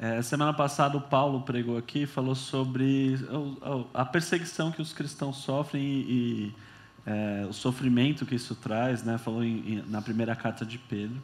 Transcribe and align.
É, 0.00 0.22
semana 0.22 0.52
passada 0.52 0.96
o 0.96 1.00
Paulo 1.00 1.40
pregou 1.40 1.76
aqui, 1.76 2.06
falou 2.06 2.36
sobre 2.36 3.18
a 3.92 4.04
perseguição 4.04 4.70
que 4.70 4.80
os 4.80 4.92
cristãos 4.92 5.38
sofrem 5.38 5.82
e, 5.82 5.84
e 5.84 6.54
é, 7.04 7.46
o 7.48 7.52
sofrimento 7.52 8.24
que 8.24 8.36
isso 8.36 8.54
traz, 8.54 9.02
né? 9.02 9.18
falou 9.18 9.42
em, 9.42 9.82
na 9.88 10.00
primeira 10.00 10.36
carta 10.36 10.64
de 10.64 10.78
Pedro. 10.78 11.20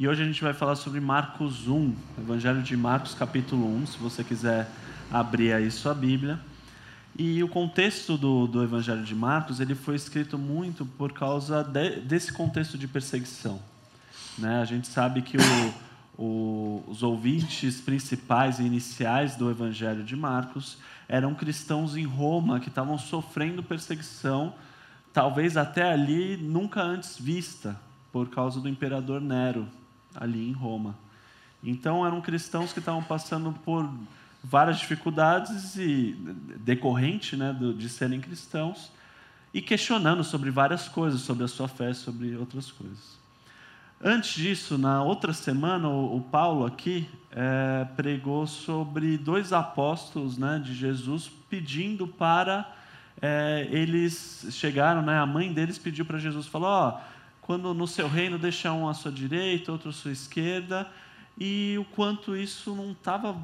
E 0.00 0.08
hoje 0.08 0.20
a 0.20 0.24
gente 0.24 0.42
vai 0.42 0.52
falar 0.52 0.74
sobre 0.74 0.98
Marcos 0.98 1.68
1, 1.68 1.94
Evangelho 2.18 2.60
de 2.60 2.76
Marcos, 2.76 3.14
capítulo 3.14 3.72
1, 3.82 3.86
se 3.86 3.98
você 3.98 4.24
quiser 4.24 4.68
abrir 5.08 5.52
aí 5.52 5.70
sua 5.70 5.94
Bíblia. 5.94 6.40
E 7.16 7.40
o 7.44 7.48
contexto 7.48 8.16
do, 8.18 8.48
do 8.48 8.64
Evangelho 8.64 9.04
de 9.04 9.14
Marcos 9.14 9.60
ele 9.60 9.76
foi 9.76 9.94
escrito 9.94 10.36
muito 10.36 10.84
por 10.84 11.12
causa 11.12 11.62
de, 11.62 12.00
desse 12.00 12.32
contexto 12.32 12.76
de 12.76 12.88
perseguição. 12.88 13.60
Né? 14.36 14.60
A 14.60 14.64
gente 14.64 14.88
sabe 14.88 15.22
que 15.22 15.36
o, 15.36 15.74
o, 16.16 16.84
os 16.86 17.02
ouvintes 17.02 17.80
principais 17.80 18.58
e 18.58 18.64
iniciais 18.64 19.36
do 19.36 19.50
Evangelho 19.50 20.04
de 20.04 20.14
Marcos 20.14 20.78
eram 21.08 21.34
cristãos 21.34 21.96
em 21.96 22.04
Roma 22.04 22.60
que 22.60 22.68
estavam 22.68 22.98
sofrendo 22.98 23.62
perseguição, 23.62 24.54
talvez 25.12 25.56
até 25.56 25.90
ali 25.90 26.36
nunca 26.36 26.82
antes 26.82 27.18
vista, 27.18 27.78
por 28.12 28.28
causa 28.28 28.60
do 28.60 28.68
imperador 28.68 29.20
Nero, 29.20 29.66
ali 30.14 30.48
em 30.48 30.52
Roma. 30.52 30.94
Então 31.62 32.04
eram 32.04 32.20
cristãos 32.20 32.72
que 32.72 32.78
estavam 32.78 33.02
passando 33.02 33.52
por 33.64 33.88
várias 34.42 34.78
dificuldades 34.78 35.76
e 35.76 36.16
decorrente 36.58 37.36
né, 37.36 37.56
de 37.76 37.88
serem 37.88 38.20
cristãos 38.20 38.90
e 39.54 39.62
questionando 39.62 40.24
sobre 40.24 40.50
várias 40.50 40.88
coisas, 40.88 41.20
sobre 41.20 41.44
a 41.44 41.48
sua 41.48 41.68
fé, 41.68 41.94
sobre 41.94 42.36
outras 42.36 42.70
coisas. 42.70 43.21
Antes 44.04 44.34
disso, 44.34 44.76
na 44.76 45.00
outra 45.04 45.32
semana, 45.32 45.88
o, 45.88 46.20
Paulo 46.20 46.66
aqui 46.66 47.08
é, 47.30 47.86
pregou 47.96 48.48
sobre 48.48 49.16
dois 49.16 49.52
apóstolos 49.52 50.36
né, 50.36 50.60
de 50.62 50.74
Jesus 50.74 51.30
pedindo 51.48 52.08
para 52.08 52.68
é, 53.20 53.68
eles 53.70 54.48
chegaram, 54.50 55.02
né, 55.02 55.16
a 55.16 55.24
mãe 55.24 55.52
deles 55.52 55.78
pediu 55.78 56.04
para 56.04 56.18
Jesus, 56.18 56.48
falou, 56.48 56.68
ó, 56.68 57.00
quando 57.40 57.72
no 57.72 57.86
seu 57.86 58.08
reino 58.08 58.36
deixar 58.36 58.72
um 58.72 58.88
à 58.88 58.94
sua 58.94 59.12
direita, 59.12 59.70
outro 59.70 59.90
à 59.90 59.92
sua 59.92 60.10
esquerda, 60.10 60.88
e 61.38 61.76
o 61.78 61.84
quanto 61.84 62.36
isso 62.36 62.74
não 62.74 62.90
estava 62.90 63.36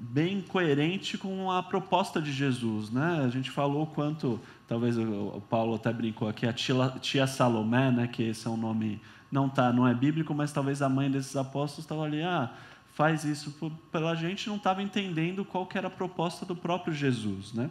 bem 0.00 0.40
coerente 0.40 1.18
com 1.18 1.50
a 1.50 1.62
proposta 1.62 2.22
de 2.22 2.32
Jesus, 2.32 2.90
né? 2.90 3.22
A 3.24 3.28
gente 3.28 3.50
falou 3.50 3.86
quanto, 3.86 4.40
talvez 4.66 4.96
o 4.96 5.42
Paulo 5.50 5.74
até 5.74 5.92
brincou 5.92 6.28
aqui, 6.28 6.46
a 6.46 6.52
tia, 6.52 6.74
tia 7.00 7.26
Salomé, 7.26 7.90
né? 7.90 8.06
Que 8.06 8.22
esse 8.22 8.46
é 8.46 8.50
um 8.50 8.56
nome 8.56 9.00
não 9.30 9.48
tá, 9.48 9.72
não 9.72 9.86
é 9.86 9.94
bíblico, 9.94 10.34
mas 10.34 10.52
talvez 10.52 10.80
a 10.82 10.88
mãe 10.88 11.10
desses 11.10 11.36
apóstolos 11.36 11.84
estava 11.84 12.02
ali, 12.04 12.22
ah, 12.22 12.50
faz 12.94 13.24
isso 13.24 13.54
pela 13.92 14.14
gente, 14.14 14.48
não 14.48 14.56
estava 14.56 14.82
entendendo 14.82 15.44
qual 15.44 15.66
que 15.66 15.78
era 15.78 15.88
a 15.88 15.90
proposta 15.90 16.44
do 16.44 16.56
próprio 16.56 16.92
Jesus, 16.92 17.52
né? 17.52 17.70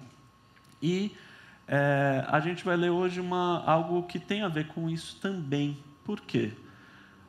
E 0.81 1.11
é, 1.67 2.23
a 2.28 2.39
gente 2.39 2.63
vai 2.63 2.78
ler 2.78 2.91
hoje 2.91 3.19
uma, 3.19 3.63
algo 3.66 4.03
que 4.03 4.19
tem 4.19 4.41
a 4.41 4.47
ver 4.47 4.67
com 4.67 4.89
isso 4.89 5.17
também. 5.19 5.78
Por 6.05 6.22
quê? 6.22 6.53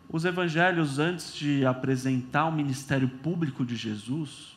Os 0.09 0.25
evangelhos, 0.25 0.99
antes 0.99 1.35
de 1.35 1.67
apresentar 1.67 2.47
o 2.47 2.53
ministério 2.53 3.09
público 3.09 3.65
de 3.65 3.77
Jesus, 3.77 4.57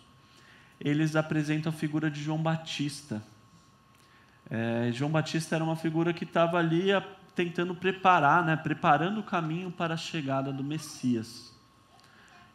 eles 0.79 1.15
apresentam 1.15 1.71
a 1.71 1.73
figura 1.73 2.11
de 2.11 2.21
João 2.21 2.37
Batista. 2.37 3.23
É, 4.49 4.91
João 4.91 5.09
Batista 5.09 5.55
era 5.55 5.63
uma 5.63 5.75
figura 5.75 6.13
que 6.13 6.25
estava 6.25 6.57
ali 6.57 6.91
a, 6.91 7.03
tentando 7.35 7.73
preparar, 7.73 8.45
né, 8.45 8.55
preparando 8.55 9.19
o 9.19 9.23
caminho 9.23 9.71
para 9.71 9.93
a 9.93 9.97
chegada 9.97 10.51
do 10.51 10.63
Messias. 10.63 11.51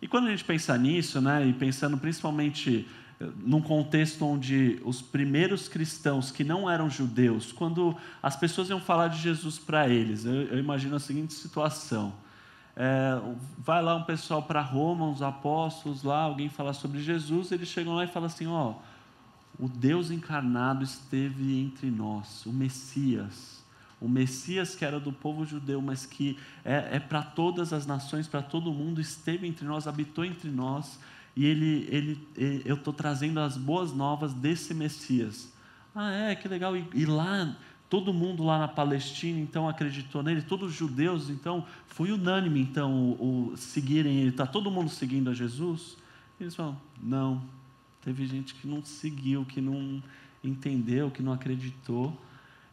E 0.01 0.07
quando 0.07 0.27
a 0.27 0.31
gente 0.31 0.45
pensa 0.45 0.77
nisso, 0.77 1.21
né, 1.21 1.47
e 1.47 1.53
pensando 1.53 1.97
principalmente 1.97 2.87
eh, 3.19 3.27
num 3.39 3.63
contexto 3.63 4.25
onde 4.25 4.81
os 4.85 5.01
primeiros 5.01 5.69
cristãos 5.69 6.31
que 6.31 6.45
não 6.45 6.71
eram 6.71 6.91
judeus, 6.91 7.53
quando 7.53 7.97
as 8.23 8.37
pessoas 8.37 8.69
iam 8.69 8.81
falar 8.81 9.09
de 9.09 9.19
Jesus 9.19 9.59
para 9.59 9.89
eles, 9.89 10.25
eu, 10.25 10.34
eu 10.34 10.59
imagino 10.59 10.97
a 10.97 11.00
seguinte 11.00 11.33
situação: 11.33 12.12
é, 12.77 13.19
vai 13.59 13.83
lá 13.83 13.97
um 13.97 14.05
pessoal 14.05 14.43
para 14.43 14.61
Roma, 14.61 15.06
uns 15.06 15.23
apóstolos 15.23 16.03
lá, 16.03 16.21
alguém 16.21 16.50
falar 16.50 16.75
sobre 16.75 17.03
Jesus, 17.03 17.50
eles 17.50 17.69
chegam 17.69 17.95
lá 17.95 18.05
e 18.05 18.09
falam 18.09 18.27
assim: 18.27 18.47
ó, 18.47 18.75
o 19.59 19.67
Deus 19.67 20.11
encarnado 20.11 20.84
esteve 20.84 21.59
entre 21.59 21.91
nós, 21.91 22.45
o 22.45 22.53
Messias. 22.53 23.56
O 24.01 24.09
Messias 24.09 24.75
que 24.75 24.84
era 24.84 25.01
do 25.01 25.12
povo 25.12 25.45
judeu, 25.47 25.81
mas 25.81 26.05
que 26.05 26.39
é, 26.65 26.97
é 26.97 27.01
para 27.01 27.23
todas 27.23 27.73
as 27.73 27.87
nações, 27.87 28.29
para 28.29 28.43
todo 28.43 28.73
mundo, 28.73 29.01
esteve 29.01 29.47
entre 29.47 29.67
nós, 29.67 29.87
habitou 29.87 30.25
entre 30.25 30.51
nós, 30.51 30.99
e 31.34 31.45
ele, 31.45 31.89
ele, 31.91 32.29
ele 32.37 32.62
eu 32.65 32.77
estou 32.77 32.93
trazendo 32.93 33.41
as 33.41 33.56
boas 33.56 33.93
novas 33.93 34.35
desse 34.35 34.75
Messias. 34.75 35.53
Ah, 35.95 36.11
é, 36.11 36.35
que 36.35 36.47
legal. 36.47 36.77
E, 36.77 36.87
e 36.95 37.06
lá 37.06 37.56
Todo 37.89 38.12
mundo 38.12 38.43
lá 38.43 38.59
na 38.59 38.67
Palestina, 38.67 39.39
então, 39.39 39.69
acreditou 39.69 40.21
nele. 40.21 40.43
Todos 40.43 40.71
os 40.71 40.75
judeus, 40.75 41.31
então, 41.31 41.65
foi 41.87 42.11
unânime, 42.11 42.61
então, 42.61 43.12
o, 43.12 43.53
o 43.53 43.56
seguirem 43.56 44.19
ele. 44.19 44.31
Está 44.31 44.45
todo 44.45 44.71
mundo 44.73 44.91
seguindo 44.91 45.31
a 45.31 45.35
Jesus? 45.35 45.97
Eles 46.41 46.55
falam, 46.55 46.77
não. 47.01 47.45
Teve 48.03 48.27
gente 48.27 48.55
que 48.55 48.67
não 48.67 48.85
seguiu, 48.85 49.45
que 49.45 49.61
não 49.61 50.03
entendeu, 50.43 51.12
que 51.12 51.23
não 51.23 51.33
acreditou. 51.33 52.21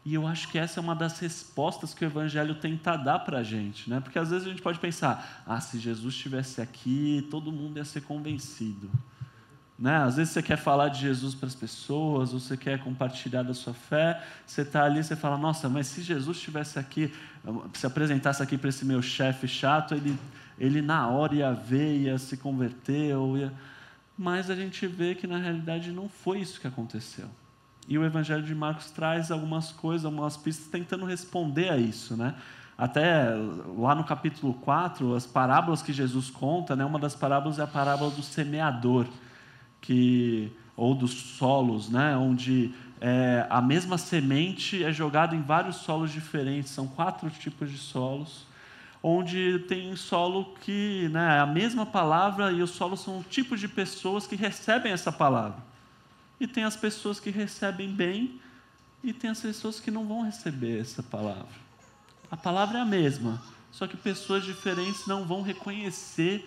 E 0.06 0.14
eu 0.16 0.28
acho 0.28 0.50
que 0.50 0.58
essa 0.58 0.80
é 0.80 0.82
uma 0.82 0.96
das 0.96 1.20
respostas 1.20 1.94
que 1.94 2.04
o 2.04 2.08
Evangelho 2.08 2.56
tenta 2.56 2.98
dar 2.98 3.20
para 3.20 3.40
a 3.40 3.44
gente. 3.44 3.90
Né? 3.90 4.02
Porque 4.02 4.20
às 4.20 4.30
vezes 4.32 4.46
a 4.46 4.50
gente 4.50 4.62
pode 4.62 4.78
pensar, 4.80 5.44
ah, 5.48 5.62
se 5.62 5.80
Jesus 5.80 6.14
estivesse 6.14 6.60
aqui, 6.60 7.26
todo 7.32 7.52
mundo 7.52 7.78
ia 7.78 7.86
ser 7.86 8.02
convencido. 8.02 8.92
Né? 9.80 9.96
Às 9.96 10.18
vezes 10.18 10.34
você 10.34 10.44
quer 10.44 10.58
falar 10.58 10.90
de 10.90 11.00
Jesus 11.00 11.34
para 11.34 11.48
as 11.48 11.56
pessoas, 11.56 12.34
ou 12.34 12.40
você 12.40 12.58
quer 12.58 12.80
compartilhar 12.84 13.44
da 13.44 13.54
sua 13.54 13.74
fé, 13.74 14.22
você 14.46 14.62
está 14.62 14.84
ali, 14.84 15.02
você 15.02 15.16
fala, 15.16 15.38
nossa, 15.38 15.70
mas 15.70 15.88
se 15.88 16.02
Jesus 16.02 16.38
estivesse 16.38 16.78
aqui, 16.78 17.14
se 17.74 17.86
apresentasse 17.86 18.44
aqui 18.44 18.58
para 18.58 18.70
esse 18.70 18.84
meu 18.84 19.02
chefe 19.02 19.48
chato, 19.48 19.96
ele, 19.96 20.18
ele 20.60 20.82
na 20.82 21.08
hora 21.08 21.34
ia 21.34 21.54
ver, 21.54 21.98
ia 21.98 22.18
se 22.18 22.36
converter, 22.36 23.16
ou 23.16 23.38
ia... 23.38 23.54
mas 24.18 24.50
a 24.50 24.56
gente 24.56 24.86
vê 24.86 25.16
que 25.16 25.26
na 25.26 25.38
realidade 25.38 25.94
não 25.94 26.10
foi 26.10 26.42
isso 26.42 26.60
que 26.60 26.68
aconteceu. 26.68 27.30
E 27.88 27.98
o 27.98 28.06
Evangelho 28.06 28.44
de 28.44 28.56
Marcos 28.56 28.92
traz 28.92 29.32
algumas 29.32 29.72
coisas, 29.72 30.06
algumas 30.06 30.38
pistas 30.38 30.68
tentando 30.68 31.06
responder 31.06 31.70
a 31.70 31.78
isso, 31.78 32.16
né? 32.16 32.36
Até 32.78 33.30
lá 33.78 33.94
no 33.94 34.04
capítulo 34.04 34.54
4, 34.56 35.16
as 35.16 35.26
parábolas 35.28 35.82
que 35.82 35.94
Jesus 35.94 36.30
conta, 36.30 36.76
né? 36.76 36.84
uma 36.84 36.98
das 36.98 37.14
parábolas 37.14 37.60
é 37.60 37.62
a 37.62 37.68
parábola 37.68 38.10
do 38.10 38.24
semeador 38.24 39.06
que 39.80 40.52
ou 40.76 40.96
dos 40.96 41.12
solos, 41.12 41.90
né, 41.90 42.18
onde 42.18 42.74
é, 43.00 43.46
a 43.50 43.62
mesma 43.62 43.98
semente 43.98 44.84
é 44.84 44.92
jogada 44.92 45.36
em 45.36 45.42
vários 45.42 45.78
solos 45.78 46.12
diferentes, 46.12 46.72
são 46.72 46.88
quatro 46.88 47.30
tipos 47.30 47.70
de 47.70 47.78
solos, 47.78 48.48
onde 49.02 49.60
tem 49.68 49.96
solo 49.96 50.56
que 50.62 51.10
né, 51.12 51.38
é 51.38 51.40
a 51.40 51.46
mesma 51.46 51.86
palavra 51.86 52.52
e 52.52 52.62
os 52.62 52.72
solos 52.72 53.02
são 53.02 53.22
tipos 53.22 53.60
de 53.60 53.68
pessoas 53.68 54.26
que 54.26 54.36
recebem 54.36 54.92
essa 54.92 55.12
palavra. 55.12 55.73
E 56.44 56.48
tem 56.48 56.66
as 56.66 56.76
pessoas 56.76 57.22
que 57.22 57.30
recebem 57.30 57.88
bem 57.88 58.38
e 59.02 59.14
tem 59.14 59.30
as 59.30 59.40
pessoas 59.40 59.80
que 59.80 59.90
não 59.90 60.06
vão 60.06 60.24
receber 60.24 60.78
essa 60.78 61.02
palavra. 61.02 61.48
A 62.30 62.36
palavra 62.36 62.80
é 62.80 62.82
a 62.82 62.86
mesma, 62.86 63.42
só 63.72 63.88
que 63.88 63.96
pessoas 63.96 64.44
diferentes 64.44 65.08
não 65.08 65.24
vão 65.24 65.42
reconhecer 65.42 66.46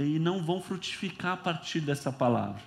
e 0.00 0.18
não 0.18 0.42
vão 0.42 0.60
frutificar 0.60 1.34
a 1.34 1.36
partir 1.36 1.78
dessa 1.80 2.10
palavra. 2.10 2.60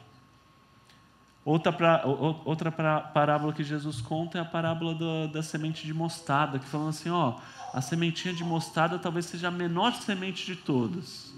Outra, 1.43 1.73
pra, 1.73 2.05
outra 2.05 2.71
pra, 2.71 3.01
parábola 3.01 3.51
que 3.51 3.63
Jesus 3.63 3.99
conta 3.99 4.37
é 4.37 4.41
a 4.41 4.45
parábola 4.45 4.95
do, 4.95 5.27
da 5.27 5.43
semente 5.43 5.85
de 5.85 5.93
mostarda, 5.93 6.59
que 6.59 6.65
falando 6.65 6.91
assim, 6.91 7.09
ó, 7.09 7.41
a 7.73 7.81
sementinha 7.81 8.33
de 8.33 8.45
mostarda 8.45 8.97
talvez 8.97 9.25
seja 9.25 9.49
a 9.49 9.51
menor 9.51 9.93
semente 9.95 10.45
de 10.45 10.55
todas. 10.55 11.33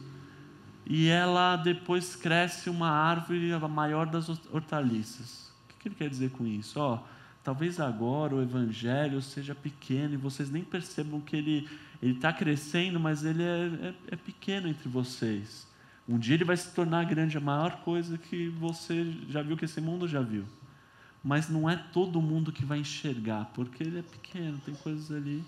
E 0.94 1.07
ela 1.07 1.56
depois 1.56 2.18
cresce 2.18 2.69
uma 2.69 2.90
árvore 2.90 3.53
a 3.53 3.66
maior 3.66 4.06
das 4.06 4.27
hortaliças. 4.27 5.50
O 5.69 5.80
que 5.80 5.88
ele 5.88 5.95
quer 5.95 6.10
dizer 6.10 6.31
com 6.31 6.45
isso? 6.45 6.77
Ó, 6.81 7.00
talvez 7.42 7.80
agora 7.80 8.36
o 8.36 8.42
evangelho 8.42 9.21
seja 9.21 9.56
pequeno 9.56 10.16
e 10.16 10.18
vocês 10.18 10.51
nem 10.51 10.66
percebam 10.66 11.21
que 11.21 11.38
ele 11.38 11.69
está 12.01 12.33
crescendo, 12.33 13.00
mas 13.00 13.24
ele 13.24 13.42
é, 13.42 13.88
é, 13.88 13.94
é 14.10 14.16
pequeno 14.18 14.68
entre 14.68 14.89
vocês. 14.89 15.66
Um 16.10 16.19
dia 16.19 16.33
ele 16.33 16.44
vai 16.44 16.57
se 16.57 16.69
tornar 16.71 17.06
grande, 17.06 17.38
a 17.38 17.39
maior 17.39 17.77
coisa 17.83 18.18
que 18.18 18.50
você 18.50 19.16
já 19.30 19.42
viu, 19.42 19.56
que 19.56 19.63
esse 19.63 19.80
mundo 19.80 20.10
já 20.10 20.19
viu. 20.19 20.44
Mas 21.24 21.48
não 21.48 21.69
é 21.69 21.77
todo 21.94 22.21
mundo 22.21 22.51
que 22.51 22.66
vai 22.66 22.80
enxergar, 22.80 23.50
porque 23.54 23.81
ele 23.81 24.00
é 24.00 24.04
pequeno, 24.04 24.57
tem 24.66 24.75
coisas 24.75 25.10
ali. 25.10 25.42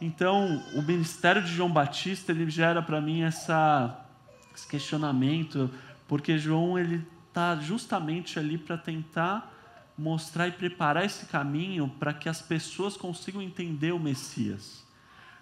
Então, 0.00 0.60
o 0.74 0.82
ministério 0.82 1.40
de 1.40 1.54
João 1.54 1.70
Batista, 1.70 2.32
ele 2.32 2.50
gera 2.50 2.82
para 2.82 3.00
mim 3.00 3.22
essa, 3.22 4.04
esse 4.56 4.66
questionamento, 4.66 5.70
porque 6.06 6.38
João 6.38 6.78
ele 6.78 7.06
está 7.28 7.56
justamente 7.56 8.38
ali 8.38 8.58
para 8.58 8.76
tentar 8.76 9.52
mostrar 9.96 10.48
e 10.48 10.52
preparar 10.52 11.04
esse 11.04 11.26
caminho 11.26 11.88
para 11.98 12.12
que 12.12 12.28
as 12.28 12.40
pessoas 12.42 12.96
consigam 12.96 13.40
entender 13.40 13.92
o 13.92 13.98
Messias, 13.98 14.84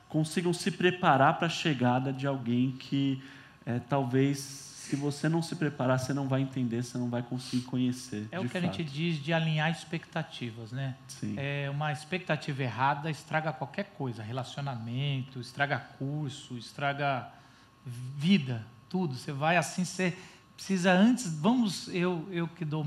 consigam 0.08 0.52
se 0.52 0.70
preparar 0.70 1.38
para 1.38 1.46
a 1.46 1.50
chegada 1.50 2.12
de 2.12 2.26
alguém 2.26 2.72
que 2.72 3.22
é, 3.64 3.78
talvez 3.78 4.70
se 4.90 4.96
você 4.96 5.28
não 5.28 5.40
se 5.40 5.54
preparar, 5.54 6.00
você 6.00 6.12
não 6.12 6.26
vai 6.26 6.40
entender, 6.40 6.82
você 6.82 6.98
não 6.98 7.08
vai 7.08 7.22
conseguir 7.22 7.62
conhecer. 7.62 8.26
É 8.32 8.40
o 8.40 8.42
que 8.42 8.48
fato. 8.48 8.56
a 8.56 8.66
gente 8.66 8.82
diz 8.82 9.22
de 9.22 9.32
alinhar 9.32 9.70
expectativas, 9.70 10.72
né? 10.72 10.96
Sim. 11.06 11.34
É 11.36 11.70
uma 11.70 11.92
expectativa 11.92 12.64
errada 12.64 13.08
estraga 13.08 13.52
qualquer 13.52 13.84
coisa, 13.96 14.20
relacionamento, 14.20 15.40
estraga 15.40 15.78
curso, 15.78 16.58
estraga 16.58 17.28
vida, 17.86 18.66
tudo. 18.90 19.14
Você 19.14 19.32
vai 19.32 19.56
assim, 19.56 19.84
você 19.84 20.14
precisa 20.54 20.92
antes, 20.92 21.32
vamos, 21.40 21.88
eu 21.88 22.28
eu 22.30 22.46
que 22.46 22.64
dou 22.64 22.84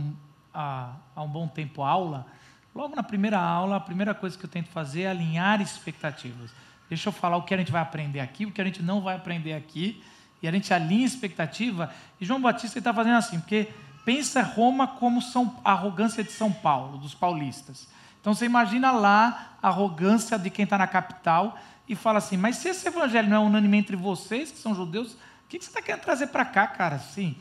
há, 0.54 0.94
há 1.16 1.24
um 1.24 1.28
bom 1.28 1.48
tempo 1.48 1.82
aula, 1.82 2.28
logo 2.76 2.96
na 2.96 3.02
primeira 3.02 3.40
aula, 3.40 3.78
a 3.78 3.80
primeira 3.80 4.14
coisa 4.14 4.38
que 4.38 4.46
eu 4.46 4.50
tento 4.50 4.70
fazer 4.70 5.04
é 5.04 5.08
alinhar 5.08 5.60
expectativas. 5.62 6.52
Deixa 6.88 7.10
eu 7.10 7.14
falar 7.14 7.38
o 7.38 7.44
que 7.44 7.54
a 7.54 7.58
gente 7.58 7.72
vai 7.72 7.82
aprender 7.82 8.20
aqui, 8.20 8.46
o 8.46 8.52
que 8.52 8.62
a 8.62 8.66
gente 8.66 8.84
não 8.84 9.02
vai 9.02 9.16
aprender 9.16 9.54
aqui 9.54 10.04
e 10.42 10.48
a 10.48 10.52
gente 10.52 10.72
alinha 10.74 11.06
expectativa. 11.06 11.90
E 12.20 12.26
João 12.26 12.42
Batista 12.42 12.78
está 12.78 12.94
fazendo 12.94 13.16
assim, 13.16 13.40
porque 13.40 13.70
pensa 14.06 14.44
Roma 14.44 14.86
como 14.86 15.22
São, 15.22 15.56
a 15.64 15.72
arrogância 15.72 16.24
de 16.24 16.32
São 16.32 16.52
Paulo, 16.52 16.98
dos 16.98 17.16
paulistas. 17.16 17.88
Então 18.20 18.34
você 18.34 18.46
imagina 18.46 18.92
lá 18.92 19.58
a 19.62 19.70
arrogância 19.70 20.38
de 20.38 20.50
quem 20.50 20.64
está 20.64 20.78
na 20.78 20.88
capital 20.88 21.58
e 21.88 21.96
fala 21.96 22.20
assim: 22.20 22.38
mas 22.38 22.58
se 22.58 22.70
esse 22.70 22.88
evangelho 22.88 23.30
não 23.30 23.38
é 23.38 23.40
unânime 23.40 23.78
entre 23.78 23.96
vocês, 23.96 24.52
que 24.52 24.58
são 24.58 24.76
judeus, 24.76 25.18
o 25.58 25.60
que 25.60 25.66
você 25.66 25.72
está 25.72 25.82
querendo 25.82 26.02
trazer 26.02 26.28
para 26.28 26.46
cá, 26.46 26.68
cara? 26.68 27.00
Sim, 27.00 27.36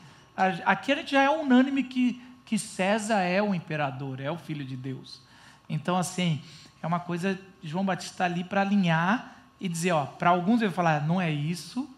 aqui 0.64 0.92
a 0.92 0.96
gente 0.96 1.12
já 1.12 1.22
é 1.22 1.30
unânime 1.30 1.82
que, 1.82 2.22
que 2.44 2.58
César 2.58 3.20
é 3.20 3.42
o 3.42 3.54
imperador, 3.54 4.20
é 4.20 4.30
o 4.30 4.36
filho 4.36 4.64
de 4.64 4.76
Deus. 4.76 5.20
Então, 5.68 5.96
assim, 5.96 6.42
é 6.82 6.86
uma 6.86 7.00
coisa, 7.00 7.38
João 7.62 7.84
Batista 7.84 8.24
ali 8.24 8.44
para 8.44 8.60
alinhar 8.60 9.36
e 9.60 9.68
dizer: 9.68 9.92
ó, 9.92 10.04
para 10.04 10.30
alguns 10.30 10.60
ele 10.60 10.68
vai 10.68 10.74
falar, 10.74 11.06
não 11.06 11.20
é 11.20 11.30
isso, 11.30 11.88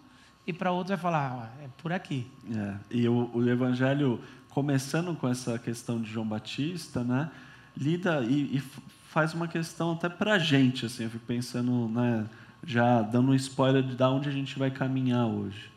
e 0.46 0.52
para 0.52 0.70
outros 0.70 0.90
vai 0.90 0.98
falar, 0.98 1.50
ah, 1.58 1.64
é 1.64 1.68
por 1.78 1.92
aqui. 1.92 2.26
É, 2.54 2.74
e 2.90 3.08
o, 3.08 3.30
o, 3.32 3.48
Evangelho, 3.48 4.20
começando 4.50 5.14
com 5.16 5.28
essa 5.28 5.58
questão 5.58 6.00
de 6.00 6.10
João 6.10 6.26
Batista, 6.26 7.02
né, 7.02 7.30
lida 7.76 8.20
e, 8.22 8.56
e 8.56 8.62
faz 9.08 9.32
uma 9.32 9.48
questão 9.48 9.92
até 9.92 10.08
para 10.08 10.34
a 10.34 10.38
gente, 10.38 10.86
assim, 10.86 11.04
eu 11.04 11.10
fico 11.10 11.24
pensando, 11.24 11.88
né, 11.88 12.26
já 12.62 13.00
dando 13.00 13.30
um 13.30 13.34
spoiler 13.34 13.82
de 13.82 14.02
onde 14.02 14.28
a 14.28 14.32
gente 14.32 14.58
vai 14.58 14.70
caminhar 14.70 15.26
hoje. 15.26 15.70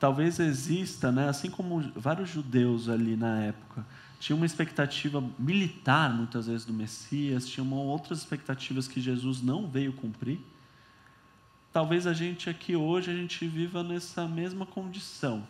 Talvez 0.00 0.40
exista, 0.40 1.12
né, 1.12 1.28
assim 1.28 1.50
como 1.50 1.92
vários 1.94 2.30
judeus 2.30 2.88
ali 2.88 3.16
na 3.16 3.42
época, 3.42 3.84
tinha 4.18 4.34
uma 4.34 4.46
expectativa 4.46 5.22
militar, 5.38 6.10
muitas 6.12 6.46
vezes, 6.46 6.64
do 6.64 6.72
Messias, 6.72 7.46
tinham 7.46 7.70
outras 7.72 8.20
expectativas 8.20 8.88
que 8.88 8.98
Jesus 8.98 9.42
não 9.42 9.68
veio 9.68 9.92
cumprir, 9.92 10.40
talvez 11.70 12.06
a 12.06 12.14
gente 12.14 12.48
aqui 12.48 12.74
hoje 12.74 13.10
a 13.10 13.14
gente 13.14 13.46
viva 13.46 13.82
nessa 13.82 14.26
mesma 14.26 14.64
condição, 14.64 15.46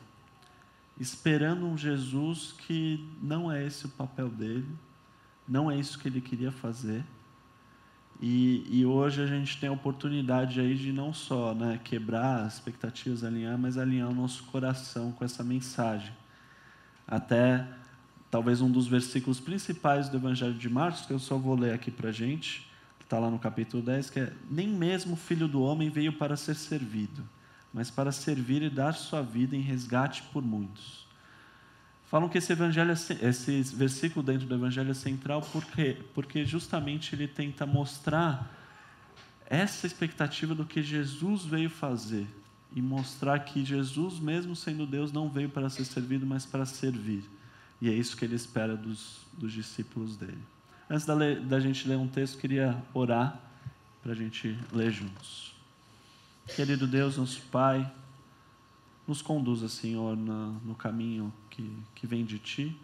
esperando 0.98 1.64
um 1.64 1.78
Jesus 1.78 2.52
que 2.66 3.08
não 3.22 3.52
é 3.52 3.64
esse 3.64 3.86
o 3.86 3.88
papel 3.88 4.28
dele, 4.28 4.68
não 5.46 5.70
é 5.70 5.78
isso 5.78 5.96
que 5.96 6.08
ele 6.08 6.20
queria 6.20 6.50
fazer. 6.50 7.04
E, 8.22 8.66
e 8.68 8.84
hoje 8.84 9.22
a 9.22 9.26
gente 9.26 9.58
tem 9.58 9.70
a 9.70 9.72
oportunidade 9.72 10.60
aí 10.60 10.74
de 10.74 10.92
não 10.92 11.12
só 11.12 11.54
né, 11.54 11.80
quebrar 11.82 12.44
as 12.44 12.54
expectativas, 12.54 13.24
alinhar, 13.24 13.56
mas 13.56 13.78
alinhar 13.78 14.10
o 14.10 14.14
nosso 14.14 14.44
coração 14.44 15.10
com 15.12 15.24
essa 15.24 15.42
mensagem. 15.42 16.12
Até 17.08 17.66
talvez 18.30 18.60
um 18.60 18.70
dos 18.70 18.86
versículos 18.86 19.40
principais 19.40 20.10
do 20.10 20.18
Evangelho 20.18 20.52
de 20.52 20.68
Marcos, 20.68 21.06
que 21.06 21.12
eu 21.12 21.18
só 21.18 21.38
vou 21.38 21.58
ler 21.58 21.72
aqui 21.72 21.90
para 21.90 22.10
a 22.10 22.12
gente, 22.12 22.70
está 23.00 23.18
lá 23.18 23.30
no 23.30 23.38
capítulo 23.38 23.82
10, 23.82 24.10
que 24.10 24.20
é: 24.20 24.32
Nem 24.48 24.68
mesmo 24.68 25.14
o 25.14 25.16
filho 25.16 25.48
do 25.48 25.62
homem 25.62 25.88
veio 25.88 26.12
para 26.12 26.36
ser 26.36 26.54
servido, 26.54 27.26
mas 27.72 27.90
para 27.90 28.12
servir 28.12 28.62
e 28.62 28.70
dar 28.70 28.92
sua 28.92 29.22
vida 29.22 29.56
em 29.56 29.60
resgate 29.60 30.22
por 30.32 30.42
muitos. 30.44 31.09
Falam 32.10 32.28
que 32.28 32.38
esse, 32.38 32.52
evangelho, 32.52 32.90
é 32.90 33.28
esse 33.28 33.62
versículo 33.62 34.20
dentro 34.26 34.44
do 34.44 34.54
evangelho 34.56 34.90
é 34.90 34.94
central 34.94 35.42
porque, 35.52 35.96
porque 36.12 36.44
justamente 36.44 37.14
ele 37.14 37.28
tenta 37.28 37.64
mostrar 37.64 38.52
essa 39.46 39.86
expectativa 39.86 40.52
do 40.52 40.64
que 40.64 40.82
Jesus 40.82 41.44
veio 41.44 41.70
fazer 41.70 42.26
e 42.74 42.82
mostrar 42.82 43.38
que 43.38 43.64
Jesus, 43.64 44.18
mesmo 44.18 44.56
sendo 44.56 44.86
Deus, 44.86 45.12
não 45.12 45.28
veio 45.28 45.48
para 45.48 45.70
ser 45.70 45.84
servido, 45.84 46.26
mas 46.26 46.44
para 46.44 46.66
servir. 46.66 47.22
E 47.80 47.88
é 47.88 47.92
isso 47.92 48.16
que 48.16 48.24
ele 48.24 48.34
espera 48.34 48.76
dos, 48.76 49.20
dos 49.32 49.52
discípulos 49.52 50.16
dele. 50.16 50.42
Antes 50.88 51.06
da, 51.06 51.14
da 51.14 51.60
gente 51.60 51.86
ler 51.86 51.96
um 51.96 52.08
texto, 52.08 52.38
queria 52.38 52.76
orar 52.92 53.40
para 54.02 54.10
a 54.10 54.16
gente 54.16 54.58
ler 54.72 54.90
juntos. 54.90 55.54
Querido 56.56 56.88
Deus, 56.88 57.16
nosso 57.16 57.40
Pai, 57.52 57.88
nos 59.10 59.20
conduza, 59.20 59.68
Senhor, 59.68 60.16
no, 60.16 60.52
no 60.64 60.72
caminho 60.76 61.32
que, 61.50 61.76
que 61.96 62.06
vem 62.06 62.24
de 62.24 62.38
Ti. 62.38 62.80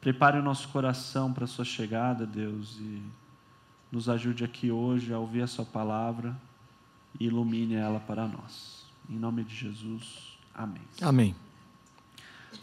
Prepare 0.00 0.38
o 0.38 0.42
nosso 0.42 0.68
coração 0.68 1.32
para 1.32 1.42
a 1.42 1.48
Sua 1.48 1.64
chegada, 1.64 2.24
Deus, 2.24 2.78
e 2.78 3.02
nos 3.90 4.08
ajude 4.08 4.44
aqui 4.44 4.70
hoje 4.70 5.12
a 5.12 5.18
ouvir 5.18 5.42
a 5.42 5.48
Sua 5.48 5.64
palavra 5.64 6.40
e 7.18 7.24
ilumine 7.26 7.74
ela 7.74 7.98
para 7.98 8.28
nós. 8.28 8.84
Em 9.08 9.16
nome 9.16 9.42
de 9.42 9.52
Jesus, 9.52 10.38
amém. 10.54 10.82
Amém. 11.02 11.34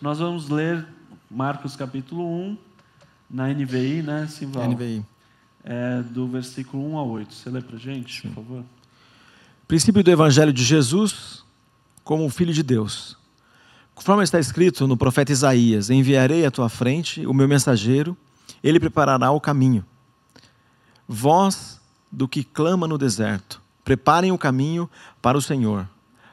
Nós 0.01 0.19
vamos 0.19 0.47
ler 0.47 0.87
Marcos 1.29 1.75
capítulo 1.75 2.25
1, 2.25 2.57
na 3.29 3.49
NVI, 3.49 4.01
né, 4.01 4.27
Simval? 4.27 4.71
NVI. 4.71 5.05
É, 5.61 6.01
do 6.03 6.25
versículo 6.25 6.89
1 6.93 6.97
a 6.97 7.03
8. 7.03 7.33
Você 7.33 7.49
lê 7.49 7.59
para 7.59 7.77
gente, 7.77 8.21
Sim. 8.21 8.29
por 8.29 8.35
favor? 8.35 8.63
Princípio 9.67 10.01
do 10.01 10.09
Evangelho 10.09 10.53
de 10.53 10.63
Jesus 10.63 11.45
como 12.07 12.25
o 12.25 12.29
Filho 12.29 12.53
de 12.53 12.63
Deus. 12.63 13.17
Conforme 13.93 14.23
está 14.23 14.39
escrito 14.39 14.87
no 14.87 14.95
profeta 14.95 15.33
Isaías: 15.33 15.89
Enviarei 15.89 16.45
à 16.45 16.49
tua 16.49 16.69
frente 16.69 17.27
o 17.27 17.33
meu 17.33 17.49
mensageiro, 17.49 18.15
ele 18.63 18.79
preparará 18.79 19.29
o 19.29 19.41
caminho. 19.41 19.85
Voz 21.05 21.81
do 22.09 22.25
que 22.25 22.45
clama 22.45 22.87
no 22.87 22.97
deserto: 22.97 23.61
Preparem 23.83 24.31
o 24.31 24.37
caminho 24.37 24.89
para 25.21 25.37
o 25.37 25.41
Senhor, 25.41 25.85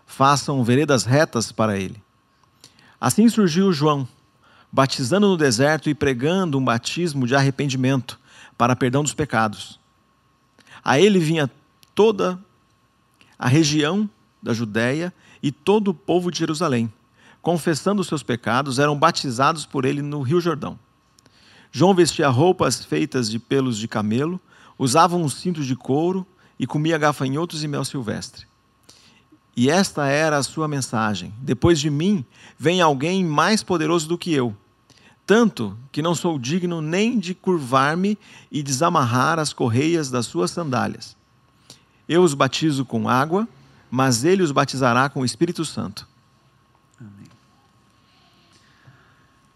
façam 0.06 0.62
veredas 0.62 1.04
retas 1.04 1.50
para 1.50 1.76
ele. 1.76 2.00
Assim 3.00 3.28
surgiu 3.28 3.72
João 3.72 4.06
batizando 4.72 5.28
no 5.28 5.36
deserto 5.36 5.90
e 5.90 5.94
pregando 5.94 6.58
um 6.58 6.64
batismo 6.64 7.26
de 7.26 7.34
arrependimento 7.34 8.18
para 8.56 8.76
perdão 8.76 9.02
dos 9.02 9.14
pecados. 9.14 9.78
A 10.84 11.00
ele 11.00 11.18
vinha 11.18 11.50
toda 11.94 12.38
a 13.38 13.48
região 13.48 14.08
da 14.42 14.52
Judéia 14.52 15.12
e 15.44 15.52
todo 15.52 15.88
o 15.88 15.94
povo 15.94 16.30
de 16.30 16.38
Jerusalém, 16.38 16.90
confessando 17.42 18.00
os 18.00 18.08
seus 18.08 18.22
pecados, 18.22 18.78
eram 18.78 18.98
batizados 18.98 19.66
por 19.66 19.84
ele 19.84 20.00
no 20.00 20.22
Rio 20.22 20.40
Jordão. 20.40 20.78
João 21.70 21.94
vestia 21.94 22.28
roupas 22.28 22.82
feitas 22.82 23.30
de 23.30 23.38
pelos 23.38 23.76
de 23.76 23.86
camelo, 23.86 24.40
usava 24.78 25.16
um 25.16 25.28
cinto 25.28 25.62
de 25.62 25.76
couro 25.76 26.26
e 26.58 26.66
comia 26.66 26.96
gafanhotos 26.96 27.62
e 27.62 27.68
mel 27.68 27.84
silvestre. 27.84 28.46
E 29.54 29.68
esta 29.68 30.06
era 30.06 30.38
a 30.38 30.42
sua 30.42 30.66
mensagem: 30.66 31.34
Depois 31.42 31.78
de 31.78 31.90
mim 31.90 32.24
vem 32.58 32.80
alguém 32.80 33.22
mais 33.22 33.62
poderoso 33.62 34.08
do 34.08 34.16
que 34.16 34.32
eu 34.32 34.56
tanto 35.26 35.76
que 35.90 36.02
não 36.02 36.14
sou 36.14 36.38
digno 36.38 36.80
nem 36.82 37.18
de 37.18 37.34
curvar-me 37.34 38.18
e 38.50 38.62
desamarrar 38.62 39.38
as 39.38 39.52
correias 39.52 40.10
das 40.10 40.26
suas 40.26 40.50
sandálias. 40.50 41.16
Eu 42.08 42.22
os 42.22 42.34
batizo 42.34 42.84
com 42.84 43.08
água, 43.08 43.48
mas 43.94 44.24
ele 44.24 44.42
os 44.42 44.50
batizará 44.50 45.08
com 45.08 45.20
o 45.20 45.24
Espírito 45.24 45.64
Santo. 45.64 46.08
Amém. 47.00 47.28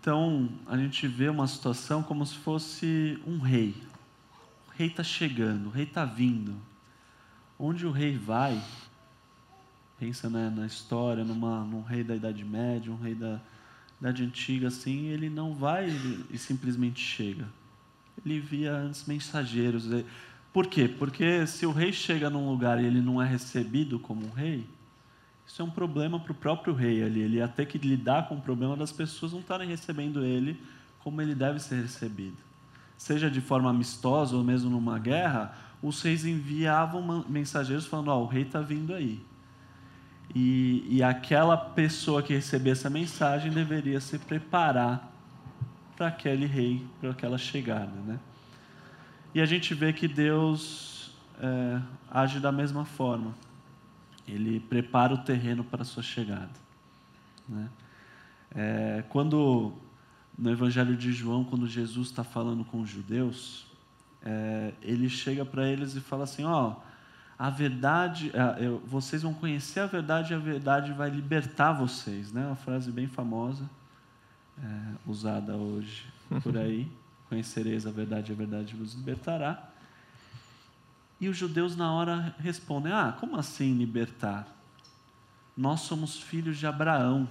Então, 0.00 0.48
a 0.66 0.76
gente 0.76 1.08
vê 1.08 1.28
uma 1.28 1.48
situação 1.48 2.04
como 2.04 2.24
se 2.24 2.36
fosse 2.36 3.20
um 3.26 3.40
rei. 3.40 3.74
O 4.68 4.78
rei 4.78 4.86
está 4.86 5.02
chegando, 5.02 5.66
o 5.66 5.70
rei 5.70 5.82
está 5.82 6.04
vindo. 6.04 6.54
Onde 7.58 7.84
o 7.84 7.90
rei 7.90 8.16
vai, 8.16 8.62
pensa 9.98 10.30
né, 10.30 10.52
na 10.54 10.66
história, 10.66 11.24
numa, 11.24 11.64
num 11.64 11.82
rei 11.82 12.04
da 12.04 12.14
Idade 12.14 12.44
Média, 12.44 12.92
um 12.92 12.96
rei 12.96 13.16
da, 13.16 13.40
Idade 14.00 14.22
Antiga, 14.22 14.68
assim, 14.68 15.06
ele 15.06 15.28
não 15.28 15.52
vai 15.52 15.88
e 16.30 16.38
simplesmente 16.38 17.00
chega. 17.00 17.48
Ele 18.24 18.38
via 18.38 18.72
antes 18.72 19.04
mensageiros. 19.04 19.88
Por 20.52 20.66
quê? 20.66 20.88
Porque 20.88 21.46
se 21.46 21.66
o 21.66 21.72
rei 21.72 21.92
chega 21.92 22.30
num 22.30 22.48
lugar 22.48 22.82
e 22.82 22.86
ele 22.86 23.00
não 23.00 23.20
é 23.22 23.26
recebido 23.26 23.98
como 23.98 24.26
um 24.26 24.30
rei, 24.30 24.66
isso 25.46 25.62
é 25.62 25.64
um 25.64 25.70
problema 25.70 26.20
para 26.20 26.32
o 26.32 26.34
próprio 26.34 26.74
rei 26.74 27.02
ali. 27.02 27.20
Ele 27.20 27.36
ia 27.36 27.48
ter 27.48 27.66
que 27.66 27.78
lidar 27.78 28.28
com 28.28 28.36
o 28.36 28.40
problema 28.40 28.76
das 28.76 28.92
pessoas 28.92 29.32
não 29.32 29.40
estarem 29.40 29.68
recebendo 29.68 30.24
ele 30.24 30.60
como 31.00 31.22
ele 31.22 31.34
deve 31.34 31.58
ser 31.58 31.82
recebido. 31.82 32.36
Seja 32.96 33.30
de 33.30 33.40
forma 33.40 33.70
amistosa 33.70 34.36
ou 34.36 34.44
mesmo 34.44 34.68
numa 34.68 34.98
guerra, 34.98 35.54
os 35.82 36.02
reis 36.02 36.24
enviavam 36.24 37.24
mensageiros 37.28 37.86
falando: 37.86 38.08
Ó, 38.08 38.18
oh, 38.18 38.24
o 38.24 38.26
rei 38.26 38.42
está 38.42 38.60
vindo 38.60 38.92
aí. 38.92 39.24
E, 40.34 40.84
e 40.88 41.02
aquela 41.02 41.56
pessoa 41.56 42.22
que 42.22 42.34
recebia 42.34 42.72
essa 42.72 42.90
mensagem 42.90 43.50
deveria 43.50 44.00
se 44.00 44.18
preparar 44.18 45.10
para 45.96 46.08
aquele 46.08 46.46
rei, 46.46 46.86
para 47.00 47.10
aquela 47.10 47.38
chegada. 47.38 47.92
Né? 48.06 48.18
E 49.34 49.40
a 49.40 49.46
gente 49.46 49.74
vê 49.74 49.92
que 49.92 50.08
Deus 50.08 51.14
é, 51.40 51.80
age 52.10 52.40
da 52.40 52.50
mesma 52.50 52.84
forma. 52.84 53.34
Ele 54.26 54.60
prepara 54.60 55.14
o 55.14 55.18
terreno 55.18 55.64
para 55.64 55.82
a 55.82 55.84
sua 55.84 56.02
chegada. 56.02 56.50
Né? 57.48 57.68
É, 58.54 59.04
quando 59.08 59.72
no 60.36 60.50
Evangelho 60.50 60.96
de 60.96 61.12
João, 61.12 61.44
quando 61.44 61.66
Jesus 61.66 62.08
está 62.08 62.22
falando 62.22 62.64
com 62.64 62.80
os 62.80 62.88
judeus, 62.88 63.66
é, 64.22 64.72
ele 64.82 65.08
chega 65.08 65.44
para 65.44 65.66
eles 65.66 65.94
e 65.94 66.00
fala 66.00 66.24
assim: 66.24 66.44
ó, 66.44 66.76
a 67.38 67.50
verdade, 67.50 68.32
eu, 68.58 68.82
vocês 68.86 69.22
vão 69.22 69.32
conhecer 69.32 69.80
a 69.80 69.86
verdade 69.86 70.32
e 70.32 70.36
a 70.36 70.38
verdade 70.38 70.92
vai 70.92 71.10
libertar 71.10 71.72
vocês, 71.72 72.32
né? 72.32 72.46
Uma 72.46 72.56
frase 72.56 72.90
bem 72.90 73.06
famosa, 73.06 73.68
é, 74.62 74.66
usada 75.06 75.54
hoje 75.54 76.06
por 76.42 76.56
aí. 76.56 76.90
Conhecereis 77.28 77.86
a 77.86 77.90
verdade 77.90 78.32
a 78.32 78.34
verdade 78.34 78.74
vos 78.74 78.94
libertará. 78.94 79.70
E 81.20 81.28
os 81.28 81.36
judeus 81.36 81.76
na 81.76 81.92
hora 81.92 82.34
respondem: 82.38 82.92
Ah, 82.92 83.16
como 83.18 83.36
assim 83.36 83.74
libertar? 83.74 84.46
Nós 85.56 85.80
somos 85.80 86.20
filhos 86.20 86.56
de 86.56 86.66
Abraão, 86.66 87.28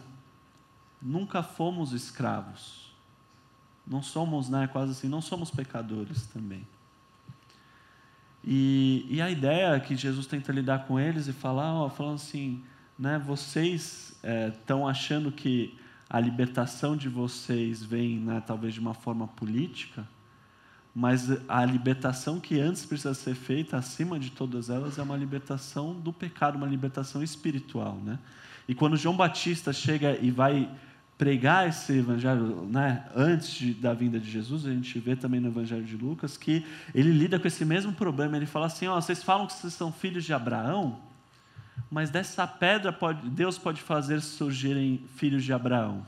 nunca 1.01 1.41
fomos 1.41 1.93
escravos. 1.93 2.91
Não 3.85 4.03
somos, 4.03 4.49
né, 4.49 4.67
quase 4.67 4.91
assim, 4.91 5.07
não 5.07 5.21
somos 5.21 5.49
pecadores 5.49 6.27
também. 6.27 6.67
E, 8.43 9.05
e 9.09 9.21
a 9.21 9.29
é 9.29 9.79
que 9.79 9.95
Jesus 9.95 10.27
tenta 10.27 10.51
lidar 10.51 10.85
com 10.85 10.99
eles 10.99 11.27
e 11.27 11.33
falar, 11.33 11.73
ó, 11.73 11.89
falando 11.89 12.15
assim, 12.15 12.63
né, 12.99 13.17
vocês 13.17 14.17
estão 14.53 14.87
é, 14.87 14.91
achando 14.91 15.31
que 15.31 15.77
a 16.09 16.19
libertação 16.19 16.95
de 16.95 17.09
vocês 17.09 17.83
vem, 17.83 18.17
né, 18.19 18.41
talvez 18.45 18.73
de 18.73 18.79
uma 18.79 18.93
forma 18.93 19.27
política, 19.27 20.07
mas 20.95 21.29
a 21.47 21.63
libertação 21.63 22.39
que 22.39 22.59
antes 22.59 22.85
precisa 22.85 23.13
ser 23.13 23.35
feita, 23.35 23.77
acima 23.77 24.19
de 24.19 24.31
todas 24.31 24.69
elas, 24.69 24.97
é 24.97 25.03
uma 25.03 25.15
libertação 25.15 25.93
do 25.93 26.11
pecado, 26.11 26.55
uma 26.55 26.65
libertação 26.65 27.21
espiritual. 27.21 27.95
Né? 28.03 28.17
E 28.67 28.73
quando 28.73 28.97
João 28.97 29.15
Batista 29.15 29.71
chega 29.71 30.17
e 30.19 30.31
vai 30.31 30.67
pregar 31.17 31.67
esse 31.67 31.99
evangelho, 31.99 32.67
né, 32.69 33.05
antes 33.15 33.53
de, 33.53 33.73
da 33.73 33.93
vinda 33.93 34.19
de 34.19 34.29
Jesus, 34.29 34.65
a 34.65 34.71
gente 34.71 34.97
vê 34.99 35.15
também 35.15 35.39
no 35.39 35.49
evangelho 35.49 35.83
de 35.83 35.95
Lucas 35.95 36.37
que 36.37 36.65
ele 36.93 37.11
lida 37.11 37.39
com 37.39 37.47
esse 37.47 37.65
mesmo 37.65 37.93
problema. 37.93 38.37
Ele 38.37 38.45
fala 38.45 38.67
assim: 38.67 38.87
ó, 38.87 38.99
vocês 38.99 39.23
falam 39.23 39.47
que 39.47 39.53
vocês 39.53 39.73
são 39.73 39.91
filhos 39.91 40.23
de 40.23 40.33
Abraão, 40.33 40.99
mas 41.89 42.09
dessa 42.09 42.45
pedra 42.45 42.91
pode, 42.91 43.29
Deus 43.29 43.57
pode 43.57 43.81
fazer 43.81 44.21
surgirem 44.21 45.05
filhos 45.15 45.43
de 45.43 45.53
Abraão. 45.53 46.05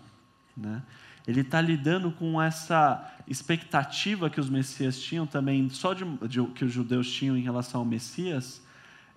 Né? 0.55 0.81
Ele 1.27 1.41
está 1.41 1.61
lidando 1.61 2.11
com 2.11 2.41
essa 2.41 3.07
expectativa 3.27 4.29
que 4.29 4.39
os 4.39 4.49
Messias 4.49 4.99
tinham 4.99 5.27
também, 5.27 5.69
só 5.69 5.93
de, 5.93 6.03
de, 6.27 6.43
que 6.47 6.65
os 6.65 6.71
judeus 6.71 7.11
tinham 7.11 7.37
em 7.37 7.41
relação 7.41 7.81
ao 7.81 7.85
Messias, 7.85 8.61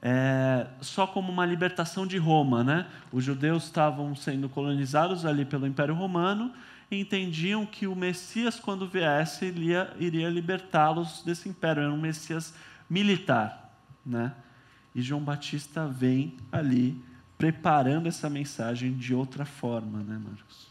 é, 0.01 0.67
só 0.81 1.07
como 1.07 1.33
uma 1.33 1.47
libertação 1.47 2.07
de 2.07 2.19
Roma. 2.19 2.63
Né? 2.63 2.87
Os 3.11 3.25
judeus 3.25 3.65
estavam 3.65 4.15
sendo 4.15 4.49
colonizados 4.49 5.25
ali 5.25 5.45
pelo 5.45 5.67
Império 5.67 5.95
Romano 5.95 6.53
e 6.91 7.01
entendiam 7.01 7.65
que 7.65 7.87
o 7.87 7.97
Messias, 7.97 8.61
quando 8.61 8.87
viesse, 8.87 9.47
iria, 9.47 9.91
iria 9.99 10.29
libertá-los 10.29 11.23
desse 11.25 11.49
império. 11.49 11.83
Era 11.83 11.93
um 11.93 12.01
Messias 12.01 12.55
militar. 12.91 13.75
Né? 14.05 14.33
E 14.95 15.01
João 15.01 15.23
Batista 15.23 15.87
vem 15.87 16.37
ali 16.51 17.03
preparando 17.39 18.07
essa 18.07 18.31
mensagem 18.31 18.93
de 18.97 19.15
outra 19.15 19.45
forma, 19.45 19.99
né, 19.99 20.17
Marcos? 20.17 20.69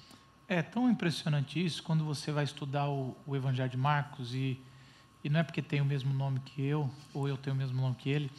É 0.48 0.62
tão 0.62 0.90
impressionante 0.90 1.64
isso 1.64 1.82
quando 1.82 2.04
você 2.04 2.32
vai 2.32 2.44
estudar 2.44 2.90
o, 2.90 3.16
o 3.26 3.36
Evangelho 3.36 3.70
de 3.70 3.78
Marcos 3.78 4.34
e, 4.34 4.60
e 5.24 5.30
não 5.30 5.40
é 5.40 5.44
porque 5.44 5.62
tem 5.62 5.82
o 5.82 5.86
mesmo 5.86 6.14
nome 6.14 6.40
que 6.40 6.62
eu 6.62 6.90
ou 7.14 7.28
eu 7.28 7.38
tenho 7.38 7.56
o 7.56 7.60
mesmo 7.60 7.82
nome 7.82 7.96
que 7.96 8.10
ele 8.10 8.32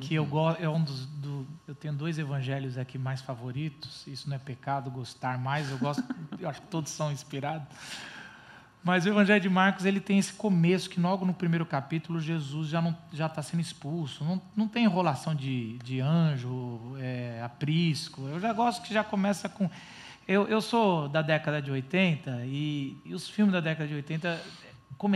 que 0.00 0.14
eu 0.14 0.24
gosto 0.24 0.62
é 0.62 0.68
um 0.68 0.82
dos 0.82 1.06
do, 1.06 1.46
eu 1.66 1.74
tenho 1.74 1.94
dois 1.94 2.18
evangelhos 2.18 2.78
aqui 2.78 2.98
mais 2.98 3.20
favoritos 3.20 4.06
isso 4.06 4.28
não 4.28 4.36
é 4.36 4.38
pecado 4.38 4.90
gostar 4.90 5.38
mais 5.38 5.70
eu 5.70 5.78
gosto 5.78 6.04
eu 6.38 6.48
acho 6.48 6.60
que 6.62 6.68
todos 6.68 6.92
são 6.92 7.10
inspirados 7.10 7.66
mas 8.84 9.04
o 9.04 9.08
Evangelho 9.08 9.40
de 9.40 9.48
Marcos 9.48 9.84
ele 9.84 10.00
tem 10.00 10.18
esse 10.18 10.32
começo 10.32 10.88
que 10.88 11.00
logo 11.00 11.24
no 11.24 11.34
primeiro 11.34 11.66
capítulo 11.66 12.20
Jesus 12.20 12.68
já 12.68 12.80
não 12.80 12.96
já 13.12 13.26
está 13.26 13.42
sendo 13.42 13.60
expulso 13.60 14.24
não, 14.24 14.40
não 14.56 14.68
tem 14.68 14.84
enrolação 14.84 15.34
de, 15.34 15.78
de 15.78 16.00
anjo 16.00 16.96
é, 16.98 17.42
aprisco 17.44 18.22
eu 18.28 18.38
já 18.38 18.52
gosto 18.52 18.82
que 18.82 18.94
já 18.94 19.02
começa 19.02 19.48
com 19.48 19.68
eu, 20.28 20.48
eu 20.48 20.60
sou 20.60 21.08
da 21.08 21.22
década 21.22 21.62
de 21.62 21.70
80 21.70 22.42
e, 22.46 22.96
e 23.04 23.14
os 23.14 23.28
filmes 23.28 23.52
da 23.52 23.60
década 23.60 23.86
de 23.86 23.94
80, 23.94 24.42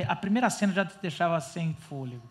a 0.07 0.17
primeira 0.17 0.49
cena 0.49 0.73
já 0.73 0.85
te 0.85 0.97
deixava 1.03 1.41
sem 1.41 1.75
fôlego. 1.75 2.23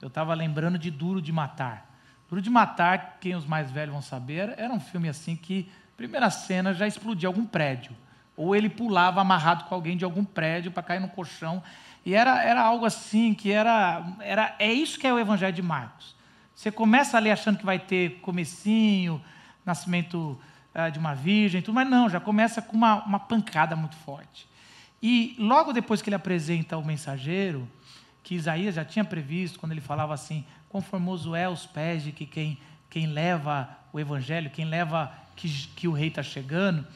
Eu 0.00 0.06
estava 0.06 0.32
lembrando 0.32 0.78
de 0.78 0.92
Duro 0.92 1.20
de 1.20 1.32
Matar. 1.32 1.90
Duro 2.28 2.40
de 2.40 2.48
Matar, 2.48 3.18
quem 3.20 3.34
os 3.34 3.44
mais 3.44 3.72
velhos 3.72 3.92
vão 3.92 4.00
saber, 4.00 4.54
era 4.56 4.72
um 4.72 4.78
filme 4.78 5.08
assim 5.08 5.34
que, 5.34 5.72
primeira 5.96 6.30
cena, 6.30 6.72
já 6.72 6.86
explodia 6.86 7.28
algum 7.28 7.44
prédio. 7.44 7.96
Ou 8.40 8.56
ele 8.56 8.70
pulava 8.70 9.20
amarrado 9.20 9.64
com 9.64 9.74
alguém 9.74 9.98
de 9.98 10.04
algum 10.04 10.24
prédio 10.24 10.72
para 10.72 10.82
cair 10.82 10.98
no 10.98 11.08
colchão. 11.08 11.62
E 12.06 12.14
era, 12.14 12.42
era 12.42 12.62
algo 12.62 12.86
assim 12.86 13.34
que 13.34 13.52
era, 13.52 14.02
era. 14.20 14.56
É 14.58 14.72
isso 14.72 14.98
que 14.98 15.06
é 15.06 15.12
o 15.12 15.18
Evangelho 15.18 15.52
de 15.52 15.60
Marcos. 15.60 16.16
Você 16.54 16.72
começa 16.72 17.18
ali 17.18 17.30
achando 17.30 17.58
que 17.58 17.66
vai 17.66 17.78
ter 17.78 18.18
comecinho, 18.20 19.22
nascimento 19.62 20.40
ah, 20.74 20.88
de 20.88 20.98
uma 20.98 21.14
virgem, 21.14 21.60
tudo, 21.60 21.74
mas 21.74 21.86
não, 21.86 22.08
já 22.08 22.18
começa 22.18 22.62
com 22.62 22.74
uma, 22.74 23.04
uma 23.04 23.18
pancada 23.18 23.76
muito 23.76 23.96
forte. 23.96 24.48
E 25.02 25.36
logo 25.38 25.70
depois 25.70 26.00
que 26.00 26.08
ele 26.08 26.16
apresenta 26.16 26.78
o 26.78 26.84
mensageiro, 26.84 27.68
que 28.22 28.34
Isaías 28.34 28.74
já 28.74 28.86
tinha 28.86 29.04
previsto, 29.04 29.60
quando 29.60 29.72
ele 29.72 29.82
falava 29.82 30.14
assim: 30.14 30.46
conformoso 30.70 31.34
é 31.34 31.46
os 31.46 31.66
pés 31.66 32.04
de 32.04 32.10
que 32.10 32.24
quem, 32.24 32.58
quem 32.88 33.06
leva 33.06 33.68
o 33.92 34.00
evangelho, 34.00 34.48
quem 34.48 34.64
leva 34.64 35.12
que, 35.36 35.46
que 35.76 35.86
o 35.86 35.92
rei 35.92 36.08
está 36.08 36.22
chegando, 36.22 36.86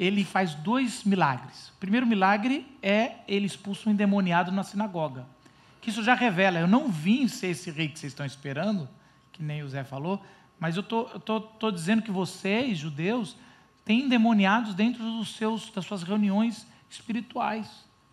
ele 0.00 0.24
faz 0.24 0.54
dois 0.54 1.04
milagres. 1.04 1.68
O 1.68 1.76
primeiro 1.78 2.06
milagre 2.06 2.66
é 2.82 3.16
ele 3.28 3.44
expulsa 3.44 3.86
um 3.86 3.92
endemoniado 3.92 4.50
na 4.50 4.64
sinagoga. 4.64 5.26
Que 5.82 5.90
isso 5.90 6.02
já 6.02 6.14
revela: 6.14 6.58
eu 6.58 6.66
não 6.66 6.88
vim 6.88 7.28
ser 7.28 7.48
esse 7.48 7.70
rei 7.70 7.88
que 7.88 7.98
vocês 7.98 8.12
estão 8.12 8.24
esperando, 8.24 8.88
que 9.30 9.42
nem 9.42 9.62
o 9.62 9.68
Zé 9.68 9.84
falou, 9.84 10.24
mas 10.58 10.78
eu 10.78 10.82
tô, 10.82 11.04
tô, 11.20 11.42
tô 11.42 11.70
dizendo 11.70 12.00
que 12.00 12.10
vocês, 12.10 12.78
judeus, 12.78 13.36
têm 13.84 14.04
endemoniados 14.04 14.74
dentro 14.74 15.02
dos 15.02 15.36
seus, 15.36 15.70
das 15.70 15.84
suas 15.84 16.02
reuniões 16.02 16.66
espirituais. 16.88 17.68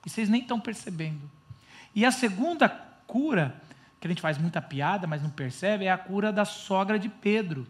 E 0.06 0.10
vocês 0.10 0.28
nem 0.28 0.42
estão 0.42 0.60
percebendo. 0.60 1.32
E 1.96 2.06
a 2.06 2.12
segunda 2.12 2.68
cura, 2.68 3.56
que 4.02 4.08
a 4.08 4.10
gente 4.10 4.22
faz 4.22 4.38
muita 4.38 4.62
piada, 4.62 5.08
mas 5.08 5.24
não 5.24 5.30
percebe, 5.30 5.86
é 5.86 5.92
a 5.92 5.98
cura 5.98 6.34
da 6.34 6.44
sogra 6.44 7.00
de 7.00 7.08
Pedro. 7.08 7.66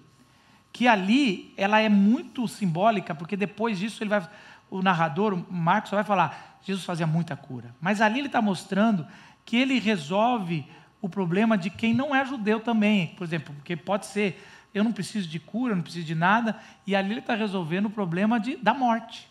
Que 0.78 0.88
ali 0.88 1.52
ela 1.58 1.80
é 1.80 1.90
muito 1.90 2.48
simbólica, 2.48 3.16
porque 3.16 3.36
depois 3.36 3.80
disso 3.80 4.04
ele 4.04 4.12
vai, 4.12 4.30
o 4.70 4.84
narrador, 4.84 5.34
o 5.34 5.46
Marcos, 5.52 5.90
vai 5.90 6.04
falar: 6.04 6.60
Jesus 6.62 6.86
fazia 6.86 7.08
muita 7.08 7.36
cura. 7.36 7.74
Mas 7.82 8.00
ali 8.00 8.20
ele 8.20 8.28
está 8.28 8.44
mostrando 8.44 9.08
que 9.44 9.58
ele 9.58 9.80
resolve 9.80 10.68
o 11.02 11.10
problema 11.10 11.58
de 11.58 11.72
quem 11.72 11.96
não 11.96 12.16
é 12.16 12.24
judeu 12.24 12.60
também. 12.60 13.08
Por 13.18 13.24
exemplo, 13.24 13.56
porque 13.56 13.76
pode 13.76 14.06
ser 14.06 14.40
eu 14.72 14.84
não 14.84 14.92
preciso 14.92 15.28
de 15.28 15.40
cura, 15.40 15.74
não 15.74 15.82
preciso 15.82 16.06
de 16.06 16.14
nada, 16.14 16.56
e 16.86 16.96
ali 16.96 17.10
ele 17.10 17.22
está 17.22 17.34
resolvendo 17.34 17.88
o 17.88 17.90
problema 17.90 18.40
de, 18.40 18.58
da 18.58 18.76
morte. 18.76 19.28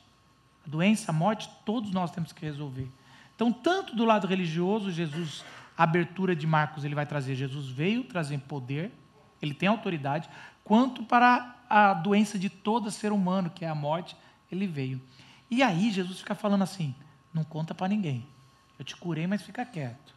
A 0.67 0.69
doença, 0.69 1.13
a 1.13 1.15
morte, 1.15 1.49
todos 1.65 1.93
nós 1.93 2.11
temos 2.11 2.33
que 2.33 2.45
resolver. 2.45 2.91
Então, 3.37 3.53
tanto 3.53 3.95
do 3.95 4.05
lado 4.05 4.27
religioso, 4.27 4.91
Jesus, 4.91 5.45
a 5.79 5.85
abertura 5.85 6.35
de 6.35 6.49
Marcos, 6.49 6.85
ele 6.85 6.97
vai 6.97 7.07
trazer, 7.07 7.37
Jesus 7.37 7.69
veio 7.69 8.03
trazer 8.03 8.39
poder, 8.41 8.91
ele 9.41 9.55
tem 9.55 9.69
autoridade, 9.69 10.29
quanto 10.67 11.05
para 11.05 11.55
a 11.71 11.95
doença 11.95 12.37
de 12.37 12.51
todo 12.51 12.91
ser 12.91 13.13
humano, 13.13 13.49
que 13.49 13.65
é 13.65 13.69
a 13.69 13.75
morte, 13.75 14.17
ele 14.51 14.67
veio. 14.67 15.01
E 15.49 15.63
aí 15.63 15.93
Jesus 15.93 16.19
fica 16.19 16.35
falando 16.35 16.63
assim: 16.63 16.93
não 17.33 17.45
conta 17.45 17.73
para 17.73 17.87
ninguém. 17.87 18.27
Eu 18.77 18.85
te 18.85 18.97
curei, 18.97 19.29
mas 19.29 19.43
fica 19.43 19.65
quieto. 19.65 20.15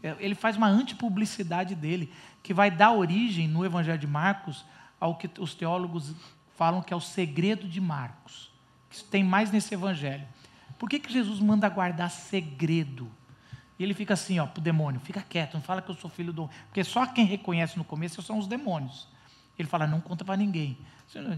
É, 0.00 0.16
ele 0.20 0.36
faz 0.36 0.56
uma 0.56 0.68
antipublicidade 0.68 1.74
dele, 1.74 2.12
que 2.44 2.54
vai 2.54 2.70
dar 2.70 2.92
origem 2.92 3.48
no 3.48 3.64
Evangelho 3.64 3.98
de 3.98 4.06
Marcos 4.06 4.64
ao 5.00 5.16
que 5.16 5.28
os 5.40 5.52
teólogos 5.52 6.14
falam 6.56 6.80
que 6.80 6.94
é 6.94 6.96
o 6.96 7.00
segredo 7.00 7.68
de 7.68 7.80
Marcos. 7.80 8.52
Que 8.88 9.02
tem 9.02 9.24
mais 9.24 9.50
nesse 9.50 9.74
Evangelho. 9.74 10.26
Por 10.78 10.88
que, 10.88 11.00
que 11.00 11.12
Jesus 11.12 11.40
manda 11.40 11.68
guardar 11.68 12.08
segredo? 12.08 13.10
E 13.76 13.82
ele 13.82 13.94
fica 13.94 14.14
assim, 14.14 14.38
ó, 14.38 14.46
o 14.56 14.60
demônio, 14.60 15.00
fica 15.00 15.20
quieto, 15.20 15.54
não 15.54 15.60
fala 15.60 15.82
que 15.82 15.90
eu 15.90 15.96
sou 15.96 16.08
filho 16.08 16.32
do. 16.32 16.48
Porque 16.66 16.84
só 16.84 17.04
quem 17.04 17.24
reconhece 17.24 17.76
no 17.76 17.84
começo 17.84 18.22
são 18.22 18.38
os 18.38 18.46
demônios. 18.46 19.08
Ele 19.58 19.68
fala, 19.68 19.86
não 19.86 20.00
conta 20.00 20.24
para 20.24 20.36
ninguém. 20.36 20.78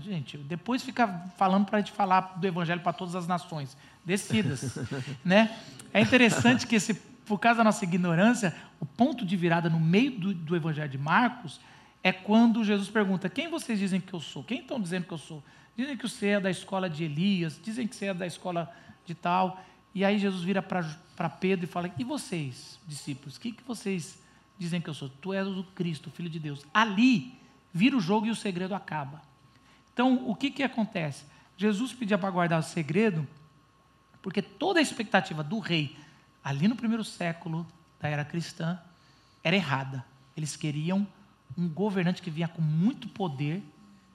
Gente, 0.02 0.36
depois 0.36 0.82
fica 0.82 1.08
falando 1.36 1.64
para 1.64 1.78
a 1.78 1.80
gente 1.80 1.92
falar 1.92 2.38
do 2.38 2.46
evangelho 2.46 2.80
para 2.80 2.92
todas 2.92 3.14
as 3.14 3.26
nações. 3.26 3.76
Decidas. 4.04 4.78
né? 5.24 5.56
É 5.92 6.00
interessante 6.00 6.66
que 6.66 6.76
esse 6.76 6.94
por 7.30 7.38
causa 7.38 7.58
da 7.58 7.64
nossa 7.64 7.84
ignorância, 7.84 8.52
o 8.80 8.84
ponto 8.84 9.24
de 9.24 9.36
virada 9.36 9.70
no 9.70 9.78
meio 9.78 10.10
do, 10.10 10.34
do 10.34 10.56
Evangelho 10.56 10.90
de 10.90 10.98
Marcos 10.98 11.60
é 12.02 12.10
quando 12.10 12.64
Jesus 12.64 12.88
pergunta: 12.88 13.28
Quem 13.28 13.48
vocês 13.48 13.78
dizem 13.78 14.00
que 14.00 14.12
eu 14.12 14.18
sou? 14.18 14.42
Quem 14.42 14.58
estão 14.58 14.80
dizendo 14.80 15.04
que 15.04 15.12
eu 15.12 15.18
sou? 15.18 15.40
Dizem 15.76 15.96
que 15.96 16.08
você 16.08 16.26
é 16.26 16.40
da 16.40 16.50
escola 16.50 16.90
de 16.90 17.04
Elias, 17.04 17.60
dizem 17.62 17.86
que 17.86 17.94
você 17.94 18.06
é 18.06 18.14
da 18.14 18.26
escola 18.26 18.74
de 19.06 19.14
tal. 19.14 19.62
E 19.94 20.04
aí 20.04 20.18
Jesus 20.18 20.42
vira 20.42 20.60
para 20.60 21.30
Pedro 21.30 21.66
e 21.66 21.68
fala: 21.68 21.88
E 21.96 22.02
vocês, 22.02 22.80
discípulos, 22.84 23.36
o 23.36 23.40
que, 23.40 23.52
que 23.52 23.62
vocês 23.62 24.20
dizem 24.58 24.80
que 24.80 24.90
eu 24.90 24.94
sou? 24.94 25.08
Tu 25.08 25.32
és 25.32 25.46
o 25.46 25.62
Cristo, 25.62 26.08
o 26.08 26.10
Filho 26.10 26.28
de 26.28 26.40
Deus. 26.40 26.66
Ali 26.74 27.39
vira 27.72 27.96
o 27.96 28.00
jogo 28.00 28.26
e 28.26 28.30
o 28.30 28.36
segredo 28.36 28.74
acaba. 28.74 29.22
Então, 29.92 30.28
o 30.28 30.34
que, 30.34 30.50
que 30.50 30.62
acontece? 30.62 31.24
Jesus 31.56 31.92
pedia 31.92 32.16
para 32.16 32.30
guardar 32.30 32.58
o 32.58 32.62
segredo 32.62 33.28
Porque 34.22 34.42
toda 34.42 34.78
a 34.78 34.82
expectativa 34.82 35.42
do 35.42 35.58
rei, 35.58 35.96
ali 36.44 36.68
no 36.68 36.76
primeiro 36.76 37.04
século 37.04 37.66
da 38.00 38.08
era 38.08 38.24
cristã, 38.24 38.78
era 39.42 39.56
errada. 39.56 40.04
Eles 40.36 40.56
queriam 40.56 41.06
um 41.56 41.68
governante 41.68 42.22
que 42.22 42.30
vinha 42.30 42.48
com 42.48 42.62
muito 42.62 43.08
poder, 43.08 43.62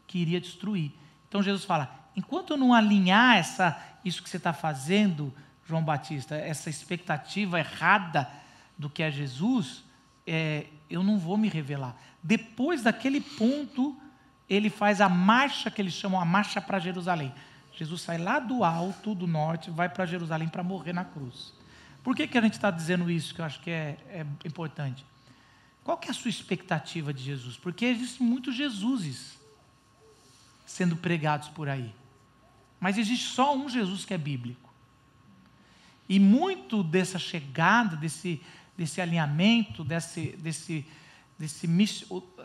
que 0.07 0.19
iria 0.19 0.39
destruir. 0.39 0.91
Então 1.27 1.41
Jesus 1.41 1.65
fala: 1.65 2.09
enquanto 2.15 2.51
eu 2.51 2.57
não 2.57 2.73
alinhar 2.73 3.37
essa, 3.37 3.79
isso 4.03 4.21
que 4.21 4.29
você 4.29 4.37
está 4.37 4.53
fazendo, 4.53 5.33
João 5.67 5.83
Batista, 5.83 6.35
essa 6.35 6.69
expectativa 6.69 7.59
errada 7.59 8.29
do 8.77 8.89
que 8.89 9.01
é 9.01 9.09
Jesus, 9.09 9.83
é, 10.27 10.67
eu 10.89 11.03
não 11.03 11.17
vou 11.17 11.37
me 11.37 11.49
revelar. 11.49 11.95
Depois 12.21 12.83
daquele 12.83 13.21
ponto, 13.21 13.95
ele 14.49 14.69
faz 14.69 15.01
a 15.01 15.09
marcha 15.09 15.71
que 15.71 15.81
eles 15.81 15.93
chamam 15.93 16.19
a 16.19 16.25
marcha 16.25 16.61
para 16.61 16.79
Jerusalém. 16.79 17.33
Jesus 17.73 18.01
sai 18.01 18.17
lá 18.17 18.39
do 18.39 18.63
alto, 18.63 19.13
do 19.13 19.27
norte, 19.27 19.69
vai 19.69 19.89
para 19.89 20.05
Jerusalém 20.05 20.47
para 20.47 20.63
morrer 20.63 20.93
na 20.93 21.03
cruz. 21.03 21.53
Por 22.03 22.15
que, 22.15 22.27
que 22.27 22.37
a 22.37 22.41
gente 22.41 22.53
está 22.53 22.71
dizendo 22.71 23.09
isso, 23.09 23.33
que 23.33 23.41
eu 23.41 23.45
acho 23.45 23.59
que 23.59 23.71
é, 23.71 23.97
é 24.09 24.25
importante? 24.45 25.05
Qual 25.83 25.97
que 25.97 26.07
é 26.07 26.11
a 26.11 26.13
sua 26.13 26.29
expectativa 26.29 27.13
de 27.13 27.23
Jesus? 27.23 27.57
Porque 27.57 27.85
existem 27.85 28.25
muitos 28.25 28.55
Jesuses 28.55 29.37
sendo 30.65 30.95
pregados 30.95 31.47
por 31.49 31.69
aí. 31.69 31.93
Mas 32.79 32.97
existe 32.97 33.27
só 33.27 33.55
um 33.55 33.69
Jesus 33.69 34.05
que 34.05 34.13
é 34.13 34.17
bíblico. 34.17 34.73
E 36.07 36.19
muito 36.19 36.83
dessa 36.83 37.17
chegada, 37.17 37.95
desse, 37.95 38.41
desse 38.77 39.01
alinhamento, 39.01 39.83
desse, 39.83 40.35
desse, 40.37 40.85
desse 41.37 41.67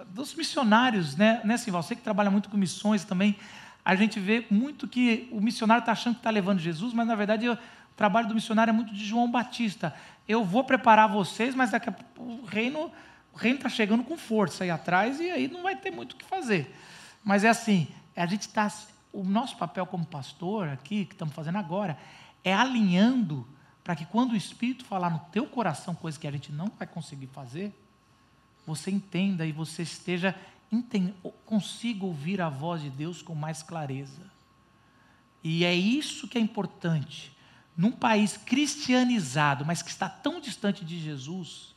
dos 0.08 0.34
missionários, 0.34 1.16
né, 1.16 1.40
né 1.44 1.56
Simval? 1.56 1.82
Você 1.82 1.96
que 1.96 2.02
trabalha 2.02 2.30
muito 2.30 2.48
com 2.48 2.56
missões 2.56 3.04
também, 3.04 3.36
a 3.84 3.94
gente 3.96 4.20
vê 4.20 4.46
muito 4.50 4.86
que 4.86 5.28
o 5.32 5.40
missionário 5.40 5.80
está 5.80 5.92
achando 5.92 6.14
que 6.14 6.20
está 6.20 6.30
levando 6.30 6.58
Jesus, 6.58 6.92
mas 6.92 7.06
na 7.06 7.14
verdade 7.14 7.48
o 7.48 7.58
trabalho 7.96 8.28
do 8.28 8.34
missionário 8.34 8.70
é 8.70 8.74
muito 8.74 8.94
de 8.94 9.04
João 9.04 9.30
Batista. 9.30 9.94
Eu 10.28 10.44
vou 10.44 10.64
preparar 10.64 11.08
vocês, 11.08 11.54
mas 11.54 11.70
daqui 11.70 11.88
a 11.88 11.94
o 12.18 12.44
reino 12.44 12.92
o 13.32 13.36
reino 13.36 13.56
está 13.56 13.68
chegando 13.68 14.02
com 14.02 14.16
força 14.16 14.64
aí 14.64 14.70
atrás 14.70 15.20
e 15.20 15.30
aí 15.30 15.48
não 15.48 15.62
vai 15.62 15.76
ter 15.76 15.90
muito 15.90 16.12
o 16.12 16.16
que 16.16 16.24
fazer. 16.24 16.74
Mas 17.22 17.44
é 17.44 17.48
assim, 17.48 17.88
a 18.16 18.26
gente 18.26 18.42
está. 18.42 18.70
O 19.12 19.24
nosso 19.24 19.56
papel 19.56 19.84
como 19.86 20.06
pastor 20.06 20.68
aqui, 20.68 21.04
que 21.04 21.14
estamos 21.14 21.34
fazendo 21.34 21.58
agora, 21.58 21.98
é 22.44 22.54
alinhando 22.54 23.46
para 23.90 23.96
que 23.96 24.06
quando 24.06 24.30
o 24.30 24.36
Espírito 24.36 24.84
falar 24.84 25.10
no 25.10 25.18
teu 25.32 25.48
coração 25.48 25.96
coisa 25.96 26.16
que 26.16 26.28
a 26.28 26.30
gente 26.30 26.52
não 26.52 26.70
vai 26.78 26.86
conseguir 26.86 27.26
fazer, 27.26 27.74
você 28.64 28.88
entenda 28.88 29.44
e 29.44 29.50
você 29.50 29.82
esteja 29.82 30.32
consiga 31.44 32.04
ouvir 32.04 32.40
a 32.40 32.48
voz 32.48 32.80
de 32.82 32.88
Deus 32.88 33.20
com 33.20 33.34
mais 33.34 33.64
clareza. 33.64 34.22
E 35.42 35.64
é 35.64 35.74
isso 35.74 36.28
que 36.28 36.38
é 36.38 36.40
importante. 36.40 37.36
Num 37.76 37.90
país 37.90 38.36
cristianizado, 38.36 39.64
mas 39.66 39.82
que 39.82 39.90
está 39.90 40.08
tão 40.08 40.40
distante 40.40 40.84
de 40.84 41.00
Jesus, 41.00 41.74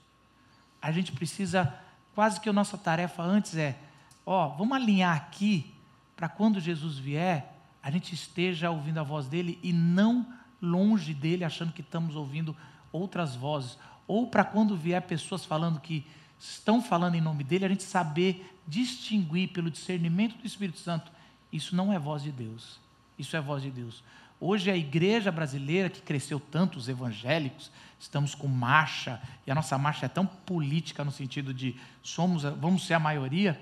a 0.80 0.92
gente 0.92 1.12
precisa, 1.14 1.74
quase 2.14 2.40
que 2.40 2.48
a 2.48 2.54
nossa 2.54 2.78
tarefa 2.78 3.24
antes 3.24 3.58
é, 3.58 3.76
ó, 4.24 4.50
vamos 4.50 4.78
alinhar 4.78 5.18
aqui 5.18 5.74
para 6.16 6.30
quando 6.30 6.60
Jesus 6.60 7.00
vier, 7.00 7.58
a 7.82 7.90
gente 7.90 8.14
esteja 8.14 8.70
ouvindo 8.70 9.00
a 9.00 9.04
voz 9.04 9.28
dele 9.28 9.60
e 9.64 9.74
não 9.74 10.43
longe 10.64 11.14
dele, 11.14 11.44
achando 11.44 11.74
que 11.74 11.82
estamos 11.82 12.16
ouvindo 12.16 12.56
outras 12.92 13.36
vozes. 13.36 13.78
Ou 14.08 14.28
para 14.28 14.44
quando 14.44 14.78
vier 14.78 15.02
pessoas 15.02 15.46
falando 15.46 15.80
que 15.80 16.06
estão 16.40 16.82
falando 16.82 17.16
em 17.16 17.22
nome 17.22 17.44
dele, 17.44 17.66
a 17.66 17.70
gente 17.70 17.84
saber 17.84 18.58
distinguir 18.68 19.50
pelo 19.50 19.70
discernimento 19.70 20.38
do 20.38 20.48
Espírito 20.48 20.80
Santo. 20.80 21.12
Isso 21.52 21.76
não 21.76 21.92
é 21.92 22.00
voz 22.00 22.24
de 22.24 22.32
Deus. 22.32 22.80
Isso 23.20 23.36
é 23.36 23.42
voz 23.42 23.62
de 23.62 23.70
Deus. 23.70 24.04
Hoje 24.40 24.70
a 24.70 24.76
igreja 24.76 25.32
brasileira, 25.32 25.90
que 25.90 26.02
cresceu 26.02 26.40
tanto, 26.40 26.78
os 26.78 26.90
evangélicos, 26.90 27.72
estamos 28.00 28.36
com 28.36 28.48
marcha, 28.48 29.22
e 29.48 29.52
a 29.52 29.56
nossa 29.56 29.78
marcha 29.78 30.06
é 30.06 30.10
tão 30.10 30.26
política 30.26 31.04
no 31.06 31.12
sentido 31.12 31.54
de 31.54 31.78
somos, 32.02 32.44
vamos 32.44 32.86
ser 32.86 32.96
a 32.96 33.00
maioria, 33.00 33.62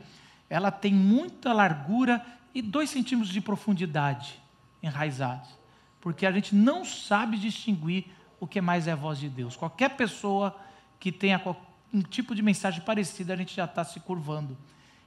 ela 0.49 0.71
tem 0.71 0.91
muita 0.91 1.53
largura 1.53 2.25
e 2.53 2.61
dois 2.61 2.89
centímetros 2.89 3.31
de 3.31 3.39
profundidade 3.39 4.41
enraizados, 4.81 5.49
porque 6.01 6.25
a 6.25 6.31
gente 6.31 6.53
não 6.55 6.83
sabe 6.83 7.37
distinguir 7.37 8.05
o 8.39 8.47
que 8.47 8.59
mais 8.59 8.87
é 8.87 8.91
a 8.91 8.95
voz 8.95 9.19
de 9.19 9.29
Deus. 9.29 9.55
Qualquer 9.55 9.95
pessoa 9.95 10.55
que 10.99 11.11
tenha 11.11 11.39
um 11.93 12.01
tipo 12.01 12.33
de 12.33 12.41
mensagem 12.41 12.81
parecida, 12.81 13.33
a 13.33 13.37
gente 13.37 13.55
já 13.55 13.65
está 13.65 13.83
se 13.83 13.99
curvando. 13.99 14.57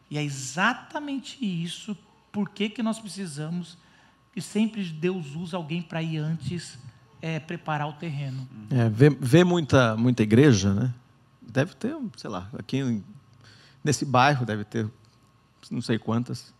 E 0.08 0.16
é 0.16 0.22
exatamente 0.22 1.44
isso, 1.44 1.96
por 2.30 2.48
que, 2.48 2.80
nós 2.82 3.00
precisamos, 3.00 3.76
que 4.32 4.40
sempre 4.40 4.84
Deus 4.84 5.34
usa 5.34 5.56
alguém 5.56 5.82
para 5.82 6.00
ir 6.00 6.18
antes 6.18 6.78
é, 7.20 7.40
preparar 7.40 7.88
o 7.88 7.94
terreno. 7.94 8.46
É, 8.70 8.88
vê, 8.88 9.10
vê, 9.10 9.42
muita, 9.42 9.96
muita 9.96 10.22
igreja, 10.22 10.72
né? 10.72 10.94
Deve 11.42 11.74
ter, 11.74 11.96
sei 12.16 12.30
lá, 12.30 12.48
aqui 12.58 13.02
nesse 13.82 14.04
bairro 14.04 14.46
deve 14.46 14.64
ter 14.64 14.88
não 15.70 15.82
sei 15.82 15.98
quantas. 15.98 16.52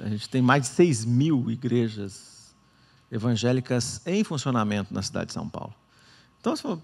A 0.00 0.08
gente 0.08 0.28
tem 0.28 0.40
mais 0.40 0.62
de 0.62 0.68
6 0.68 1.04
mil 1.04 1.50
igrejas 1.50 2.31
evangélicas 3.12 4.00
em 4.06 4.24
funcionamento 4.24 4.92
na 4.92 5.02
cidade 5.02 5.26
de 5.26 5.32
São 5.34 5.46
Paulo. 5.46 5.74
Então, 6.40 6.80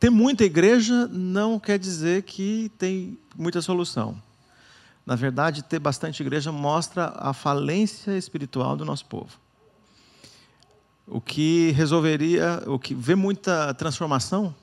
ter 0.00 0.10
muita 0.10 0.44
igreja 0.44 1.06
não 1.06 1.58
quer 1.58 1.78
dizer 1.78 2.24
que 2.24 2.70
tem 2.76 3.16
muita 3.36 3.62
solução. 3.62 4.20
Na 5.06 5.14
verdade, 5.14 5.62
ter 5.62 5.78
bastante 5.78 6.20
igreja 6.20 6.50
mostra 6.50 7.14
a 7.16 7.32
falência 7.32 8.18
espiritual 8.18 8.76
do 8.76 8.84
nosso 8.84 9.06
povo. 9.06 9.38
O 11.06 11.20
que 11.20 11.70
resolveria, 11.70 12.62
o 12.66 12.78
que 12.78 12.94
vê 12.94 13.14
muita 13.14 13.72
transformação, 13.74 14.54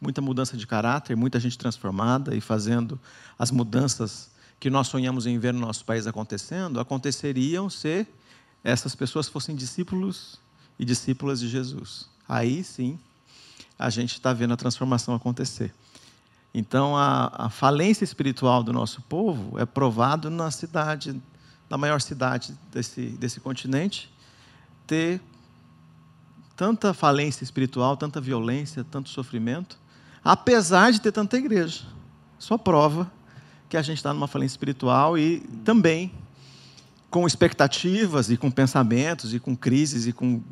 muita 0.00 0.20
mudança 0.20 0.56
de 0.56 0.66
caráter, 0.66 1.16
muita 1.16 1.38
gente 1.38 1.56
transformada 1.56 2.34
e 2.34 2.40
fazendo 2.40 2.98
as 3.38 3.52
mudanças 3.52 4.32
que 4.58 4.68
nós 4.68 4.88
sonhamos 4.88 5.26
em 5.26 5.38
ver 5.38 5.52
no 5.52 5.60
nosso 5.60 5.84
país 5.84 6.06
acontecendo, 6.06 6.80
aconteceriam 6.80 7.70
se 7.70 8.06
essas 8.62 8.94
pessoas 8.94 9.28
fossem 9.28 9.56
discípulos 9.56 10.40
e 10.78 10.84
discípulas 10.84 11.40
de 11.40 11.48
Jesus. 11.48 12.08
Aí 12.28 12.62
sim, 12.62 12.98
a 13.78 13.90
gente 13.90 14.12
está 14.14 14.32
vendo 14.32 14.54
a 14.54 14.56
transformação 14.56 15.14
acontecer. 15.14 15.74
Então, 16.54 16.96
a, 16.96 17.46
a, 17.46 17.48
falência 17.48 18.04
espiritual 18.04 18.62
do 18.62 18.72
nosso 18.72 19.00
povo 19.02 19.58
é 19.58 19.64
provado 19.64 20.30
na 20.30 20.50
cidade, 20.50 21.20
na 21.68 21.78
maior 21.78 22.00
cidade 22.00 22.54
desse, 22.70 23.06
desse 23.12 23.40
continente, 23.40 24.12
ter 24.86 25.20
tanta 26.54 26.92
falência 26.92 27.42
espiritual, 27.42 27.96
tanta 27.96 28.20
violência, 28.20 28.84
tanto 28.84 29.08
sofrimento, 29.08 29.78
apesar 30.22 30.92
de 30.92 31.00
ter 31.00 31.10
tanta 31.10 31.38
igreja. 31.38 31.84
Só 32.38 32.58
prova 32.58 33.10
que 33.68 33.76
a 33.76 33.82
gente 33.82 33.96
está 33.96 34.12
numa 34.12 34.28
falência 34.28 34.52
espiritual 34.52 35.16
e 35.16 35.40
também 35.64 36.12
com 37.12 37.26
expectativas 37.26 38.30
e 38.30 38.38
com 38.38 38.50
pensamentos 38.50 39.34
e 39.34 39.38
com 39.38 39.54
crises 39.54 40.06
e 40.06 40.14
com, 40.14 40.42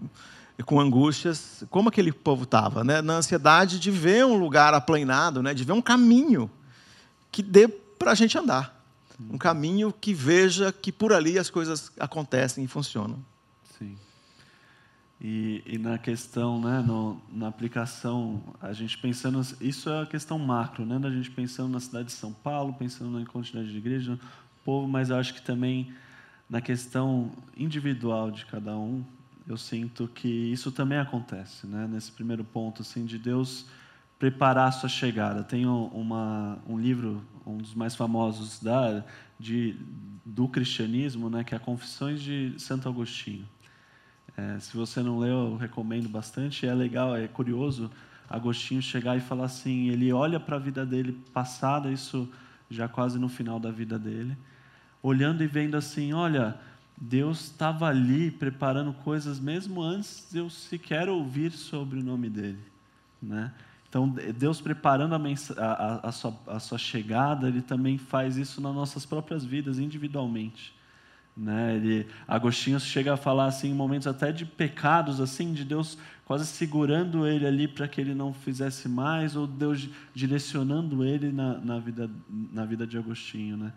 e 0.59 0.62
com 0.62 0.79
angústias, 0.79 1.64
como 1.70 1.88
aquele 1.88 2.12
povo 2.12 2.44
estava, 2.44 2.85
né? 2.85 3.01
na 3.01 3.14
ansiedade 3.14 3.81
de 3.81 3.90
ver 3.90 4.27
um 4.27 4.37
lugar 4.37 4.75
aplanado, 4.75 5.42
né? 5.42 5.55
de 5.55 5.64
ver 5.64 5.73
um 5.73 5.81
caminho 5.81 6.51
que 7.33 7.42
dê 7.42 7.66
para 7.66 8.12
a 8.12 8.14
gente 8.14 8.37
andar. 8.37 8.79
Um 9.18 9.38
caminho 9.38 9.90
que 9.90 10.12
veja 10.12 10.70
que 10.70 10.92
por 10.92 11.14
ali 11.14 11.38
as 11.38 11.49
coisas 11.49 11.90
acontecem 11.99 12.62
e 12.62 12.68
funcionam. 12.68 13.18
Sim. 13.79 13.96
E, 15.18 15.62
e, 15.66 15.79
na 15.79 15.96
questão, 15.96 16.61
né, 16.61 16.83
no, 16.87 17.20
na 17.33 17.49
aplicação, 17.49 18.42
a 18.61 18.73
gente 18.75 18.99
pensando, 18.99 19.40
isso 19.61 19.88
é 19.88 20.03
a 20.03 20.07
questão 20.07 20.38
macro, 20.38 20.85
né, 20.85 20.99
da 20.99 21.11
gente 21.11 21.31
pensando 21.31 21.70
na 21.70 21.81
cidade 21.81 22.07
de 22.07 22.12
São 22.12 22.33
Paulo, 22.33 22.75
pensando 22.75 23.18
na 23.18 23.27
quantidade 23.27 23.70
de 23.70 23.79
igreja, 23.79 24.18
povo, 24.64 24.87
mas 24.87 25.11
acho 25.11 25.35
que 25.35 25.42
também 25.42 25.92
na 26.51 26.61
questão 26.61 27.31
individual 27.57 28.33
de 28.33 28.45
cada 28.45 28.77
um, 28.77 29.05
eu 29.49 29.57
sinto 29.57 30.09
que 30.09 30.29
isso 30.29 30.73
também 30.73 30.99
acontece, 30.99 31.67
né, 31.67 31.89
nesse 31.91 32.11
primeiro 32.11 32.43
ponto, 32.43 32.83
assim, 32.83 33.05
de 33.05 33.19
Deus 33.19 33.67
preparar 34.19 34.69
a 34.69 34.73
sua 34.73 34.89
chegada. 34.89 35.43
Tem 35.45 35.65
uma, 35.65 36.59
um 36.69 36.79
livro, 36.79 37.25
um 37.47 37.57
dos 37.57 37.73
mais 37.73 37.95
famosos 37.95 38.61
da, 38.61 39.05
de, 39.39 39.77
do 40.27 40.47
cristianismo, 40.49 41.31
né, 41.31 41.45
que 41.45 41.55
é 41.55 41.59
Confissões 41.59 42.21
de 42.21 42.53
Santo 42.59 42.89
Agostinho. 42.89 43.49
É, 44.37 44.59
se 44.59 44.77
você 44.77 45.03
não 45.03 45.19
leu, 45.19 45.53
eu 45.53 45.57
recomendo 45.57 46.09
bastante. 46.09 46.67
É 46.67 46.75
legal, 46.75 47.17
é 47.17 47.27
curioso 47.29 47.91
Agostinho 48.29 48.83
chegar 48.83 49.17
e 49.17 49.21
falar 49.21 49.47
assim: 49.47 49.89
ele 49.89 50.13
olha 50.13 50.39
para 50.39 50.57
a 50.57 50.59
vida 50.59 50.87
dele 50.87 51.19
passada, 51.33 51.91
isso 51.91 52.29
já 52.71 52.89
quase 52.89 53.19
no 53.19 53.29
final 53.29 53.59
da 53.59 53.71
vida 53.71 53.99
dele, 53.99 54.37
olhando 55.03 55.43
e 55.43 55.47
vendo 55.47 55.77
assim: 55.77 56.13
olha, 56.13 56.57
Deus 56.97 57.43
estava 57.43 57.87
ali 57.87 58.31
preparando 58.31 58.93
coisas 58.93 59.41
mesmo 59.41 59.83
antes 59.83 60.29
de 60.31 60.39
eu 60.39 60.51
sequer 60.51 61.09
ouvir 61.09 61.53
sobre 61.53 61.99
o 61.99 62.03
nome 62.03 62.29
dele, 62.29 62.61
né? 63.21 63.53
Então, 63.89 64.09
Deus 64.09 64.61
preparando 64.61 65.17
a, 65.17 65.65
a, 65.65 66.09
a, 66.09 66.13
sua, 66.13 66.33
a 66.47 66.61
sua 66.61 66.79
chegada, 66.79 67.49
Ele 67.49 67.61
também 67.61 67.99
faz 67.99 68.37
isso 68.37 68.61
nas 68.61 68.73
nossas 68.73 69.05
próprias 69.05 69.45
vidas, 69.45 69.81
individualmente. 69.81 70.73
Né? 71.37 71.75
Ele, 71.75 72.07
Agostinho 72.29 72.79
chega 72.79 73.15
a 73.15 73.17
falar 73.17 73.47
assim, 73.47 73.71
em 73.71 73.75
momentos 73.75 74.07
até 74.07 74.31
de 74.31 74.45
pecados, 74.45 75.21
assim, 75.21 75.53
de 75.53 75.65
Deus 75.65 75.99
quase 76.25 76.47
segurando 76.47 77.27
ele 77.27 77.45
ali 77.45 77.67
para 77.67 77.89
que 77.89 78.01
ele 78.01 78.15
não 78.15 78.33
fizesse 78.33 78.89
mais, 78.89 79.35
ou 79.35 79.49
Deus 79.49 79.89
direcionando 80.15 81.05
ele 81.05 81.33
na, 81.33 81.59
na, 81.59 81.79
vida, 81.81 82.09
na 82.29 82.65
vida 82.65 82.87
de 82.87 82.97
Agostinho. 82.97 83.57
Né? 83.57 83.73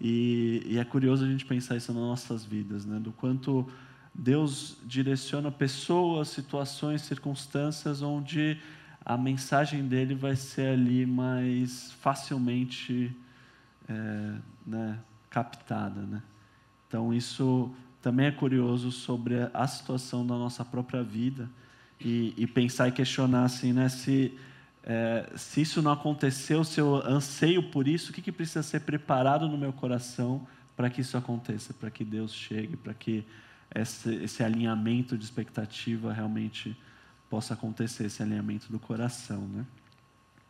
E, 0.00 0.62
e, 0.66 0.78
é 0.78 0.84
curioso 0.84 1.24
a 1.24 1.28
gente 1.28 1.44
pensar 1.44 1.76
isso 1.76 1.92
nas 1.92 2.02
nossas 2.02 2.44
vidas, 2.44 2.84
né? 2.84 2.98
do 2.98 3.12
quanto 3.12 3.66
Deus 4.14 4.76
direciona 4.84 5.50
pessoas, 5.50 6.28
situações, 6.28 7.02
circunstâncias 7.02 8.02
onde 8.02 8.58
a 9.04 9.16
mensagem 9.16 9.86
dele 9.86 10.14
vai 10.14 10.34
ser 10.34 10.72
ali 10.72 11.04
mais 11.04 11.92
facilmente 11.92 13.14
é, 13.88 14.34
né, 14.66 14.98
captada. 15.28 16.00
Né? 16.00 16.22
Então, 16.88 17.12
isso 17.12 17.70
também 18.00 18.26
é 18.26 18.30
curioso 18.30 18.90
sobre 18.90 19.34
a 19.52 19.66
situação 19.66 20.26
da 20.26 20.34
nossa 20.34 20.64
própria 20.64 21.02
vida 21.02 21.48
e, 22.00 22.34
e 22.36 22.46
pensar 22.46 22.88
e 22.88 22.92
questionar 22.92 23.44
assim, 23.44 23.72
né, 23.72 23.88
se, 23.88 24.38
é, 24.86 25.32
se 25.34 25.62
isso 25.62 25.80
não 25.80 25.92
aconteceu, 25.92 26.62
se 26.62 26.78
eu 26.78 26.96
anseio 26.96 27.62
por 27.70 27.88
isso, 27.88 28.10
o 28.10 28.14
que, 28.14 28.20
que 28.20 28.30
precisa 28.30 28.62
ser 28.62 28.80
preparado 28.80 29.48
no 29.48 29.56
meu 29.56 29.72
coração 29.72 30.46
para 30.76 30.90
que 30.90 31.00
isso 31.00 31.16
aconteça, 31.16 31.72
para 31.72 31.90
que 31.90 32.04
Deus 32.04 32.32
chegue, 32.32 32.76
para 32.76 32.92
que 32.92 33.24
esse, 33.74 34.14
esse 34.16 34.42
alinhamento 34.42 35.16
de 35.16 35.24
expectativa 35.24 36.12
realmente 36.12 36.76
possa 37.30 37.54
acontecer, 37.54 38.04
esse 38.04 38.22
alinhamento 38.22 38.70
do 38.70 38.78
coração. 38.78 39.40
Né? 39.48 39.64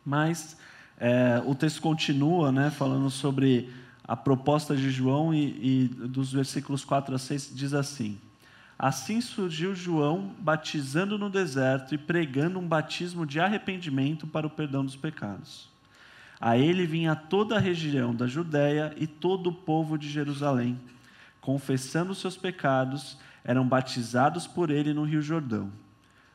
Mas 0.05 0.57
é, 0.97 1.41
o 1.45 1.55
texto 1.55 1.81
continua 1.81 2.51
né, 2.51 2.69
falando 2.69 3.09
sobre 3.09 3.69
a 4.03 4.17
proposta 4.17 4.75
de 4.75 4.91
João 4.91 5.33
e, 5.33 5.85
e 5.85 5.87
dos 5.87 6.33
versículos 6.33 6.83
4 6.83 7.15
a 7.15 7.17
6 7.17 7.51
diz 7.55 7.73
assim: 7.73 8.19
Assim 8.77 9.21
surgiu 9.21 9.73
João 9.73 10.35
batizando 10.37 11.17
no 11.17 11.29
deserto 11.29 11.95
e 11.95 11.97
pregando 11.97 12.59
um 12.59 12.67
batismo 12.67 13.25
de 13.25 13.39
arrependimento 13.39 14.27
para 14.27 14.45
o 14.45 14.49
perdão 14.49 14.83
dos 14.83 14.97
pecados. 14.97 15.69
A 16.39 16.57
ele 16.57 16.85
vinha 16.85 17.15
toda 17.15 17.55
a 17.55 17.59
região 17.59 18.13
da 18.13 18.27
Judéia 18.27 18.93
e 18.97 19.07
todo 19.07 19.47
o 19.47 19.53
povo 19.53 19.97
de 19.97 20.09
Jerusalém, 20.09 20.77
confessando 21.39 22.13
seus 22.13 22.35
pecados, 22.35 23.17
eram 23.43 23.65
batizados 23.65 24.45
por 24.45 24.69
ele 24.69 24.93
no 24.93 25.03
Rio 25.03 25.21
Jordão. 25.21 25.71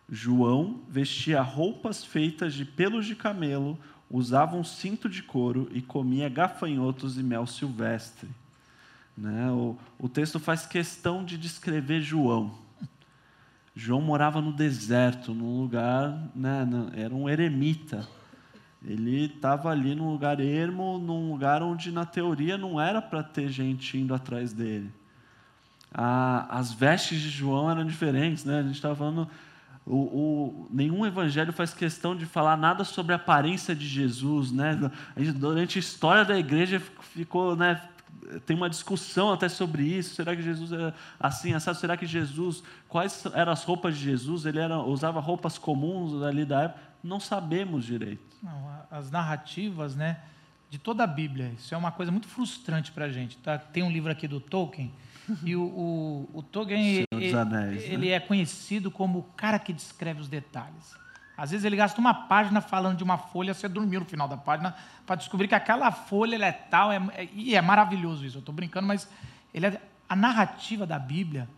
João 0.08 0.80
vestia 0.88 1.42
roupas 1.42 2.02
feitas 2.02 2.54
de 2.54 2.64
pelos 2.64 3.04
de 3.04 3.14
camelo, 3.14 3.78
usava 4.10 4.56
um 4.56 4.64
cinto 4.64 5.08
de 5.08 5.22
couro 5.22 5.68
e 5.72 5.82
comia 5.82 6.28
gafanhotos 6.28 7.18
e 7.18 7.22
mel 7.22 7.46
silvestre. 7.46 8.28
Né? 9.20 9.50
O, 9.50 9.76
o 9.98 10.08
texto 10.08 10.40
faz 10.40 10.64
questão 10.64 11.22
de 11.22 11.36
descrever 11.36 12.00
João. 12.00 12.54
João 13.76 14.00
morava 14.00 14.40
no 14.40 14.50
deserto, 14.50 15.34
num 15.34 15.60
lugar, 15.60 16.10
né, 16.34 16.66
era 16.94 17.14
um 17.14 17.28
eremita. 17.28 18.08
Ele 18.82 19.26
estava 19.26 19.68
ali 19.68 19.94
num 19.94 20.10
lugar 20.10 20.40
ermo, 20.40 20.98
num 20.98 21.30
lugar 21.30 21.62
onde, 21.62 21.92
na 21.92 22.06
teoria, 22.06 22.56
não 22.56 22.80
era 22.80 23.02
para 23.02 23.22
ter 23.22 23.50
gente 23.50 23.98
indo 23.98 24.14
atrás 24.14 24.54
dele. 24.54 24.90
as 25.92 26.72
vestes 26.72 27.20
de 27.20 27.28
João 27.28 27.70
eram 27.70 27.84
diferentes, 27.84 28.44
né? 28.44 28.60
A 28.60 28.62
gente 28.62 28.76
estava 28.76 28.96
falando 28.96 29.28
o, 29.84 29.96
o, 29.96 30.68
nenhum 30.70 31.04
evangelho 31.04 31.52
faz 31.52 31.74
questão 31.74 32.16
de 32.16 32.24
falar 32.24 32.56
nada 32.56 32.84
sobre 32.84 33.12
a 33.12 33.16
aparência 33.16 33.74
de 33.74 33.86
Jesus, 33.86 34.50
né? 34.50 34.78
Durante 35.36 35.78
a 35.78 35.80
história 35.80 36.24
da 36.24 36.38
igreja 36.38 36.80
ficou, 37.00 37.56
né? 37.56 37.80
Tem 38.46 38.56
uma 38.56 38.70
discussão 38.70 39.32
até 39.32 39.48
sobre 39.48 39.82
isso. 39.82 40.14
Será 40.14 40.36
que 40.36 40.42
Jesus 40.42 40.72
é 40.72 40.92
assim? 41.18 41.52
Assado? 41.52 41.78
Será 41.78 41.96
que 41.96 42.06
Jesus? 42.06 42.62
Quais 42.88 43.24
eram 43.34 43.52
as 43.52 43.64
roupas 43.64 43.96
de 43.96 44.04
Jesus? 44.04 44.46
Ele 44.46 44.58
era, 44.58 44.78
usava 44.78 45.20
roupas 45.20 45.58
comuns 45.58 46.22
ali 46.22 46.44
da 46.44 46.62
época? 46.62 46.80
Não 47.02 47.18
sabemos 47.18 47.84
direito. 47.84 48.22
Não, 48.42 48.70
as 48.90 49.10
narrativas, 49.10 49.96
né? 49.96 50.20
De 50.68 50.78
toda 50.78 51.02
a 51.02 51.06
Bíblia. 51.06 51.52
Isso 51.58 51.74
é 51.74 51.78
uma 51.78 51.90
coisa 51.90 52.12
muito 52.12 52.28
frustrante 52.28 52.92
para 52.92 53.06
a 53.06 53.10
gente. 53.10 53.36
Tá? 53.38 53.58
Tem 53.58 53.82
um 53.82 53.90
livro 53.90 54.10
aqui 54.10 54.28
do 54.28 54.40
Tolkien 54.40 54.92
e 55.44 55.56
o, 55.56 55.62
o, 55.62 56.30
o 56.34 56.42
Tolkien, 56.42 57.06
ele, 57.10 57.34
Anéis, 57.34 57.82
ele 57.84 58.08
né? 58.08 58.14
é 58.14 58.20
conhecido 58.20 58.90
como 58.90 59.18
o 59.18 59.22
cara 59.22 59.58
que 59.58 59.72
descreve 59.72 60.20
os 60.20 60.28
detalhes. 60.28 60.94
Às 61.40 61.52
vezes 61.52 61.64
ele 61.64 61.74
gasta 61.74 61.98
uma 61.98 62.12
página 62.12 62.60
falando 62.60 62.98
de 62.98 63.02
uma 63.02 63.16
folha, 63.16 63.54
você 63.54 63.66
dormiu 63.66 64.00
no 64.00 64.04
final 64.04 64.28
da 64.28 64.36
página, 64.36 64.74
para 65.06 65.16
descobrir 65.16 65.48
que 65.48 65.54
aquela 65.54 65.90
folha 65.90 66.36
é 66.44 66.52
tal, 66.52 66.92
é, 66.92 67.00
é, 67.14 67.28
e 67.32 67.56
é 67.56 67.62
maravilhoso 67.62 68.26
isso. 68.26 68.36
Eu 68.36 68.40
estou 68.40 68.54
brincando, 68.54 68.86
mas 68.86 69.08
ele 69.54 69.64
é, 69.64 69.80
a 70.06 70.14
narrativa 70.14 70.86
da 70.86 70.98
Bíblia, 70.98 71.48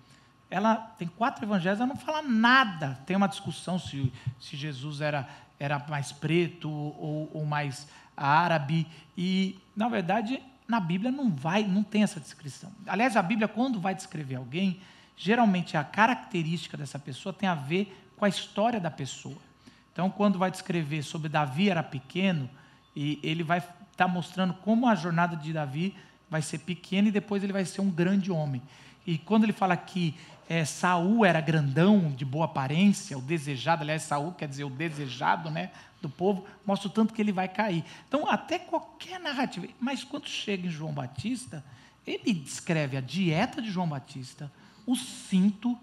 ela 0.48 0.76
tem 0.76 1.08
quatro 1.08 1.44
evangelhos, 1.44 1.80
ela 1.80 1.88
não 1.88 1.96
fala 1.96 2.22
nada. 2.22 2.96
Tem 3.04 3.16
uma 3.16 3.26
discussão 3.26 3.76
se, 3.76 4.12
se 4.38 4.56
Jesus 4.56 5.00
era, 5.00 5.28
era 5.58 5.84
mais 5.88 6.12
preto 6.12 6.70
ou, 6.70 7.28
ou 7.34 7.44
mais 7.44 7.88
árabe, 8.16 8.86
e, 9.18 9.58
na 9.74 9.88
verdade, 9.88 10.40
na 10.68 10.78
Bíblia 10.78 11.10
não 11.10 11.28
vai, 11.28 11.64
não 11.64 11.82
tem 11.82 12.04
essa 12.04 12.20
descrição. 12.20 12.70
Aliás, 12.86 13.16
a 13.16 13.22
Bíblia, 13.22 13.48
quando 13.48 13.80
vai 13.80 13.96
descrever 13.96 14.36
alguém, 14.36 14.80
geralmente 15.16 15.76
a 15.76 15.82
característica 15.82 16.76
dessa 16.76 17.00
pessoa 17.00 17.32
tem 17.32 17.48
a 17.48 17.54
ver 17.56 18.12
com 18.16 18.24
a 18.24 18.28
história 18.28 18.78
da 18.78 18.92
pessoa. 18.92 19.50
Então, 19.92 20.10
quando 20.10 20.38
vai 20.38 20.50
descrever 20.50 21.02
sobre 21.02 21.28
Davi 21.28 21.68
era 21.70 21.82
pequeno, 21.82 22.48
e 22.96 23.18
ele 23.22 23.42
vai 23.42 23.58
estar 23.58 23.74
tá 23.96 24.08
mostrando 24.08 24.54
como 24.54 24.88
a 24.88 24.94
jornada 24.94 25.36
de 25.36 25.52
Davi 25.52 25.94
vai 26.30 26.42
ser 26.42 26.58
pequena 26.58 27.08
e 27.08 27.12
depois 27.12 27.42
ele 27.42 27.52
vai 27.52 27.64
ser 27.64 27.80
um 27.80 27.90
grande 27.90 28.30
homem. 28.30 28.62
E 29.06 29.18
quando 29.18 29.44
ele 29.44 29.52
fala 29.52 29.76
que 29.76 30.14
é, 30.48 30.64
Saul 30.64 31.24
era 31.24 31.40
grandão, 31.40 32.10
de 32.10 32.24
boa 32.24 32.46
aparência, 32.46 33.18
o 33.18 33.22
desejado, 33.22 33.82
aliás, 33.82 34.02
Saul 34.02 34.32
quer 34.32 34.48
dizer 34.48 34.64
o 34.64 34.70
desejado, 34.70 35.50
né? 35.50 35.70
do 36.02 36.10
povo, 36.10 36.44
mostra 36.66 36.88
o 36.88 36.90
tanto 36.90 37.14
que 37.14 37.22
ele 37.22 37.32
vai 37.32 37.48
cair. 37.48 37.84
Então, 38.08 38.28
até 38.28 38.58
qualquer 38.58 39.20
narrativa. 39.20 39.66
Mas 39.80 40.02
quando 40.02 40.26
chega 40.26 40.66
em 40.66 40.70
João 40.70 40.92
Batista, 40.92 41.64
ele 42.04 42.34
descreve 42.34 42.96
a 42.96 43.00
dieta 43.00 43.62
de 43.62 43.70
João 43.70 43.88
Batista, 43.88 44.52
o 44.84 44.96
cinto, 44.96 45.78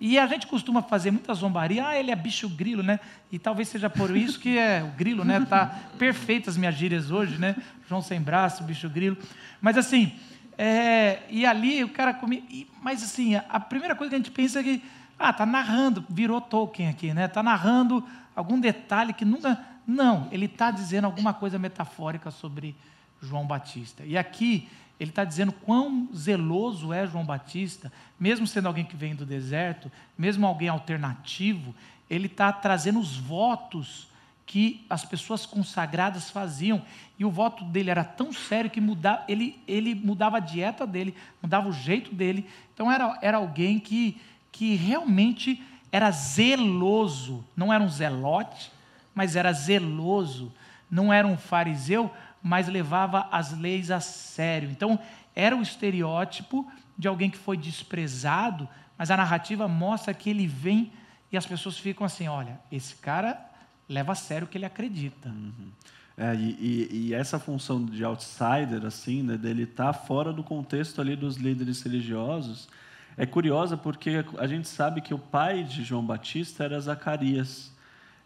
e 0.00 0.18
a 0.18 0.26
gente 0.26 0.46
costuma 0.46 0.82
fazer 0.82 1.10
muita 1.10 1.32
zombaria, 1.34 1.86
ah, 1.86 1.98
ele 1.98 2.10
é 2.10 2.16
bicho 2.16 2.48
grilo, 2.48 2.82
né? 2.82 2.98
E 3.30 3.38
talvez 3.38 3.68
seja 3.68 3.88
por 3.88 4.14
isso 4.16 4.38
que 4.40 4.58
é 4.58 4.82
o 4.82 4.88
grilo, 4.96 5.24
né? 5.24 5.40
Tá 5.48 5.66
perfeito 5.98 6.50
as 6.50 6.56
minhas 6.56 6.74
gírias 6.74 7.10
hoje, 7.10 7.38
né? 7.38 7.56
João 7.88 8.02
sem 8.02 8.20
braço, 8.20 8.64
bicho 8.64 8.88
grilo. 8.88 9.16
Mas 9.60 9.78
assim, 9.78 10.12
é, 10.58 11.22
e 11.30 11.46
ali 11.46 11.84
o 11.84 11.88
cara 11.88 12.12
comia. 12.12 12.42
Mas 12.82 13.02
assim, 13.02 13.36
a, 13.36 13.60
primeira 13.60 13.94
coisa 13.94 14.10
que 14.10 14.14
a 14.14 14.18
gente 14.18 14.30
pensa 14.30 14.60
é 14.60 14.62
que, 14.62 14.82
ah, 15.18 15.32
tá 15.32 15.46
narrando, 15.46 16.04
virou 16.08 16.40
Tolkien 16.40 16.88
aqui, 16.88 17.14
né? 17.14 17.28
Tá 17.28 17.42
narrando 17.42 18.04
algum 18.34 18.58
detalhe 18.58 19.12
que 19.12 19.24
nunca. 19.24 19.58
Não, 19.86 20.28
ele 20.32 20.46
está 20.46 20.70
dizendo 20.70 21.04
alguma 21.04 21.32
coisa 21.32 21.58
metafórica 21.58 22.30
sobre 22.30 22.74
João 23.22 23.46
Batista. 23.46 24.02
E 24.04 24.16
aqui 24.16 24.68
ele 24.98 25.10
está 25.10 25.24
dizendo 25.24 25.52
quão 25.52 26.08
zeloso 26.14 26.92
é 26.92 27.06
João 27.06 27.24
Batista, 27.24 27.92
mesmo 28.18 28.46
sendo 28.46 28.66
alguém 28.66 28.84
que 28.84 28.96
vem 28.96 29.14
do 29.14 29.26
deserto, 29.26 29.90
mesmo 30.16 30.46
alguém 30.46 30.68
alternativo, 30.68 31.74
ele 32.08 32.26
está 32.26 32.52
trazendo 32.52 33.00
os 33.00 33.16
votos 33.16 34.08
que 34.46 34.84
as 34.88 35.04
pessoas 35.04 35.46
consagradas 35.46 36.30
faziam. 36.30 36.82
E 37.18 37.24
o 37.24 37.30
voto 37.30 37.64
dele 37.64 37.90
era 37.90 38.04
tão 38.04 38.32
sério 38.32 38.70
que 38.70 38.80
mudava, 38.80 39.24
ele, 39.26 39.60
ele 39.66 39.94
mudava 39.94 40.36
a 40.36 40.40
dieta 40.40 40.86
dele, 40.86 41.14
mudava 41.42 41.68
o 41.68 41.72
jeito 41.72 42.14
dele. 42.14 42.48
Então 42.72 42.90
era, 42.90 43.18
era 43.20 43.38
alguém 43.38 43.78
que, 43.78 44.20
que 44.52 44.74
realmente 44.74 45.62
era 45.90 46.10
zeloso, 46.10 47.44
não 47.56 47.72
era 47.72 47.82
um 47.82 47.88
zelote, 47.88 48.70
mas 49.14 49.34
era 49.36 49.52
zeloso, 49.52 50.52
não 50.90 51.12
era 51.12 51.26
um 51.26 51.36
fariseu, 51.36 52.10
mas 52.44 52.68
levava 52.68 53.26
as 53.32 53.58
leis 53.58 53.90
a 53.90 54.00
sério. 54.00 54.70
Então, 54.70 54.98
era 55.34 55.56
o 55.56 55.62
estereótipo 55.62 56.70
de 56.96 57.08
alguém 57.08 57.30
que 57.30 57.38
foi 57.38 57.56
desprezado, 57.56 58.68
mas 58.98 59.10
a 59.10 59.16
narrativa 59.16 59.66
mostra 59.66 60.12
que 60.12 60.28
ele 60.28 60.46
vem 60.46 60.92
e 61.32 61.38
as 61.38 61.46
pessoas 61.46 61.78
ficam 61.78 62.04
assim: 62.04 62.28
olha, 62.28 62.60
esse 62.70 62.96
cara 62.96 63.40
leva 63.88 64.12
a 64.12 64.14
sério 64.14 64.46
o 64.46 64.48
que 64.48 64.58
ele 64.58 64.66
acredita. 64.66 65.30
Uhum. 65.30 65.72
É, 66.18 66.34
e, 66.34 66.50
e, 66.60 66.88
e, 67.08 67.14
essa 67.14 67.40
função 67.40 67.84
de 67.84 68.04
outsider, 68.04 68.84
assim, 68.84 69.22
né, 69.22 69.36
dele 69.36 69.64
estar 69.64 69.86
tá 69.86 69.92
fora 69.94 70.32
do 70.32 70.44
contexto 70.44 71.00
ali 71.00 71.16
dos 71.16 71.36
líderes 71.36 71.82
religiosos, 71.82 72.68
é 73.16 73.24
curiosa 73.24 73.76
porque 73.76 74.24
a 74.38 74.46
gente 74.46 74.68
sabe 74.68 75.00
que 75.00 75.14
o 75.14 75.18
pai 75.18 75.64
de 75.64 75.82
João 75.82 76.04
Batista 76.04 76.62
era 76.62 76.78
Zacarias, 76.78 77.72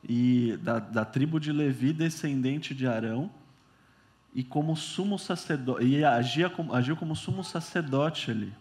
e 0.07 0.59
da, 0.63 0.79
da 0.79 1.05
tribo 1.05 1.41
de 1.41 1.51
Levi, 1.51 1.93
descendente 1.93 2.75
de 2.75 2.87
Arão, 2.87 3.31
e 4.35 4.43
como 4.43 4.77
sumo 4.77 5.19
sacerdote, 5.19 5.85
e 5.85 6.05
agia 6.05 6.49
como, 6.49 6.75
agiu 6.75 6.97
como 6.97 7.17
sumo 7.17 7.43
sacerdote 7.43 8.31
ali. 8.31 8.53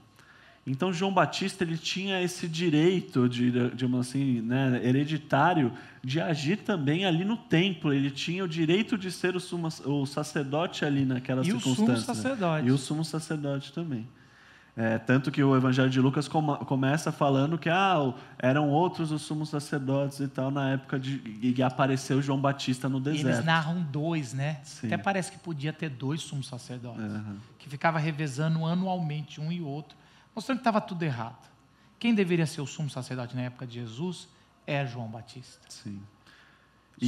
Então 0.65 0.91
João 0.91 1.13
Batista 1.13 1.63
ele 1.63 1.77
tinha 1.77 2.21
esse 2.21 2.45
direito 2.45 3.29
de, 3.29 3.69
de 3.69 3.85
uma 3.85 4.01
assim, 4.01 4.41
né, 4.41 4.81
hereditário 4.83 5.71
de 6.03 6.19
agir 6.19 6.57
também 6.57 7.05
ali 7.05 7.23
no 7.23 7.37
templo. 7.37 7.93
Ele 7.93 8.11
tinha 8.11 8.43
o 8.43 8.47
direito 8.47 8.97
de 8.97 9.09
ser 9.09 9.33
o, 9.33 9.39
sumo, 9.39 9.69
o 9.85 10.05
sacerdote 10.05 10.83
ali 10.83 11.05
naquela 11.05 11.41
e 11.41 11.45
circunstância. 11.45 11.81
E 11.81 11.83
o 11.83 11.85
sumo 11.85 11.97
sacerdote. 11.97 12.67
E 12.67 12.71
o 12.71 12.77
sumo 12.77 13.05
sacerdote 13.05 13.71
também. 13.71 14.05
É, 14.79 14.99
tanto 14.99 15.31
que 15.31 15.43
o 15.43 15.55
Evangelho 15.55 15.89
de 15.89 15.99
Lucas 15.99 16.27
com, 16.27 16.55
começa 16.57 17.11
falando 17.11 17.57
que 17.57 17.67
ah, 17.67 18.13
eram 18.37 18.69
outros 18.69 19.11
os 19.11 19.23
sumos 19.23 19.49
sacerdotes 19.49 20.19
e 20.19 20.27
tal 20.27 20.51
na 20.51 20.69
época 20.73 20.99
de 20.99 21.19
e 21.41 21.63
apareceu 21.63 22.21
João 22.21 22.39
Batista 22.39 22.87
no 22.87 22.99
deserto. 22.99 23.25
Eles 23.27 23.43
narram 23.43 23.81
dois, 23.81 24.33
né? 24.33 24.59
Sim. 24.63 24.85
Até 24.85 24.97
parece 24.97 25.31
que 25.31 25.39
podia 25.39 25.73
ter 25.73 25.89
dois 25.89 26.21
sumos 26.21 26.47
sacerdotes, 26.47 27.01
Uhum. 27.01 27.37
que 27.57 27.67
ficava 27.67 27.97
revezando 27.97 28.63
anualmente 28.67 29.41
um 29.41 29.51
e 29.51 29.59
outro, 29.61 29.97
mostrando 30.35 30.59
que 30.59 30.61
estava 30.61 30.79
tudo 30.79 31.01
errado. 31.01 31.47
Quem 31.99 32.13
deveria 32.13 32.45
ser 32.45 32.61
o 32.61 32.67
sumo 32.67 32.87
sacerdote 32.91 33.35
na 33.35 33.41
época 33.41 33.65
de 33.65 33.79
Jesus 33.79 34.27
é 34.67 34.85
João 34.85 35.07
Batista. 35.07 35.59
Sim. 35.69 35.99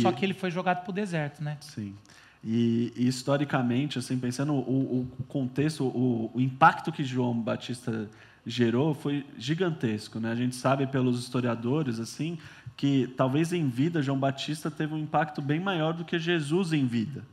Só 0.01 0.09
E- 0.09 0.13
que 0.13 0.25
ele 0.25 0.33
foi 0.33 0.49
jogado 0.49 0.81
para 0.81 0.89
o 0.89 0.93
deserto, 0.93 1.43
né? 1.43 1.57
Sim. 1.61 1.95
E, 2.43 2.93
e, 2.95 3.07
historicamente, 3.07 3.99
assim, 3.99 4.17
pensando 4.17 4.53
o, 4.53 5.07
o 5.19 5.23
contexto, 5.27 5.83
o, 5.83 6.31
o 6.33 6.39
impacto 6.39 6.91
que 6.91 7.03
João 7.03 7.33
Batista 7.39 8.09
gerou 8.45 8.93
foi 8.93 9.25
gigantesco, 9.37 10.19
né? 10.19 10.31
A 10.31 10.35
gente 10.35 10.55
sabe 10.55 10.87
pelos 10.87 11.19
historiadores 11.19 11.99
assim 11.99 12.37
que 12.75 13.13
talvez 13.17 13.51
em 13.51 13.67
vida 13.67 14.01
João 14.01 14.17
Batista 14.17 14.71
teve 14.71 14.93
um 14.93 14.97
impacto 14.97 15.41
bem 15.41 15.59
maior 15.59 15.93
do 15.93 16.05
que 16.05 16.17
Jesus 16.17 16.71
em 16.71 16.87
vida, 16.87 17.23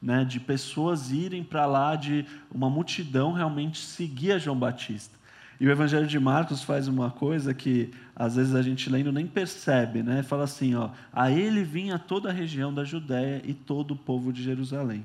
né? 0.00 0.24
De 0.24 0.40
pessoas 0.40 1.10
irem 1.10 1.44
para 1.44 1.66
lá, 1.66 1.94
de 1.94 2.24
uma 2.50 2.70
multidão 2.70 3.32
realmente 3.32 3.78
seguir 3.78 4.32
a 4.32 4.38
João 4.38 4.56
Batista. 4.56 5.14
E 5.60 5.66
o 5.66 5.70
Evangelho 5.70 6.06
de 6.06 6.18
Marcos 6.18 6.62
faz 6.62 6.88
uma 6.88 7.10
coisa 7.10 7.54
que 7.54 7.92
às 8.14 8.36
vezes 8.36 8.54
a 8.54 8.62
gente 8.62 8.90
lendo 8.90 9.12
nem 9.12 9.26
percebe, 9.26 10.02
né? 10.02 10.22
Fala 10.22 10.44
assim, 10.44 10.74
ó, 10.74 10.90
a 11.12 11.30
ele 11.30 11.62
vinha 11.62 11.98
toda 11.98 12.30
a 12.30 12.32
região 12.32 12.72
da 12.72 12.84
Judéia 12.84 13.40
e 13.44 13.54
todo 13.54 13.92
o 13.92 13.96
povo 13.96 14.32
de 14.32 14.42
Jerusalém. 14.42 15.04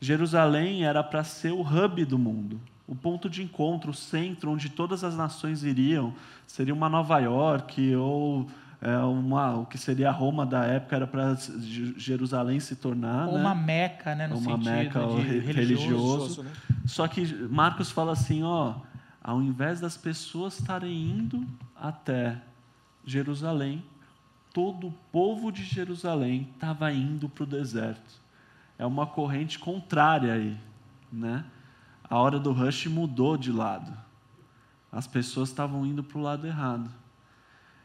Jerusalém 0.00 0.84
era 0.84 1.02
para 1.02 1.24
ser 1.24 1.52
o 1.52 1.60
hub 1.60 2.04
do 2.04 2.18
mundo, 2.18 2.60
o 2.86 2.94
ponto 2.94 3.28
de 3.28 3.42
encontro, 3.42 3.90
o 3.90 3.94
centro 3.94 4.50
onde 4.52 4.68
todas 4.68 5.02
as 5.02 5.16
nações 5.16 5.64
iriam. 5.64 6.14
Seria 6.46 6.72
uma 6.72 6.88
Nova 6.88 7.18
York 7.18 7.94
ou 7.96 8.46
é, 8.80 8.96
uma, 8.98 9.56
o 9.56 9.66
que 9.66 9.76
seria 9.76 10.08
a 10.08 10.12
Roma 10.12 10.46
da 10.46 10.64
época 10.64 10.94
era 10.94 11.06
para 11.06 11.36
Jerusalém 11.96 12.60
se 12.60 12.76
tornar, 12.76 13.26
Ou 13.26 13.34
né? 13.34 13.40
uma 13.40 13.54
meca, 13.54 14.14
né? 14.14 14.28
No 14.28 14.36
Uma 14.38 14.52
sentido 14.56 14.70
meca 14.70 15.00
religioso. 15.00 15.50
religioso. 15.50 16.46
Só 16.86 17.08
que 17.08 17.26
Marcos 17.50 17.90
fala 17.90 18.12
assim, 18.12 18.44
ó, 18.44 18.74
ao 19.28 19.42
invés 19.42 19.78
das 19.78 19.94
pessoas 19.94 20.58
estarem 20.58 20.90
indo 20.90 21.46
até 21.76 22.40
Jerusalém, 23.04 23.84
todo 24.54 24.86
o 24.86 24.94
povo 25.12 25.52
de 25.52 25.64
Jerusalém 25.64 26.48
estava 26.54 26.90
indo 26.90 27.28
para 27.28 27.44
o 27.44 27.46
deserto. 27.46 28.22
É 28.78 28.86
uma 28.86 29.06
corrente 29.06 29.58
contrária 29.58 30.32
aí, 30.32 30.56
né? 31.12 31.44
A 32.08 32.16
hora 32.16 32.38
do 32.40 32.52
rush 32.52 32.86
mudou 32.86 33.36
de 33.36 33.52
lado. 33.52 33.92
As 34.90 35.06
pessoas 35.06 35.50
estavam 35.50 35.84
indo 35.84 36.02
para 36.02 36.18
o 36.18 36.22
lado 36.22 36.46
errado. 36.46 36.90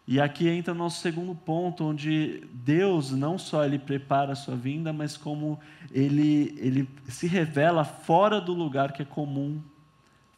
E 0.08 0.21
aqui 0.21 0.47
entra 0.47 0.73
nosso 0.73 1.01
segundo 1.01 1.36
ponto, 1.36 1.84
onde 1.84 2.47
Deus 2.53 3.12
não 3.12 3.38
só 3.38 3.65
ele 3.65 3.79
prepara 3.79 4.32
a 4.32 4.36
sua 4.38 4.56
vinda, 4.56 4.93
mas 4.93 5.17
como 5.17 5.60
ele, 5.91 6.56
ele 6.58 6.89
se 7.10 7.27
revela 7.27 7.84
fora 7.84 8.39
do 8.39 8.53
lugar 8.53 8.93
que 8.93 9.01
é 9.01 9.06
comum, 9.06 9.62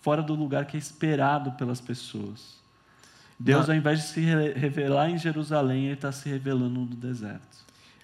fora 0.06 0.22
do 0.22 0.36
lugar 0.36 0.66
que 0.66 0.78
é 0.78 0.80
esperado 0.80 1.52
pelas 1.54 1.82
pessoas. 1.82 2.56
Deus, 3.40 3.68
ao 3.68 3.76
invés 3.76 4.02
de 4.02 4.08
se 4.10 4.22
re- 4.22 4.54
revelar 4.54 5.10
em 5.10 5.18
Jerusalém, 5.18 5.86
ele 5.86 5.94
está 5.96 6.12
se 6.12 6.30
revelando 6.30 6.82
no 6.82 6.96
deserto. 6.96 7.58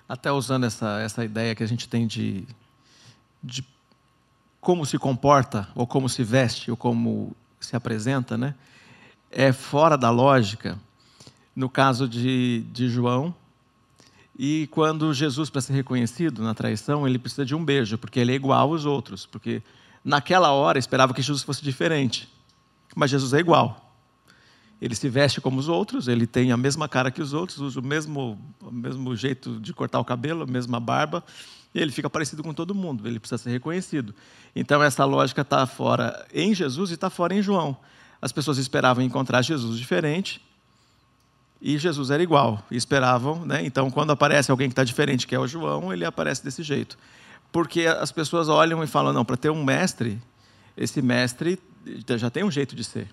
Até 0.09 0.31
usando 0.31 0.65
essa, 0.65 0.99
essa 0.99 1.23
ideia 1.23 1.53
que 1.53 1.63
a 1.63 1.67
gente 1.67 1.87
tem 1.87 2.07
de, 2.07 2.43
de 3.43 3.63
como 4.59 4.83
se 4.83 4.97
comporta, 4.97 5.69
ou 5.75 5.85
como 5.85 6.09
se 6.09 6.23
veste, 6.23 6.71
ou 6.71 6.75
como 6.75 7.35
se 7.59 7.75
apresenta, 7.75 8.35
né? 8.35 8.55
é 9.31 9.53
fora 9.53 9.95
da 9.95 10.09
lógica 10.09 10.77
no 11.55 11.69
caso 11.69 12.07
de, 12.07 12.65
de 12.73 12.89
João. 12.89 13.33
E 14.37 14.67
quando 14.71 15.13
Jesus, 15.13 15.51
para 15.51 15.61
ser 15.61 15.73
reconhecido 15.73 16.41
na 16.41 16.55
traição, 16.55 17.07
ele 17.07 17.19
precisa 17.19 17.45
de 17.45 17.53
um 17.53 17.63
beijo, 17.63 17.97
porque 17.97 18.19
ele 18.19 18.31
é 18.31 18.35
igual 18.35 18.71
aos 18.71 18.85
outros. 18.85 19.25
Porque 19.25 19.61
naquela 20.03 20.51
hora 20.51 20.79
esperava 20.79 21.13
que 21.13 21.21
Jesus 21.21 21.43
fosse 21.43 21.63
diferente, 21.63 22.27
mas 22.95 23.09
Jesus 23.09 23.33
é 23.33 23.39
igual. 23.39 23.93
Ele 24.81 24.95
se 24.95 25.07
veste 25.09 25.39
como 25.39 25.59
os 25.59 25.69
outros, 25.69 26.07
ele 26.07 26.25
tem 26.25 26.51
a 26.51 26.57
mesma 26.57 26.89
cara 26.89 27.11
que 27.11 27.21
os 27.21 27.33
outros, 27.33 27.59
usa 27.59 27.79
o 27.79 27.83
mesmo, 27.83 28.39
o 28.59 28.71
mesmo 28.71 29.15
jeito 29.15 29.59
de 29.59 29.73
cortar 29.73 29.99
o 29.99 30.05
cabelo, 30.05 30.43
a 30.43 30.47
mesma 30.47 30.79
barba, 30.79 31.23
e 31.73 31.79
ele 31.79 31.91
fica 31.91 32.09
parecido 32.09 32.43
com 32.43 32.53
todo 32.53 32.73
mundo, 32.73 33.07
ele 33.07 33.19
precisa 33.19 33.37
ser 33.37 33.51
reconhecido. 33.51 34.13
Então, 34.55 34.81
essa 34.81 35.05
lógica 35.05 35.41
está 35.41 35.65
fora 35.67 36.25
em 36.33 36.53
Jesus 36.53 36.89
e 36.89 36.95
está 36.95 37.09
fora 37.09 37.33
em 37.33 37.41
João. 37.41 37.77
As 38.21 38.31
pessoas 38.31 38.57
esperavam 38.57 39.03
encontrar 39.03 39.41
Jesus 39.41 39.77
diferente 39.77 40.41
e 41.61 41.77
Jesus 41.77 42.09
era 42.09 42.23
igual, 42.23 42.63
esperavam. 42.71 43.45
Né? 43.45 43.63
Então, 43.63 43.91
quando 43.91 44.11
aparece 44.11 44.49
alguém 44.49 44.67
que 44.67 44.73
está 44.73 44.83
diferente, 44.83 45.27
que 45.27 45.35
é 45.35 45.39
o 45.39 45.47
João, 45.47 45.93
ele 45.93 46.03
aparece 46.03 46.43
desse 46.43 46.63
jeito. 46.63 46.97
Porque 47.51 47.85
as 47.85 48.11
pessoas 48.11 48.47
olham 48.49 48.83
e 48.83 48.87
falam: 48.87 49.11
não, 49.13 49.25
para 49.25 49.37
ter 49.37 49.49
um 49.49 49.63
mestre, 49.63 50.21
esse 50.77 51.01
mestre 51.01 51.59
já 52.17 52.29
tem 52.29 52.43
um 52.43 52.51
jeito 52.51 52.75
de 52.75 52.83
ser. 52.83 53.09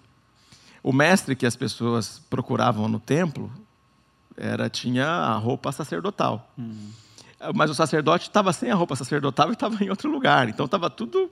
O 0.83 0.92
mestre 0.92 1.35
que 1.35 1.44
as 1.46 1.57
pessoas 1.57 2.20
procuravam 2.31 2.88
no 2.88 3.01
templo 3.01 3.51
era 4.37 4.70
tinha 4.70 5.07
a 5.09 5.35
roupa 5.37 5.72
sacerdotal. 5.72 6.51
Mas 7.55 7.70
o 7.70 7.74
sacerdote 7.74 8.29
estava 8.29 8.53
sem 8.53 8.70
a 8.70 8.74
roupa 8.74 8.94
sacerdotal 8.96 9.51
e 9.51 9.53
estava 9.55 9.83
em 9.83 9.90
outro 9.90 10.11
lugar. 10.11 10.48
Então 10.48 10.66
estava 10.66 10.88
tudo 10.88 11.31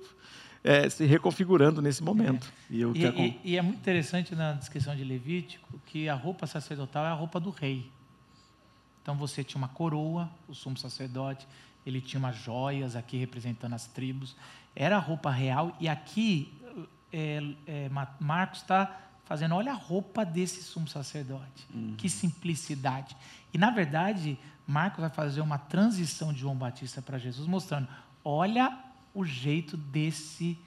é, 0.64 0.88
se 0.90 1.04
reconfigurando 1.04 1.80
nesse 1.80 2.02
momento. 2.02 2.52
E, 2.68 2.84
o 2.84 2.90
E, 2.90 2.94
que 2.94 3.06
acon- 3.06 3.22
e- 3.22 3.40
e 3.44 3.56
é 3.56 3.62
muito 3.62 3.78
interessante 3.78 4.34
na 4.34 4.52
descrição 4.52 4.94
de 4.96 5.04
Levítico 5.04 5.80
que 5.86 6.08
a 6.08 6.14
roupa 6.14 6.46
sacerdotal 6.46 7.04
é 7.04 7.08
a 7.08 7.14
roupa 7.14 7.38
do 7.38 7.50
rei. 7.50 7.88
Então 9.02 9.16
você 9.16 9.44
tinha 9.44 9.58
uma 9.58 9.68
coroa, 9.68 10.28
o 10.48 10.54
sumo 10.54 10.76
sacerdote, 10.76 11.46
ele 11.86 12.00
tinha 12.00 12.18
umas 12.18 12.36
joias 12.36 12.96
aqui 12.96 13.16
representando 13.16 13.72
as 13.74 13.86
tribos. 13.86 14.34
Era 14.74 14.98
roupa 14.98 15.30
real. 15.30 15.74
E 15.80 15.88
aqui 15.88 16.52
é, 17.12 17.40
é, 17.66 17.88
Ma- 17.88 18.14
Marcos 18.20 18.60
está 18.62 19.00
fazendo, 19.24 19.54
olha 19.54 19.72
a 19.72 19.74
roupa 19.74 20.24
desse 20.24 20.62
sumo 20.62 20.86
sacerdote. 20.88 21.66
Que 21.96 22.08
simplicidade. 22.08 23.16
E 23.54 23.58
na 23.58 23.70
verdade, 23.70 24.38
Marcos 24.66 25.00
vai 25.00 25.10
fazer 25.10 25.40
uma 25.40 25.58
transição 25.58 26.32
de 26.32 26.40
João 26.40 26.56
Batista 26.56 27.00
para 27.00 27.18
Jesus, 27.18 27.46
mostrando, 27.48 27.88
olha 28.24 28.76
o 29.14 29.24
jeito 29.24 29.76
desse 29.76 30.58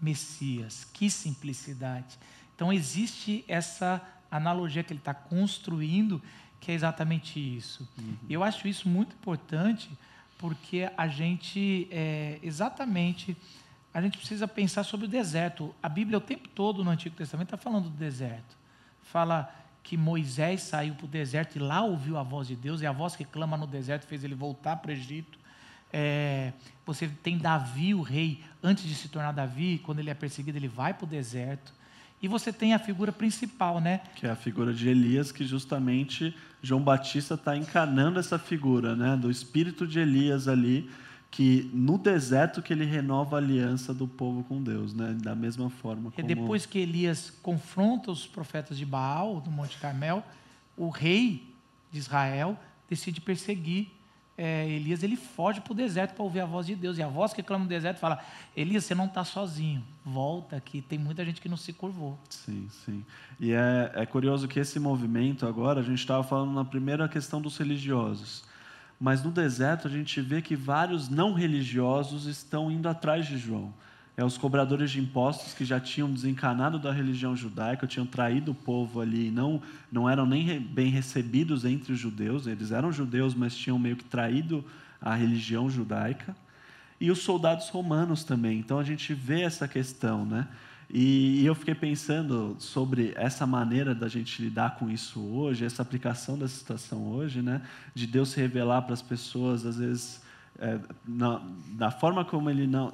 Messias. 0.00 0.84
Que 0.92 1.08
simplicidade. 1.08 2.18
Então, 2.54 2.72
existe 2.72 3.44
essa 3.48 4.02
analogia 4.30 4.82
que 4.84 4.92
ele 4.92 5.00
está 5.00 5.14
construindo, 5.14 6.20
que 6.60 6.70
é 6.70 6.74
exatamente 6.74 7.38
isso. 7.40 7.88
E 8.28 8.32
Eu 8.34 8.44
acho 8.44 8.68
isso 8.68 8.88
muito 8.88 9.14
importante, 9.14 9.90
porque 10.38 10.90
a 10.96 11.06
gente, 11.06 11.88
é, 11.90 12.38
exatamente, 12.42 13.36
a 13.92 14.00
gente 14.00 14.18
precisa 14.18 14.48
pensar 14.48 14.84
sobre 14.84 15.06
o 15.06 15.08
deserto. 15.08 15.74
A 15.82 15.88
Bíblia, 15.88 16.18
o 16.18 16.20
tempo 16.20 16.48
todo 16.48 16.84
no 16.84 16.90
Antigo 16.90 17.14
Testamento, 17.14 17.48
está 17.48 17.56
falando 17.56 17.88
do 17.88 17.96
deserto. 17.96 18.56
Fala 19.02 19.54
que 19.82 19.96
Moisés 19.96 20.62
saiu 20.62 20.94
para 20.94 21.04
o 21.04 21.08
deserto 21.08 21.56
e 21.56 21.58
lá 21.58 21.82
ouviu 21.82 22.16
a 22.16 22.22
voz 22.22 22.48
de 22.48 22.56
Deus, 22.56 22.80
e 22.80 22.86
a 22.86 22.92
voz 22.92 23.14
que 23.14 23.24
clama 23.24 23.56
no 23.56 23.66
deserto 23.66 24.06
fez 24.06 24.24
ele 24.24 24.34
voltar 24.34 24.76
para 24.76 24.88
o 24.88 24.92
Egito. 24.92 25.38
É, 25.92 26.52
você 26.84 27.06
tem 27.06 27.38
Davi, 27.38 27.94
o 27.94 28.02
rei, 28.02 28.42
antes 28.62 28.84
de 28.84 28.94
se 28.94 29.08
tornar 29.08 29.32
Davi, 29.32 29.80
quando 29.84 30.00
ele 30.00 30.10
é 30.10 30.14
perseguido, 30.14 30.58
ele 30.58 30.66
vai 30.68 30.92
para 30.92 31.04
o 31.04 31.06
deserto. 31.06 31.72
E 32.24 32.28
você 32.28 32.50
tem 32.50 32.72
a 32.72 32.78
figura 32.78 33.12
principal, 33.12 33.82
né? 33.82 34.00
que 34.16 34.26
é 34.26 34.30
a 34.30 34.34
figura 34.34 34.72
de 34.72 34.88
Elias, 34.88 35.30
que 35.30 35.44
justamente 35.44 36.34
João 36.62 36.80
Batista 36.80 37.34
está 37.34 37.54
encarnando 37.54 38.18
essa 38.18 38.38
figura, 38.38 38.96
né, 38.96 39.14
do 39.14 39.30
espírito 39.30 39.86
de 39.86 40.00
Elias 40.00 40.48
ali, 40.48 40.90
que 41.30 41.70
no 41.74 41.98
deserto 41.98 42.62
que 42.62 42.72
ele 42.72 42.86
renova 42.86 43.36
a 43.36 43.40
aliança 43.40 43.92
do 43.92 44.08
povo 44.08 44.42
com 44.42 44.62
Deus, 44.62 44.94
né, 44.94 45.14
da 45.20 45.34
mesma 45.34 45.68
forma 45.68 46.08
E 46.08 46.22
como 46.22 46.26
depois 46.26 46.64
que 46.64 46.78
Elias 46.78 47.30
confronta 47.42 48.10
os 48.10 48.26
profetas 48.26 48.78
de 48.78 48.86
Baal, 48.86 49.42
no 49.44 49.52
Monte 49.52 49.76
Carmel, 49.76 50.24
o 50.78 50.88
rei 50.88 51.52
de 51.92 51.98
Israel 51.98 52.58
decide 52.88 53.20
perseguir 53.20 53.88
é, 54.36 54.68
Elias. 54.68 55.02
Ele 55.02 55.16
foge 55.16 55.60
para 55.60 55.72
o 55.72 55.76
deserto 55.76 56.14
para 56.14 56.24
ouvir 56.24 56.40
a 56.40 56.46
voz 56.46 56.66
de 56.66 56.74
Deus. 56.74 56.98
E 56.98 57.02
a 57.02 57.08
voz 57.08 57.32
que 57.32 57.42
clama 57.42 57.64
no 57.64 57.68
deserto 57.68 57.98
fala: 57.98 58.22
Elias, 58.56 58.84
você 58.84 58.94
não 58.94 59.06
está 59.06 59.24
sozinho. 59.24 59.82
Volta 60.04 60.56
aqui. 60.56 60.82
Tem 60.82 60.98
muita 60.98 61.24
gente 61.24 61.40
que 61.40 61.48
não 61.48 61.56
se 61.56 61.72
curvou. 61.72 62.18
Sim, 62.28 62.68
sim. 62.84 63.04
E 63.38 63.52
é, 63.52 63.92
é 63.94 64.06
curioso 64.06 64.48
que 64.48 64.58
esse 64.58 64.78
movimento 64.78 65.46
agora, 65.46 65.80
a 65.80 65.84
gente 65.84 65.98
estava 65.98 66.22
falando 66.22 66.52
na 66.52 66.64
primeira 66.64 67.08
questão 67.08 67.40
dos 67.40 67.56
religiosos, 67.56 68.44
mas 68.98 69.22
no 69.22 69.30
deserto 69.30 69.88
a 69.88 69.90
gente 69.90 70.20
vê 70.20 70.42
que 70.42 70.56
vários 70.56 71.08
não 71.08 71.32
religiosos 71.32 72.26
estão 72.26 72.70
indo 72.70 72.88
atrás 72.88 73.26
de 73.26 73.38
João. 73.38 73.72
É 74.16 74.24
os 74.24 74.38
cobradores 74.38 74.92
de 74.92 75.00
impostos 75.00 75.54
que 75.54 75.64
já 75.64 75.80
tinham 75.80 76.12
desencanado 76.12 76.78
da 76.78 76.92
religião 76.92 77.36
judaica, 77.36 77.86
tinham 77.86 78.06
traído 78.06 78.52
o 78.52 78.54
povo 78.54 79.00
ali, 79.00 79.30
não 79.30 79.60
não 79.90 80.08
eram 80.08 80.24
nem 80.24 80.60
bem 80.60 80.88
recebidos 80.88 81.64
entre 81.64 81.92
os 81.92 81.98
judeus. 81.98 82.46
Eles 82.46 82.70
eram 82.70 82.92
judeus, 82.92 83.34
mas 83.34 83.56
tinham 83.56 83.78
meio 83.78 83.96
que 83.96 84.04
traído 84.04 84.64
a 85.00 85.14
religião 85.14 85.68
judaica 85.68 86.34
e 87.00 87.10
os 87.10 87.18
soldados 87.18 87.68
romanos 87.68 88.24
também. 88.24 88.58
Então 88.58 88.78
a 88.78 88.84
gente 88.84 89.12
vê 89.12 89.42
essa 89.42 89.66
questão, 89.66 90.24
né? 90.24 90.48
E, 90.88 91.40
e 91.40 91.46
eu 91.46 91.54
fiquei 91.54 91.74
pensando 91.74 92.56
sobre 92.58 93.12
essa 93.16 93.46
maneira 93.46 93.94
da 93.94 94.06
gente 94.06 94.40
lidar 94.40 94.76
com 94.76 94.90
isso 94.90 95.20
hoje, 95.20 95.64
essa 95.64 95.82
aplicação 95.82 96.38
dessa 96.38 96.54
situação 96.54 97.08
hoje, 97.08 97.42
né? 97.42 97.62
De 97.94 98.06
Deus 98.06 98.30
se 98.30 98.40
revelar 98.40 98.82
para 98.82 98.94
as 98.94 99.02
pessoas, 99.02 99.66
às 99.66 99.78
vezes, 99.78 100.22
é, 100.58 100.78
na, 101.06 101.40
da 101.70 101.90
forma 101.90 102.24
como 102.24 102.48
Ele 102.48 102.66
não, 102.66 102.92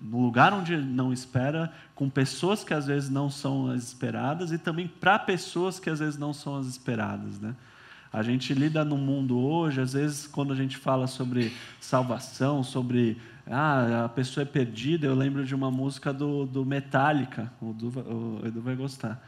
no 0.00 0.20
lugar 0.20 0.52
onde 0.52 0.74
Ele 0.74 0.84
não 0.84 1.12
espera, 1.12 1.72
com 1.94 2.08
pessoas 2.08 2.62
que 2.62 2.74
às 2.74 2.86
vezes 2.86 3.10
não 3.10 3.30
são 3.30 3.68
as 3.70 3.82
esperadas 3.82 4.52
e 4.52 4.58
também 4.58 4.86
para 4.86 5.18
pessoas 5.18 5.80
que 5.80 5.90
às 5.90 5.98
vezes 5.98 6.18
não 6.18 6.32
são 6.32 6.56
as 6.56 6.66
esperadas, 6.66 7.40
né? 7.40 7.54
A 8.12 8.22
gente 8.22 8.54
lida 8.54 8.84
no 8.84 8.96
mundo 8.96 9.36
hoje, 9.36 9.80
às 9.80 9.92
vezes, 9.92 10.24
quando 10.24 10.52
a 10.52 10.56
gente 10.56 10.76
fala 10.76 11.08
sobre 11.08 11.52
salvação, 11.80 12.62
sobre 12.62 13.20
ah, 13.44 14.04
a 14.04 14.08
pessoa 14.08 14.42
é 14.42 14.46
perdida, 14.46 15.04
eu 15.04 15.16
lembro 15.16 15.44
de 15.44 15.52
uma 15.52 15.68
música 15.68 16.12
do, 16.12 16.46
do 16.46 16.64
Metallica, 16.64 17.52
o, 17.60 17.72
do, 17.72 17.88
o 17.88 18.46
Edu 18.46 18.60
vai 18.60 18.76
gostar, 18.76 19.20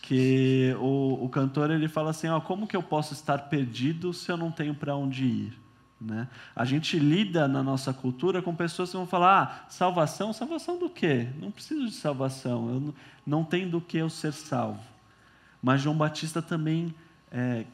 que 0.00 0.74
o, 0.80 1.22
o 1.22 1.28
cantor 1.28 1.70
ele 1.70 1.86
fala 1.86 2.10
assim: 2.10 2.28
ó, 2.28 2.40
como 2.40 2.66
que 2.66 2.74
eu 2.74 2.82
posso 2.82 3.12
estar 3.12 3.36
perdido 3.50 4.10
se 4.14 4.32
eu 4.32 4.38
não 4.38 4.50
tenho 4.50 4.74
para 4.74 4.96
onde 4.96 5.24
ir? 5.24 5.58
Né? 6.00 6.26
A 6.56 6.64
gente 6.64 6.98
lida 6.98 7.46
na 7.46 7.62
nossa 7.62 7.92
cultura 7.92 8.40
com 8.40 8.54
pessoas 8.54 8.90
que 8.90 8.96
vão 8.96 9.06
falar: 9.06 9.42
ah, 9.42 9.70
salvação, 9.70 10.32
salvação 10.32 10.78
do 10.78 10.88
quê? 10.88 11.28
Não 11.38 11.50
preciso 11.50 11.86
de 11.86 11.94
salvação, 11.94 12.68
eu 12.70 12.80
não, 12.80 12.94
não 13.26 13.44
tem 13.44 13.68
do 13.68 13.80
que 13.80 13.98
eu 13.98 14.08
ser 14.08 14.32
salvo. 14.32 14.80
Mas 15.62 15.82
João 15.82 15.96
Batista 15.96 16.40
também 16.40 16.94
é, 17.30 17.66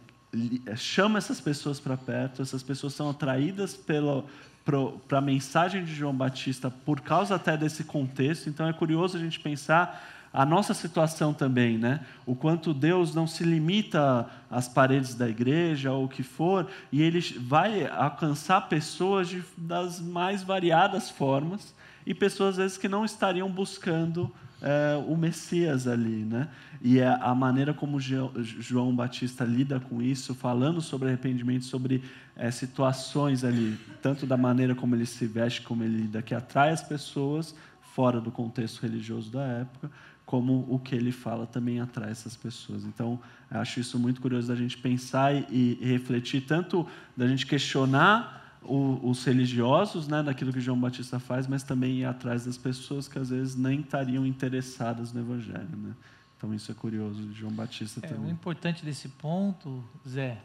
é, 0.67 0.75
chama 0.75 1.19
essas 1.19 1.41
pessoas 1.41 1.79
para 1.79 1.97
perto, 1.97 2.43
essas 2.43 2.62
pessoas 2.62 2.95
são 2.95 3.09
atraídas 3.09 3.77
para 3.77 5.19
a 5.19 5.21
mensagem 5.21 5.85
de 5.85 5.95
João 5.95 6.15
Batista 6.15 6.69
por 6.69 7.01
causa 7.01 7.37
até 7.37 7.57
desse 7.57 7.85
contexto. 7.85 8.49
Então 8.49 8.67
é 8.67 8.73
curioso 8.73 9.17
a 9.17 9.21
gente 9.21 9.39
pensar 9.39 10.16
a 10.37 10.44
nossa 10.44 10.75
situação 10.75 11.33
também, 11.33 11.79
né? 11.79 12.01
O 12.27 12.37
quanto 12.37 12.75
Deus 12.75 13.14
não 13.14 13.27
se 13.27 13.42
limita 13.42 14.29
às 14.51 14.68
paredes 14.68 15.14
da 15.14 15.27
igreja 15.27 15.90
ou 15.92 16.05
o 16.05 16.09
que 16.09 16.22
for, 16.22 16.68
e 16.92 17.01
Ele 17.01 17.20
vai 17.40 17.87
alcançar 17.87 18.68
pessoas 18.68 19.31
de, 19.31 19.42
das 19.57 19.99
mais 19.99 20.42
variadas 20.42 21.09
formas 21.09 21.75
e 22.05 22.12
pessoas 22.12 22.51
às 22.51 22.57
vezes 22.59 22.77
que 22.77 22.87
não 22.87 23.03
estariam 23.03 23.51
buscando 23.51 24.31
é, 24.61 25.03
o 25.09 25.16
Messias 25.16 25.87
ali, 25.87 26.22
né? 26.27 26.49
E 26.83 26.99
é 26.99 27.09
a 27.09 27.35
maneira 27.35 27.72
como 27.72 27.99
João 27.99 28.94
Batista 28.94 29.42
lida 29.42 29.81
com 29.81 30.03
isso, 30.03 30.35
falando 30.35 30.83
sobre 30.83 31.09
arrependimento, 31.09 31.64
sobre 31.64 32.05
é, 32.37 32.51
situações 32.51 33.42
ali, 33.42 33.79
tanto 34.03 34.27
da 34.27 34.37
maneira 34.37 34.75
como 34.75 34.94
ele 34.94 35.07
se 35.07 35.27
veste, 35.27 35.62
como 35.62 35.83
ele 35.83 36.03
lida, 36.03 36.20
que 36.20 36.35
atrai 36.35 36.72
as 36.72 36.83
pessoas 36.83 37.55
fora 37.81 38.20
do 38.20 38.31
contexto 38.31 38.83
religioso 38.83 39.33
da 39.33 39.42
época, 39.42 39.90
como 40.27 40.67
o 40.69 40.81
que 40.81 40.95
ele 40.95 41.12
fala 41.12 41.47
também 41.47 41.81
atrai 41.81 42.11
essas 42.11 42.37
pessoas. 42.37 42.85
Então, 42.85 43.19
acho 43.49 43.79
isso 43.79 43.97
muito 43.97 44.21
curioso 44.21 44.49
da 44.49 44.57
gente 44.57 44.77
pensar 44.77 45.33
e, 45.33 45.79
e 45.81 45.87
refletir, 45.87 46.41
tanto 46.41 46.87
da 47.17 47.29
gente 47.29 47.47
questionar 47.47 48.59
o, 48.61 49.09
os 49.09 49.25
religiosos, 49.25 50.09
né, 50.09 50.25
daquilo 50.25 50.53
que 50.53 50.61
João 50.61 50.79
Batista 50.81 51.21
faz, 51.21 51.47
mas 51.47 51.62
também 51.62 52.01
ir 52.01 52.05
atrás 52.05 52.45
das 52.45 52.59
pessoas 52.59 53.07
que 53.07 53.17
às 53.17 53.31
vezes 53.31 53.55
nem 53.55 53.81
estariam 53.81 54.27
interessadas 54.27 55.12
no 55.12 55.21
Evangelho. 55.21 55.77
Né? 55.77 55.95
Então 56.37 56.53
isso 56.53 56.73
é 56.73 56.75
curioso 56.75 57.23
de 57.23 57.33
João 57.33 57.53
Batista 57.53 58.01
é, 58.03 58.09
também. 58.09 58.27
O 58.27 58.31
importante 58.31 58.85
desse 58.85 59.09
ponto, 59.09 59.85
Zé, 60.09 60.39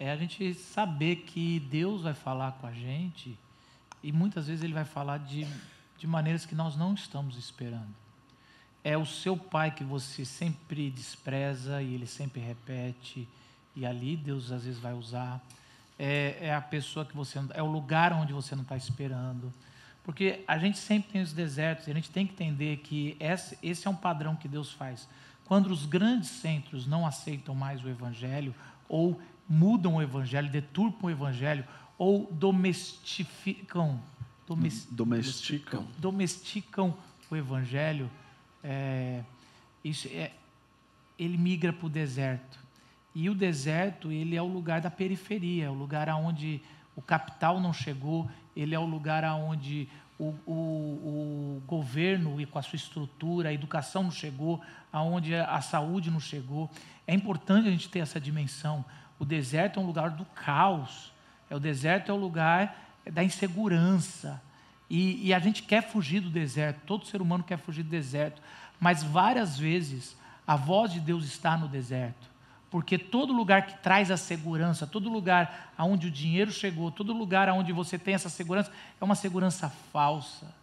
é 0.00 0.10
a 0.10 0.16
gente 0.16 0.52
saber 0.52 1.16
que 1.16 1.60
Deus 1.60 2.02
vai 2.02 2.14
falar 2.14 2.52
com 2.52 2.66
a 2.66 2.72
gente 2.72 3.38
e 4.02 4.10
muitas 4.10 4.48
vezes 4.48 4.64
Ele 4.64 4.74
vai 4.74 4.84
falar 4.84 5.18
de, 5.18 5.46
de 5.96 6.08
maneiras 6.08 6.44
que 6.44 6.56
nós 6.56 6.76
não 6.76 6.92
estamos 6.92 7.38
esperando. 7.38 8.01
É 8.84 8.96
o 8.96 9.06
seu 9.06 9.36
pai 9.36 9.70
que 9.70 9.84
você 9.84 10.24
sempre 10.24 10.90
despreza 10.90 11.82
e 11.82 11.94
ele 11.94 12.06
sempre 12.06 12.40
repete, 12.40 13.28
e 13.76 13.86
ali 13.86 14.16
Deus 14.16 14.50
às 14.50 14.64
vezes 14.64 14.80
vai 14.80 14.92
usar 14.92 15.40
é, 15.98 16.48
é 16.48 16.54
a 16.54 16.60
pessoa 16.60 17.04
que 17.04 17.16
você 17.16 17.38
é 17.54 17.62
o 17.62 17.70
lugar 17.70 18.12
onde 18.12 18.32
você 18.32 18.54
não 18.54 18.62
está 18.62 18.76
esperando. 18.76 19.52
Porque 20.02 20.42
a 20.48 20.58
gente 20.58 20.78
sempre 20.78 21.12
tem 21.12 21.22
os 21.22 21.32
desertos, 21.32 21.86
e 21.86 21.92
a 21.92 21.94
gente 21.94 22.10
tem 22.10 22.26
que 22.26 22.32
entender 22.32 22.78
que 22.78 23.16
esse, 23.20 23.56
esse 23.62 23.86
é 23.86 23.90
um 23.90 23.94
padrão 23.94 24.34
que 24.34 24.48
Deus 24.48 24.72
faz. 24.72 25.08
Quando 25.44 25.68
os 25.68 25.86
grandes 25.86 26.28
centros 26.28 26.88
não 26.88 27.06
aceitam 27.06 27.54
mais 27.54 27.84
o 27.84 27.88
Evangelho, 27.88 28.52
ou 28.88 29.20
mudam 29.48 29.96
o 29.96 30.02
Evangelho, 30.02 30.50
deturpam 30.50 31.06
o 31.06 31.10
Evangelho, 31.10 31.64
ou 31.96 32.28
domestificam, 32.32 34.00
domes, 34.44 34.88
domesticam. 34.90 35.86
domesticam 35.98 36.94
o 37.30 37.36
Evangelho, 37.36 38.10
é, 38.62 39.22
isso 39.84 40.08
é, 40.12 40.30
ele 41.18 41.36
migra 41.36 41.72
para 41.72 41.86
o 41.86 41.90
deserto. 41.90 42.58
E 43.14 43.28
o 43.28 43.34
deserto, 43.34 44.10
ele 44.10 44.36
é 44.36 44.42
o 44.42 44.46
lugar 44.46 44.80
da 44.80 44.90
periferia, 44.90 45.66
é 45.66 45.70
o 45.70 45.74
lugar 45.74 46.08
aonde 46.08 46.60
o 46.96 47.02
capital 47.02 47.60
não 47.60 47.72
chegou, 47.72 48.30
ele 48.56 48.74
é 48.74 48.78
o 48.78 48.86
lugar 48.86 49.24
aonde 49.24 49.88
o, 50.18 50.34
o, 50.46 50.52
o, 50.52 51.62
governo 51.66 52.40
e 52.40 52.46
com 52.46 52.58
a 52.58 52.62
sua 52.62 52.76
estrutura, 52.76 53.48
a 53.48 53.52
educação 53.52 54.04
não 54.04 54.10
chegou, 54.10 54.60
aonde 54.92 55.34
a 55.34 55.60
saúde 55.60 56.10
não 56.10 56.20
chegou. 56.20 56.70
É 57.06 57.14
importante 57.14 57.68
a 57.68 57.70
gente 57.70 57.88
ter 57.88 57.98
essa 57.98 58.20
dimensão. 58.20 58.84
O 59.18 59.24
deserto 59.24 59.80
é 59.80 59.82
um 59.82 59.86
lugar 59.86 60.10
do 60.10 60.24
caos, 60.24 61.12
é 61.50 61.56
o 61.56 61.60
deserto 61.60 62.10
é 62.10 62.14
o 62.14 62.18
lugar 62.18 63.00
da 63.10 63.22
insegurança. 63.22 64.40
E, 64.92 65.28
e 65.28 65.32
a 65.32 65.38
gente 65.38 65.62
quer 65.62 65.82
fugir 65.82 66.20
do 66.20 66.28
deserto, 66.28 66.82
todo 66.84 67.06
ser 67.06 67.22
humano 67.22 67.42
quer 67.42 67.56
fugir 67.56 67.82
do 67.82 67.88
deserto, 67.88 68.42
mas 68.78 69.02
várias 69.02 69.58
vezes 69.58 70.14
a 70.46 70.54
voz 70.54 70.92
de 70.92 71.00
Deus 71.00 71.24
está 71.24 71.56
no 71.56 71.66
deserto. 71.66 72.30
Porque 72.70 72.98
todo 72.98 73.32
lugar 73.32 73.64
que 73.64 73.82
traz 73.82 74.10
a 74.10 74.18
segurança, 74.18 74.86
todo 74.86 75.08
lugar 75.08 75.72
aonde 75.78 76.08
o 76.08 76.10
dinheiro 76.10 76.52
chegou, 76.52 76.90
todo 76.90 77.14
lugar 77.14 77.48
aonde 77.48 77.72
você 77.72 77.98
tem 77.98 78.12
essa 78.12 78.28
segurança, 78.28 78.70
é 79.00 79.02
uma 79.02 79.14
segurança 79.14 79.70
falsa. 79.90 80.54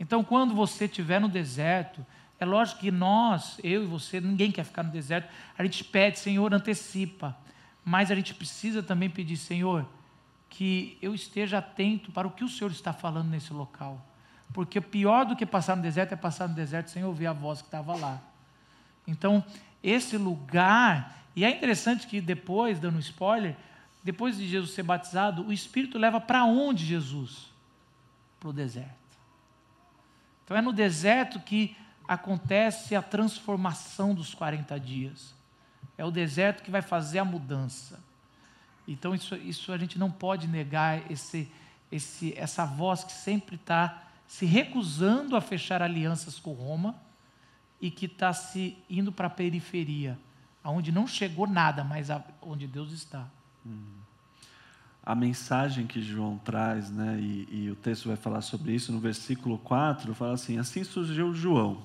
Então, 0.00 0.24
quando 0.24 0.52
você 0.52 0.86
estiver 0.86 1.20
no 1.20 1.28
deserto, 1.28 2.04
é 2.40 2.44
lógico 2.44 2.80
que 2.80 2.90
nós, 2.90 3.60
eu 3.62 3.84
e 3.84 3.86
você, 3.86 4.20
ninguém 4.20 4.50
quer 4.50 4.64
ficar 4.64 4.82
no 4.82 4.90
deserto. 4.90 5.32
A 5.56 5.62
gente 5.62 5.84
pede, 5.84 6.18
Senhor, 6.18 6.52
antecipa. 6.52 7.36
Mas 7.84 8.10
a 8.10 8.16
gente 8.16 8.34
precisa 8.34 8.82
também 8.82 9.08
pedir, 9.08 9.36
Senhor, 9.36 9.86
que 10.48 10.98
eu 11.00 11.14
esteja 11.14 11.58
atento 11.58 12.10
para 12.10 12.26
o 12.26 12.30
que 12.30 12.44
o 12.44 12.48
Senhor 12.48 12.70
está 12.70 12.92
falando 12.92 13.28
nesse 13.28 13.52
local. 13.52 14.04
Porque 14.52 14.80
pior 14.80 15.24
do 15.24 15.36
que 15.36 15.44
passar 15.44 15.76
no 15.76 15.82
deserto 15.82 16.12
é 16.12 16.16
passar 16.16 16.48
no 16.48 16.54
deserto 16.54 16.90
sem 16.90 17.04
ouvir 17.04 17.26
a 17.26 17.32
voz 17.32 17.60
que 17.60 17.68
estava 17.68 17.94
lá. 17.94 18.20
Então, 19.06 19.44
esse 19.82 20.16
lugar. 20.16 21.16
E 21.36 21.44
é 21.44 21.50
interessante 21.50 22.06
que 22.06 22.20
depois, 22.20 22.80
dando 22.80 22.96
um 22.96 23.00
spoiler, 23.00 23.56
depois 24.02 24.36
de 24.36 24.48
Jesus 24.48 24.72
ser 24.72 24.82
batizado, 24.82 25.46
o 25.46 25.52
Espírito 25.52 25.98
leva 25.98 26.20
para 26.20 26.44
onde 26.44 26.84
Jesus? 26.84 27.52
Para 28.40 28.48
o 28.48 28.52
deserto. 28.52 28.96
Então 30.44 30.56
é 30.56 30.62
no 30.62 30.72
deserto 30.72 31.38
que 31.40 31.76
acontece 32.06 32.96
a 32.96 33.02
transformação 33.02 34.14
dos 34.14 34.34
40 34.34 34.80
dias. 34.80 35.34
É 35.98 36.04
o 36.04 36.10
deserto 36.10 36.62
que 36.62 36.70
vai 36.70 36.80
fazer 36.80 37.18
a 37.18 37.24
mudança. 37.24 38.02
Então 38.88 39.14
isso, 39.14 39.36
isso 39.36 39.70
a 39.70 39.76
gente 39.76 39.98
não 39.98 40.10
pode 40.10 40.48
negar 40.48 41.10
esse, 41.12 41.46
esse, 41.92 42.32
essa 42.36 42.64
voz 42.64 43.04
que 43.04 43.12
sempre 43.12 43.56
está 43.56 44.02
se 44.26 44.46
recusando 44.46 45.36
a 45.36 45.40
fechar 45.42 45.82
alianças 45.82 46.38
com 46.38 46.52
Roma 46.52 46.94
e 47.80 47.90
que 47.90 48.06
está 48.06 48.32
se 48.32 48.76
indo 48.88 49.12
para 49.12 49.26
a 49.26 49.30
periferia, 49.30 50.18
aonde 50.64 50.90
não 50.90 51.06
chegou 51.06 51.46
nada, 51.46 51.84
mas 51.84 52.10
a, 52.10 52.24
onde 52.40 52.66
Deus 52.66 52.92
está. 52.92 53.26
Hum. 53.64 53.98
A 55.02 55.14
mensagem 55.14 55.86
que 55.86 56.02
João 56.02 56.38
traz, 56.38 56.90
né, 56.90 57.18
e, 57.20 57.48
e, 57.50 57.70
o 57.70 57.76
texto 57.76 58.08
vai 58.08 58.16
falar 58.16 58.42
sobre 58.42 58.74
isso 58.74 58.92
no 58.92 59.00
versículo 59.00 59.56
4, 59.58 60.14
fala 60.14 60.34
assim: 60.34 60.58
Assim 60.58 60.84
surgiu 60.84 61.34
João, 61.34 61.82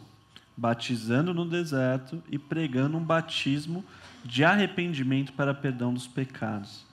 batizando 0.58 1.34
no 1.34 1.48
deserto 1.48 2.22
e 2.30 2.38
pregando 2.38 2.98
um 2.98 3.04
batismo 3.04 3.86
de 4.26 4.44
arrependimento 4.44 5.32
para 5.34 5.54
perdão 5.54 5.94
dos 5.94 6.08
pecados. 6.08 6.86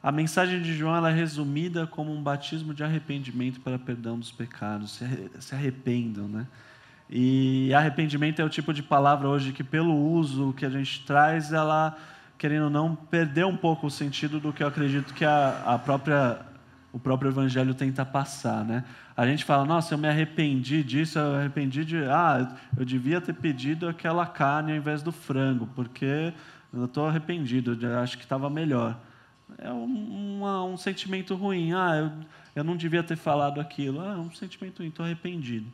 A 0.00 0.12
mensagem 0.12 0.62
de 0.62 0.74
João 0.74 1.04
é 1.04 1.12
resumida 1.12 1.86
como 1.86 2.12
um 2.12 2.22
batismo 2.22 2.72
de 2.72 2.84
arrependimento 2.84 3.60
para 3.60 3.78
perdão 3.78 4.18
dos 4.18 4.30
pecados. 4.30 5.02
Se 5.40 5.54
arrependam, 5.54 6.28
né? 6.28 6.46
E 7.10 7.72
arrependimento 7.74 8.40
é 8.40 8.44
o 8.44 8.48
tipo 8.48 8.72
de 8.72 8.82
palavra 8.82 9.28
hoje 9.28 9.52
que, 9.52 9.64
pelo 9.64 9.94
uso 9.94 10.52
que 10.52 10.64
a 10.64 10.70
gente 10.70 11.04
traz, 11.04 11.52
ela, 11.52 11.96
querendo 12.36 12.64
ou 12.64 12.70
não, 12.70 12.94
perdeu 12.94 13.48
um 13.48 13.56
pouco 13.56 13.86
o 13.86 13.90
sentido 13.90 14.38
do 14.38 14.52
que 14.52 14.62
eu 14.62 14.68
acredito 14.68 15.14
que 15.14 15.24
a, 15.24 15.62
a 15.66 15.78
própria, 15.78 16.38
o 16.92 16.98
próprio 16.98 17.30
Evangelho 17.30 17.74
tenta 17.74 18.04
passar. 18.04 18.62
Né? 18.64 18.84
A 19.16 19.26
gente 19.26 19.44
fala, 19.44 19.64
nossa, 19.64 19.94
eu 19.94 19.98
me 19.98 20.06
arrependi 20.06 20.84
disso, 20.84 21.18
eu 21.18 21.32
me 21.32 21.38
arrependi 21.38 21.84
de. 21.84 22.04
Ah, 22.04 22.54
eu 22.76 22.84
devia 22.84 23.20
ter 23.20 23.32
pedido 23.32 23.88
aquela 23.88 24.26
carne 24.26 24.72
ao 24.72 24.78
invés 24.78 25.02
do 25.02 25.10
frango, 25.10 25.66
porque 25.74 26.32
eu 26.72 26.84
estou 26.84 27.08
arrependido, 27.08 27.76
eu 27.80 27.98
acho 27.98 28.16
que 28.16 28.22
estava 28.22 28.48
melhor. 28.50 28.96
É 29.56 29.72
um, 29.72 30.76
sentimento 30.76 31.34
ruim. 31.34 31.72
Ah, 31.72 31.96
eu, 31.96 32.12
eu 32.56 32.64
não 32.64 32.76
devia 32.76 33.02
ter 33.02 33.16
falado 33.16 33.60
aquilo. 33.60 34.00
Ah, 34.00 34.12
é 34.12 34.16
um 34.16 34.30
sentimento 34.30 34.78
ruim, 34.78 34.88
estou 34.88 35.04
arrependido. 35.04 35.66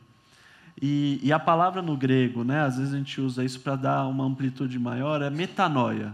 E, 0.81 1.19
e, 1.23 1.31
a 1.31 1.39
palavra 1.39 1.81
no 1.81 1.95
grego, 1.95 2.43
né, 2.43 2.61
às 2.61 2.77
vezes 2.77 2.93
a 2.93 2.97
gente 2.97 3.21
usa 3.21 3.43
isso 3.43 3.61
para 3.61 3.75
dar 3.75 4.07
uma 4.07 4.25
amplitude 4.25 4.77
maior, 4.77 5.21
é 5.21 5.29
metanoia. 5.29 6.13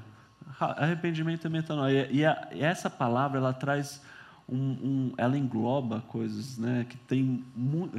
Arrependimento 0.59 1.47
é 1.47 1.49
metanoia. 1.49 2.07
E, 2.11 2.23
a, 2.23 2.49
e 2.51 2.61
essa 2.61 2.89
palavra 2.89 3.39
ela 3.39 3.53
traz 3.53 4.01
um, 4.47 4.57
um, 4.57 5.13
ela 5.17 5.37
engloba 5.37 6.01
coisas, 6.07 6.57
né, 6.57 6.85
que 6.87 6.97
tem 6.97 7.43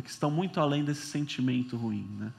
que 0.05 0.11
estão 0.11 0.31
muito 0.31 0.61
além 0.61 0.85
desse 0.85 1.07
sentimento 1.07 1.77
ruim, 1.77 2.07
né? 2.19 2.33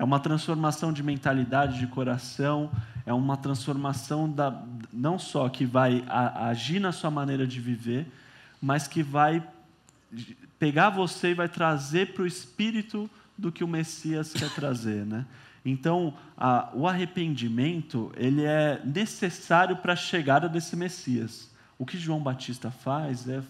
É 0.00 0.02
uma 0.02 0.18
transformação 0.18 0.94
de 0.94 1.02
mentalidade, 1.02 1.78
de 1.78 1.86
coração, 1.86 2.70
é 3.04 3.12
uma 3.12 3.36
transformação 3.36 4.30
da, 4.30 4.64
não 4.90 5.18
só 5.18 5.46
que 5.50 5.66
vai 5.66 6.02
agir 6.08 6.80
na 6.80 6.90
sua 6.90 7.10
maneira 7.10 7.46
de 7.46 7.60
viver, 7.60 8.10
mas 8.62 8.88
que 8.88 9.02
vai 9.02 9.46
pegar 10.58 10.88
você 10.88 11.32
e 11.32 11.34
vai 11.34 11.50
trazer 11.50 12.14
para 12.14 12.22
o 12.22 12.26
espírito 12.26 13.10
do 13.36 13.52
que 13.52 13.62
o 13.62 13.68
Messias 13.68 14.32
quer 14.32 14.48
trazer, 14.54 15.04
né? 15.04 15.26
Então, 15.62 16.14
a, 16.34 16.70
o 16.72 16.88
arrependimento 16.88 18.10
ele 18.16 18.42
é 18.42 18.80
necessário 18.82 19.76
para 19.76 19.92
a 19.92 19.96
chegada 19.96 20.48
desse 20.48 20.76
Messias. 20.76 21.50
O 21.78 21.84
que 21.84 21.98
João 21.98 22.20
Batista 22.20 22.70
faz 22.70 23.28
é, 23.28 23.42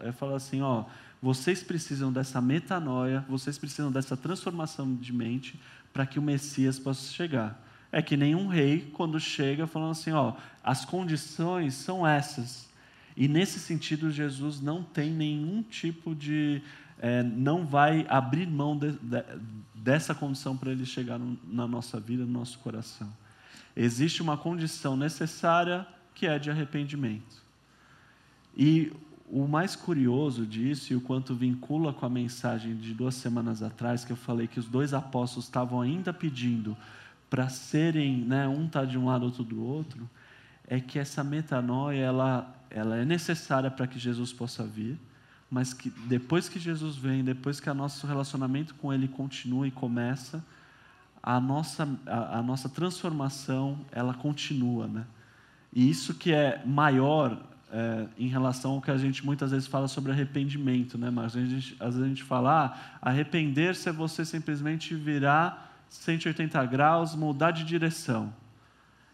é 0.00 0.12
falar 0.12 0.36
assim, 0.36 0.60
ó, 0.62 0.84
vocês 1.20 1.62
precisam 1.62 2.12
dessa 2.12 2.40
metanoia, 2.40 3.24
vocês 3.28 3.58
precisam 3.58 3.90
dessa 3.90 4.16
transformação 4.16 4.94
de 4.94 5.12
mente 5.12 5.58
para 5.92 6.06
que 6.06 6.18
o 6.18 6.22
Messias 6.22 6.78
possa 6.78 7.12
chegar. 7.12 7.62
É 7.90 8.02
que 8.02 8.16
nenhum 8.16 8.48
rei, 8.48 8.90
quando 8.92 9.18
chega, 9.18 9.66
falando 9.66 9.92
assim: 9.92 10.12
ó, 10.12 10.34
as 10.62 10.84
condições 10.84 11.74
são 11.74 12.06
essas. 12.06 12.68
E 13.16 13.26
nesse 13.26 13.58
sentido, 13.58 14.10
Jesus 14.10 14.60
não 14.60 14.82
tem 14.82 15.10
nenhum 15.10 15.62
tipo 15.62 16.14
de. 16.14 16.60
É, 16.98 17.22
não 17.22 17.64
vai 17.64 18.06
abrir 18.08 18.46
mão 18.46 18.76
de, 18.76 18.92
de, 18.92 19.22
dessa 19.74 20.14
condição 20.14 20.56
para 20.56 20.70
ele 20.70 20.84
chegar 20.84 21.18
no, 21.18 21.38
na 21.44 21.66
nossa 21.66 21.98
vida, 21.98 22.24
no 22.24 22.32
nosso 22.32 22.58
coração. 22.58 23.10
Existe 23.74 24.22
uma 24.22 24.36
condição 24.36 24.96
necessária 24.96 25.86
que 26.14 26.26
é 26.26 26.38
de 26.38 26.50
arrependimento. 26.50 27.44
E 28.56 28.92
o 29.28 29.46
mais 29.46 29.74
curioso 29.74 30.46
disso, 30.46 30.92
e 30.92 30.96
o 30.96 31.00
quanto 31.00 31.34
vincula 31.34 31.92
com 31.92 32.06
a 32.06 32.10
mensagem 32.10 32.76
de 32.76 32.94
duas 32.94 33.14
semanas 33.14 33.62
atrás, 33.62 34.04
que 34.04 34.12
eu 34.12 34.16
falei 34.16 34.46
que 34.46 34.60
os 34.60 34.66
dois 34.66 34.94
apóstolos 34.94 35.46
estavam 35.46 35.80
ainda 35.80 36.12
pedindo 36.12 36.76
para 37.28 37.48
serem, 37.48 38.18
né, 38.18 38.46
um 38.46 38.66
está 38.66 38.84
de 38.84 38.96
um 38.96 39.06
lado, 39.06 39.24
outro 39.24 39.42
do 39.42 39.62
outro, 39.62 40.08
é 40.66 40.80
que 40.80 40.98
essa 40.98 41.24
metanoia 41.24 42.00
ela, 42.00 42.56
ela 42.70 42.96
é 42.96 43.04
necessária 43.04 43.70
para 43.70 43.86
que 43.86 43.98
Jesus 43.98 44.32
possa 44.32 44.64
vir, 44.64 44.98
mas 45.50 45.72
que 45.72 45.90
depois 45.90 46.48
que 46.48 46.58
Jesus 46.58 46.96
vem, 46.96 47.24
depois 47.24 47.58
que 47.58 47.68
o 47.68 47.74
nosso 47.74 48.06
relacionamento 48.06 48.74
com 48.74 48.92
Ele 48.92 49.08
continua 49.08 49.66
e 49.66 49.70
começa, 49.70 50.44
a 51.22 51.40
nossa, 51.40 51.88
a, 52.06 52.38
a 52.38 52.42
nossa 52.42 52.68
transformação 52.68 53.80
ela 53.90 54.14
continua, 54.14 54.86
né? 54.86 55.04
E 55.72 55.90
isso 55.90 56.14
que 56.14 56.32
é 56.32 56.62
maior 56.64 57.38
é, 57.76 58.06
em 58.16 58.26
relação 58.26 58.72
ao 58.72 58.80
que 58.80 58.90
a 58.90 58.96
gente 58.96 59.22
muitas 59.22 59.50
vezes 59.50 59.66
fala 59.68 59.86
sobre 59.86 60.10
arrependimento, 60.10 60.96
né? 60.96 61.10
Mas 61.10 61.36
a 61.36 61.44
gente, 61.44 61.76
às 61.78 61.88
vezes 61.88 62.02
a 62.02 62.08
gente 62.08 62.22
fala, 62.22 62.64
ah, 62.64 62.98
arrepender-se 63.02 63.86
é 63.86 63.92
você 63.92 64.24
simplesmente 64.24 64.94
virar 64.94 65.76
180 65.90 66.64
graus, 66.64 67.14
mudar 67.14 67.50
de 67.50 67.64
direção. 67.64 68.32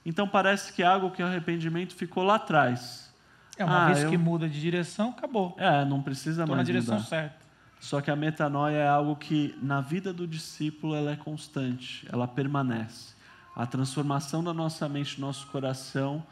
Então 0.07 0.29
parece 0.29 0.73
que 0.73 0.81
é 0.81 0.87
algo 0.87 1.11
que 1.11 1.21
o 1.21 1.27
arrependimento 1.27 1.93
ficou 1.97 2.23
lá 2.23 2.37
atrás. 2.37 3.13
É 3.59 3.65
uma 3.65 3.83
ah, 3.83 3.87
vez 3.87 4.05
eu... 4.05 4.11
que 4.11 4.17
muda 4.17 4.49
de 4.49 4.61
direção, 4.61 5.11
acabou. 5.11 5.57
É, 5.59 5.85
não 5.85 6.01
precisa 6.01 6.45
Tô 6.45 6.53
mais 6.53 6.59
na 6.59 6.65
direção 6.65 6.95
mudar. 6.95 7.09
certa. 7.09 7.43
Só 7.81 8.01
que 8.01 8.13
a 8.13 8.17
metanoia 8.17 8.77
é 8.77 8.89
algo 8.89 9.17
que 9.17 9.59
na 9.61 9.81
vida 9.81 10.13
do 10.13 10.25
discípulo 10.25 10.95
ela 10.95 11.11
é 11.11 11.17
constante, 11.17 12.07
ela 12.13 12.29
permanece. 12.29 13.15
A 13.57 13.67
transformação 13.67 14.43
da 14.43 14.55
nossa 14.55 14.89
mente, 14.89 15.17
do 15.17 15.23
nosso 15.23 15.49
coração, 15.49 16.25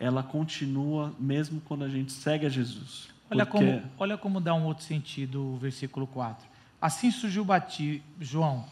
ela 0.00 0.22
continua 0.22 1.14
mesmo 1.18 1.60
quando 1.62 1.84
a 1.84 1.88
gente 1.88 2.12
segue 2.12 2.46
a 2.46 2.48
Jesus. 2.48 3.08
Olha, 3.30 3.44
porque... 3.44 3.66
como, 3.66 3.82
olha 3.98 4.18
como 4.18 4.40
dá 4.40 4.54
um 4.54 4.64
outro 4.64 4.84
sentido 4.84 5.54
o 5.54 5.56
versículo 5.56 6.06
4. 6.06 6.46
Assim 6.80 7.10
surgiu 7.10 7.44
bati... 7.44 8.02
João, 8.20 8.64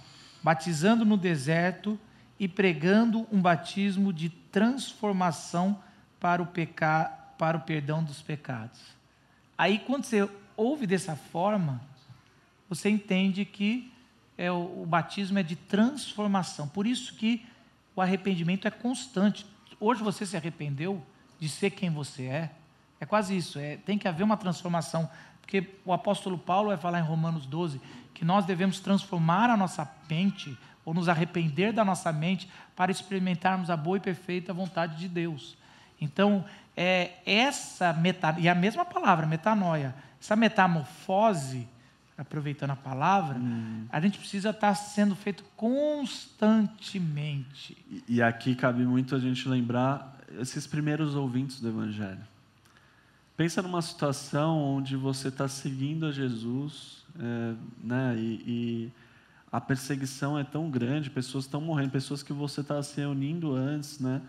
batizando 0.43 1.05
no 1.05 1.17
deserto 1.17 1.99
e 2.39 2.47
pregando 2.47 3.27
um 3.33 3.41
batismo 3.41 4.13
de 4.13 4.29
transformação 4.29 5.79
para 6.21 6.43
o, 6.43 6.47
peca... 6.47 7.07
para 7.39 7.57
o 7.57 7.61
perdão 7.61 8.03
dos 8.03 8.23
pecados. 8.23 8.81
Aí, 9.57 9.79
quando 9.79 10.05
você 10.05 10.29
ouve 10.57 10.87
dessa 10.87 11.17
forma, 11.17 11.81
você 12.69 12.89
entende 12.89 13.45
que 13.45 13.93
é 14.37 14.51
o, 14.51 14.83
o 14.83 14.87
batismo 14.87 15.39
é 15.39 15.43
de 15.43 15.57
transformação. 15.57 16.69
Por 16.69 16.87
isso 16.87 17.15
que 17.15 17.45
o 17.95 18.01
arrependimento 18.01 18.67
é 18.67 18.71
constante. 18.71 19.47
Hoje 19.79 20.03
você 20.03 20.27
se 20.27 20.37
arrependeu, 20.37 21.05
de 21.39 21.49
ser 21.49 21.71
quem 21.71 21.91
você 21.91 22.25
é. 22.25 22.51
É 23.01 23.07
quase 23.07 23.37
isso, 23.37 23.59
é, 23.59 23.77
tem 23.77 23.99
que 23.99 24.09
haver 24.09 24.23
uma 24.23 24.37
transformação. 24.37 25.09
Porque 25.41 25.69
o 25.85 25.93
apóstolo 25.93 26.39
Paulo 26.39 26.69
vai 26.69 26.79
falar 26.79 27.01
em 27.01 27.03
Romanos 27.03 27.47
12 27.47 27.81
que 28.15 28.25
nós 28.25 28.47
devemos 28.47 28.81
transformar 28.81 29.51
a 29.51 29.57
nossa 29.57 29.91
mente, 30.09 30.57
ou 30.85 30.95
nos 30.95 31.09
arrepender 31.09 31.73
da 31.73 31.85
nossa 31.85 32.13
mente, 32.13 32.49
para 32.77 32.93
experimentarmos 32.93 33.71
a 33.71 33.77
boa 33.77 33.97
e 33.97 34.01
perfeita 34.01 34.53
vontade 34.53 34.97
de 34.97 35.09
Deus. 35.09 35.57
Então, 36.01 36.45
é, 36.77 37.13
essa 37.27 37.93
meta, 37.93 38.37
e 38.39 38.49
a 38.49 38.55
mesma 38.55 38.85
palavra, 38.85 39.27
metanoia, 39.27 39.93
essa 40.21 40.37
metamorfose, 40.37 41.67
aproveitando 42.17 42.71
a 42.71 42.77
palavra, 42.77 43.37
hum. 43.37 43.87
a 43.91 44.01
gente 44.01 44.17
precisa 44.19 44.51
estar 44.51 44.73
sendo 44.75 45.17
feito 45.17 45.43
constantemente. 45.57 47.77
E, 47.91 48.05
e 48.09 48.23
aqui 48.23 48.55
cabe 48.55 48.85
muito 48.85 49.17
a 49.17 49.19
gente 49.19 49.49
lembrar 49.49 50.14
esses 50.39 50.67
primeiros 50.67 51.15
ouvintes 51.15 51.61
do 51.61 51.69
Evangelho. 51.69 52.23
Pensa 53.37 53.61
numa 53.61 53.83
situação 53.83 54.59
onde 54.59 54.97
você 54.97 55.29
está 55.29 55.49
seguindo 55.49 56.07
a 56.07 56.13
Jesus, 56.13 57.05
é, 57.19 57.55
né, 57.83 58.17
e, 58.17 58.43
e, 58.47 58.93
a 59.51 59.61
perseguição 59.61 60.39
é 60.39 60.45
tão 60.45 60.71
grande, 60.71 61.11
pessoas 61.11 61.45
estão 61.45 61.61
morrendo, 61.61 61.91
pessoas 61.91 62.23
que 62.23 62.33
você 62.33 62.61
está 62.61 62.83
se 62.83 62.97
reunindo 62.97 63.55
antes, 63.55 63.99
né, 63.99 64.21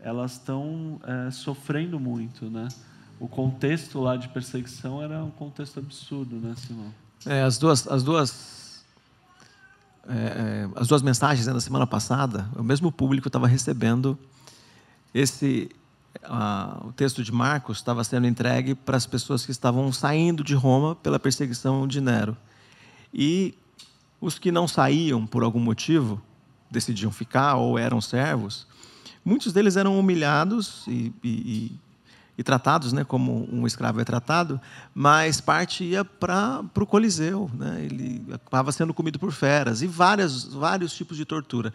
elas 0.00 0.32
estão 0.32 1.00
é, 1.04 1.30
sofrendo 1.30 1.98
muito, 1.98 2.50
né? 2.50 2.68
O 3.18 3.28
contexto 3.28 4.00
lá 4.00 4.16
de 4.16 4.28
perseguição 4.28 5.00
era 5.00 5.24
um 5.24 5.30
contexto 5.30 5.78
absurdo, 5.78 6.36
né, 6.36 6.54
Simão? 6.56 6.92
É, 7.24 7.42
as 7.42 7.56
duas, 7.56 7.88
as 7.88 8.02
duas, 8.02 8.84
é, 10.08 10.14
é 10.14 10.68
as 10.76 10.88
duas 10.88 11.02
mensagens 11.02 11.46
né, 11.46 11.58
semana 11.60 11.86
passada, 11.86 12.48
o 12.56 12.62
mesmo 12.62 12.92
público 12.92 13.28
estava 13.28 13.46
recebendo 13.46 14.18
esse 15.14 15.70
o 16.84 16.92
texto 16.92 17.22
de 17.22 17.32
Marcos 17.32 17.78
estava 17.78 18.02
sendo 18.04 18.26
entregue 18.26 18.74
para 18.74 18.96
as 18.96 19.06
pessoas 19.06 19.44
que 19.44 19.50
estavam 19.50 19.92
saindo 19.92 20.44
de 20.44 20.54
Roma 20.54 20.94
pela 20.94 21.18
perseguição 21.18 21.86
de 21.86 22.00
Nero. 22.00 22.36
E 23.12 23.54
os 24.20 24.38
que 24.38 24.50
não 24.50 24.66
saíam 24.66 25.26
por 25.26 25.42
algum 25.42 25.60
motivo, 25.60 26.22
decidiam 26.70 27.12
ficar 27.12 27.56
ou 27.56 27.78
eram 27.78 28.00
servos, 28.00 28.66
muitos 29.24 29.52
deles 29.52 29.76
eram 29.76 29.98
humilhados 29.98 30.84
e, 30.86 31.12
e, 31.22 31.72
e 32.36 32.42
tratados 32.42 32.92
né, 32.92 33.04
como 33.04 33.48
um 33.52 33.66
escravo 33.66 34.00
é 34.00 34.04
tratado, 34.04 34.60
mas 34.94 35.40
parte 35.40 35.84
ia 35.84 36.04
para 36.04 36.64
o 36.76 36.86
Coliseu, 36.86 37.50
né, 37.54 37.84
ele 37.84 38.24
acabava 38.32 38.72
sendo 38.72 38.94
comido 38.94 39.18
por 39.18 39.30
feras 39.30 39.82
e 39.82 39.86
várias, 39.86 40.44
vários 40.44 40.94
tipos 40.94 41.16
de 41.16 41.24
tortura. 41.24 41.72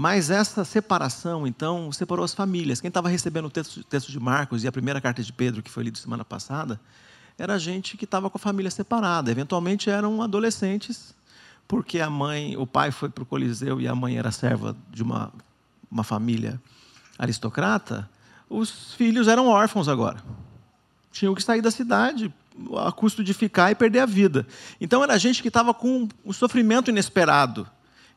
Mas 0.00 0.30
essa 0.30 0.64
separação, 0.64 1.44
então, 1.44 1.90
separou 1.90 2.24
as 2.24 2.32
famílias. 2.32 2.80
Quem 2.80 2.86
estava 2.86 3.08
recebendo 3.08 3.46
o 3.46 3.50
texto, 3.50 3.82
de 4.12 4.20
Marcos 4.20 4.62
e 4.62 4.68
a 4.68 4.70
primeira 4.70 5.00
carta 5.00 5.24
de 5.24 5.32
Pedro, 5.32 5.60
que 5.60 5.68
foi 5.68 5.82
lida 5.82 5.98
semana 5.98 6.24
passada, 6.24 6.80
era 7.36 7.58
gente 7.58 7.96
que 7.96 8.04
estava 8.04 8.30
com 8.30 8.38
a 8.38 8.40
família 8.40 8.70
separada. 8.70 9.28
Eventualmente 9.28 9.90
eram 9.90 10.22
adolescentes, 10.22 11.12
porque 11.66 11.98
a 11.98 12.08
mãe, 12.08 12.56
o 12.56 12.64
pai 12.64 12.92
foi 12.92 13.08
para 13.08 13.24
o 13.24 13.26
Coliseu 13.26 13.80
e 13.80 13.88
a 13.88 13.94
mãe 13.96 14.16
era 14.16 14.30
serva 14.30 14.76
de 14.88 15.02
uma, 15.02 15.32
uma 15.90 16.04
família 16.04 16.62
aristocrata. 17.18 18.08
Os 18.48 18.94
filhos 18.94 19.26
eram 19.26 19.48
órfãos 19.48 19.88
agora. 19.88 20.22
Tinham 21.10 21.34
que 21.34 21.42
sair 21.42 21.60
da 21.60 21.72
cidade 21.72 22.32
a 22.86 22.92
custo 22.92 23.24
de 23.24 23.34
ficar 23.34 23.72
e 23.72 23.74
perder 23.74 23.98
a 23.98 24.06
vida. 24.06 24.46
Então 24.80 25.02
era 25.02 25.18
gente 25.18 25.42
que 25.42 25.48
estava 25.48 25.74
com 25.74 26.08
um 26.24 26.32
sofrimento 26.32 26.88
inesperado 26.88 27.68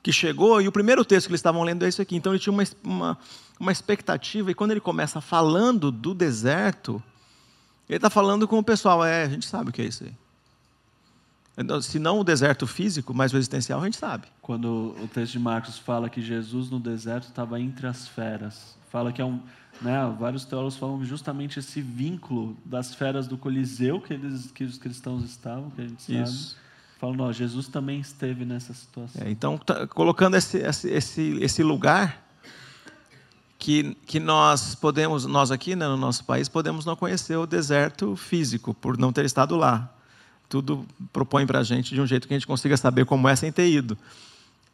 que 0.04 0.12
chegou, 0.12 0.62
e 0.62 0.68
o 0.68 0.72
primeiro 0.72 1.06
texto 1.06 1.28
que 1.28 1.32
eles 1.32 1.40
estavam 1.40 1.64
lendo 1.64 1.86
é 1.86 1.90
isso 1.90 2.02
aqui. 2.02 2.16
Então 2.16 2.32
ele 2.32 2.40
tinha 2.40 2.54
uma, 2.54 2.64
uma, 2.84 3.18
uma 3.60 3.72
expectativa, 3.72 4.52
e 4.52 4.54
quando 4.54 4.72
ele 4.72 4.80
começa 4.80 5.22
falando 5.22 5.92
do 5.92 6.14
deserto, 6.14 7.02
ele 7.88 7.98
está 7.98 8.10
falando 8.10 8.48
com 8.48 8.58
o 8.58 8.64
pessoal, 8.64 9.04
é, 9.06 9.24
a 9.24 9.30
gente 9.30 9.46
sabe 9.46 9.70
o 9.70 9.74
que 9.74 9.82
é 9.82 9.86
isso 9.86 10.04
aí. 10.04 10.14
Então, 11.58 11.82
se 11.82 12.00
não 12.00 12.20
o 12.20 12.24
deserto 12.24 12.66
físico, 12.66 13.14
mas 13.14 13.34
o 13.34 13.38
existencial, 13.38 13.82
a 13.82 13.86
gente 13.86 13.98
sabe. 13.98 14.26
Quando 14.42 14.96
o 15.00 15.08
texto 15.14 15.34
de 15.34 15.40
Marcos 15.40 15.78
fala 15.78 16.10
que 16.10 16.22
Jesus 16.22 16.70
no 16.70 16.80
deserto 16.80 17.28
estava 17.28 17.60
entre 17.60 17.86
as 17.86 18.08
feras, 18.08 18.78
fala 18.90 19.12
que 19.12 19.22
é 19.22 19.26
um. 19.26 19.40
Né, 19.82 20.16
vários 20.20 20.46
teólogos 20.46 20.78
falam 20.78 21.04
justamente 21.04 21.60
esse 21.60 21.82
vínculo 21.82 22.56
das 22.64 22.94
feras 22.94 23.28
do 23.28 23.38
Coliseu 23.38 24.00
que, 24.00 24.14
eles, 24.14 24.52
que 24.52 24.64
os 24.64 24.78
cristãos 24.78 25.24
estavam, 25.24 25.70
que 25.72 25.82
a 25.82 25.88
gente 25.88 26.04
sabe. 26.04 26.24
Isso 26.24 26.61
Falando, 27.02 27.24
ó, 27.24 27.32
Jesus 27.32 27.68
também 27.68 28.00
esteve 28.00 28.46
nessa 28.46 28.76
situação. 28.76 29.24
É, 29.26 29.32
então, 29.32 29.58
tá, 29.58 29.88
colocando 29.88 30.38
esse, 30.38 30.60
esse, 30.60 31.40
esse, 31.42 31.64
lugar 31.64 32.24
que, 33.58 33.98
que 34.06 34.20
nós 34.20 34.76
podemos, 34.76 35.26
nós 35.26 35.50
aqui 35.50 35.76
né, 35.76 35.88
no 35.88 35.98
nosso 35.98 36.24
país, 36.24 36.48
podemos 36.48 36.86
não 36.86 36.96
conhecer 36.96 37.36
o 37.36 37.48
deserto 37.48 38.16
físico, 38.16 38.72
por 38.76 39.00
não 39.00 39.12
ter 39.12 39.26
estado 39.26 39.56
lá. 39.56 39.92
Tudo 40.48 40.86
propõe 41.12 41.48
para 41.48 41.58
a 41.58 41.64
gente 41.64 41.96
de 41.96 42.00
um 42.00 42.06
jeito 42.06 42.28
que 42.28 42.36
a 42.36 42.38
gente 42.38 42.46
consiga 42.46 42.78
saber 42.78 43.04
como 43.04 43.28
é 43.28 43.36
sem 43.36 43.52
ter 43.52 43.68
ido. 43.68 43.98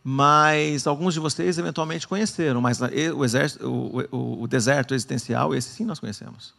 Mas 0.03 0.86
alguns 0.86 1.13
de 1.13 1.21
vocês 1.21 1.57
eventualmente 1.57 2.05
conheceram, 2.05 2.59
mas 2.59 2.82
o, 3.15 3.23
exército, 3.23 3.65
o, 3.65 4.03
o, 4.11 4.43
o 4.43 4.47
deserto 4.49 4.93
existencial, 4.93 5.55
esse 5.55 5.69
sim 5.69 5.86
nós 5.86 5.97
conhecemos 5.97 6.53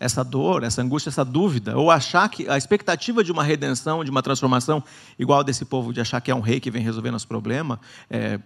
essa 0.00 0.24
dor, 0.24 0.64
essa 0.64 0.80
angústia, 0.80 1.10
essa 1.10 1.24
dúvida, 1.24 1.76
ou 1.76 1.90
achar 1.90 2.26
que 2.30 2.48
a 2.48 2.56
expectativa 2.56 3.22
de 3.22 3.30
uma 3.30 3.44
redenção, 3.44 4.02
de 4.02 4.10
uma 4.10 4.22
transformação, 4.22 4.82
igual 5.18 5.44
desse 5.44 5.66
povo 5.66 5.92
de 5.92 6.00
achar 6.00 6.22
que 6.22 6.30
é 6.30 6.34
um 6.34 6.40
rei 6.40 6.58
que 6.58 6.70
vem 6.70 6.82
resolver 6.82 7.10
nosso 7.10 7.28
problema, 7.28 7.78
é, 8.08 8.40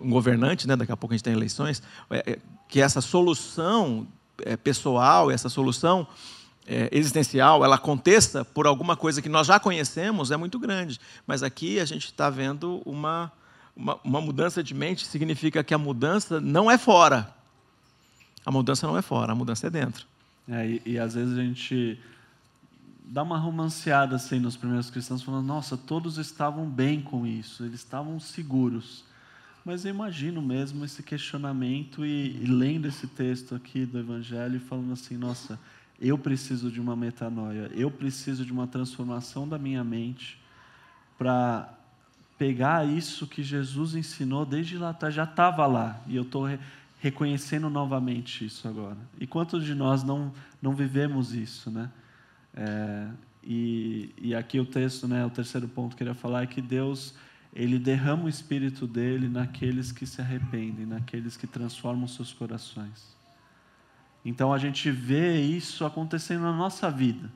um 0.00 0.10
governante, 0.10 0.68
né, 0.68 0.76
daqui 0.76 0.92
a 0.92 0.96
pouco 0.96 1.12
a 1.12 1.16
gente 1.16 1.24
tem 1.24 1.32
eleições, 1.32 1.82
é, 2.08 2.32
é 2.34 2.38
que 2.68 2.80
essa 2.80 3.00
solução 3.00 4.06
é, 4.44 4.56
pessoal, 4.56 5.28
essa 5.28 5.48
solução 5.48 6.06
é, 6.68 6.88
existencial, 6.92 7.64
ela 7.64 7.74
aconteça 7.74 8.44
por 8.44 8.68
alguma 8.68 8.96
coisa 8.96 9.20
que 9.20 9.28
nós 9.28 9.48
já 9.48 9.58
conhecemos, 9.58 10.30
é 10.30 10.36
muito 10.36 10.56
grande. 10.56 11.00
Mas 11.26 11.42
aqui 11.42 11.80
a 11.80 11.84
gente 11.84 12.06
está 12.06 12.30
vendo 12.30 12.80
uma, 12.86 13.32
uma, 13.74 13.98
uma 14.04 14.20
mudança 14.20 14.62
de 14.62 14.72
mente, 14.72 15.04
significa 15.04 15.64
que 15.64 15.74
a 15.74 15.78
mudança 15.78 16.40
não 16.40 16.70
é 16.70 16.78
fora. 16.78 17.34
A 18.46 18.52
mudança 18.52 18.86
não 18.86 18.96
é 18.96 19.02
fora, 19.02 19.32
a 19.32 19.34
mudança 19.34 19.66
é 19.66 19.70
dentro. 19.70 20.11
É, 20.48 20.66
e, 20.66 20.82
e, 20.86 20.98
às 20.98 21.14
vezes 21.14 21.38
a 21.38 21.42
gente 21.42 21.98
dá 23.04 23.22
uma 23.22 23.38
romanceada 23.38 24.16
assim 24.16 24.38
nos 24.38 24.56
primeiros 24.56 24.90
cristãos, 24.90 25.22
falando: 25.22 25.46
nossa, 25.46 25.76
todos 25.76 26.18
estavam 26.18 26.68
bem 26.68 27.00
com 27.00 27.26
isso, 27.26 27.64
eles 27.64 27.80
estavam 27.80 28.18
seguros. 28.18 29.04
Mas 29.64 29.84
eu 29.84 29.90
imagino 29.90 30.42
mesmo 30.42 30.84
esse 30.84 31.02
questionamento 31.02 32.04
e, 32.04 32.42
e 32.42 32.46
lendo 32.46 32.88
esse 32.88 33.06
texto 33.06 33.54
aqui 33.54 33.86
do 33.86 33.98
Evangelho, 33.98 34.58
falando 34.60 34.92
assim: 34.92 35.16
nossa, 35.16 35.58
eu 36.00 36.18
preciso 36.18 36.70
de 36.70 36.80
uma 36.80 36.96
metanoia, 36.96 37.70
eu 37.72 37.90
preciso 37.90 38.44
de 38.44 38.52
uma 38.52 38.66
transformação 38.66 39.48
da 39.48 39.58
minha 39.58 39.84
mente 39.84 40.40
para 41.16 41.72
pegar 42.36 42.84
isso 42.84 43.24
que 43.28 43.40
Jesus 43.40 43.94
ensinou 43.94 44.44
desde 44.44 44.76
lá 44.76 44.90
atrás, 44.90 45.14
já 45.14 45.22
estava 45.22 45.64
lá, 45.64 46.00
e 46.08 46.16
eu 46.16 46.22
estou 46.22 46.48
reconhecendo 47.02 47.68
novamente 47.68 48.46
isso 48.46 48.68
agora. 48.68 48.96
E 49.18 49.26
quantos 49.26 49.64
de 49.64 49.74
nós 49.74 50.04
não, 50.04 50.32
não 50.62 50.72
vivemos 50.72 51.34
isso, 51.34 51.68
né? 51.68 51.90
É, 52.54 53.08
e, 53.42 54.14
e 54.16 54.34
aqui 54.36 54.60
o 54.60 54.64
texto, 54.64 55.08
né, 55.08 55.26
o 55.26 55.30
terceiro 55.30 55.66
ponto 55.66 55.96
que 55.96 56.04
eu 56.04 56.06
queria 56.06 56.14
falar 56.14 56.44
é 56.44 56.46
que 56.46 56.62
Deus 56.62 57.16
ele 57.52 57.76
derrama 57.76 58.26
o 58.26 58.28
espírito 58.28 58.86
dele 58.86 59.28
naqueles 59.28 59.90
que 59.90 60.06
se 60.06 60.20
arrependem, 60.20 60.86
naqueles 60.86 61.36
que 61.36 61.44
transformam 61.44 62.06
seus 62.06 62.32
corações. 62.32 63.16
Então 64.24 64.52
a 64.52 64.58
gente 64.58 64.88
vê 64.88 65.40
isso 65.40 65.84
acontecendo 65.84 66.42
na 66.42 66.52
nossa 66.52 66.88
vida, 66.88 67.28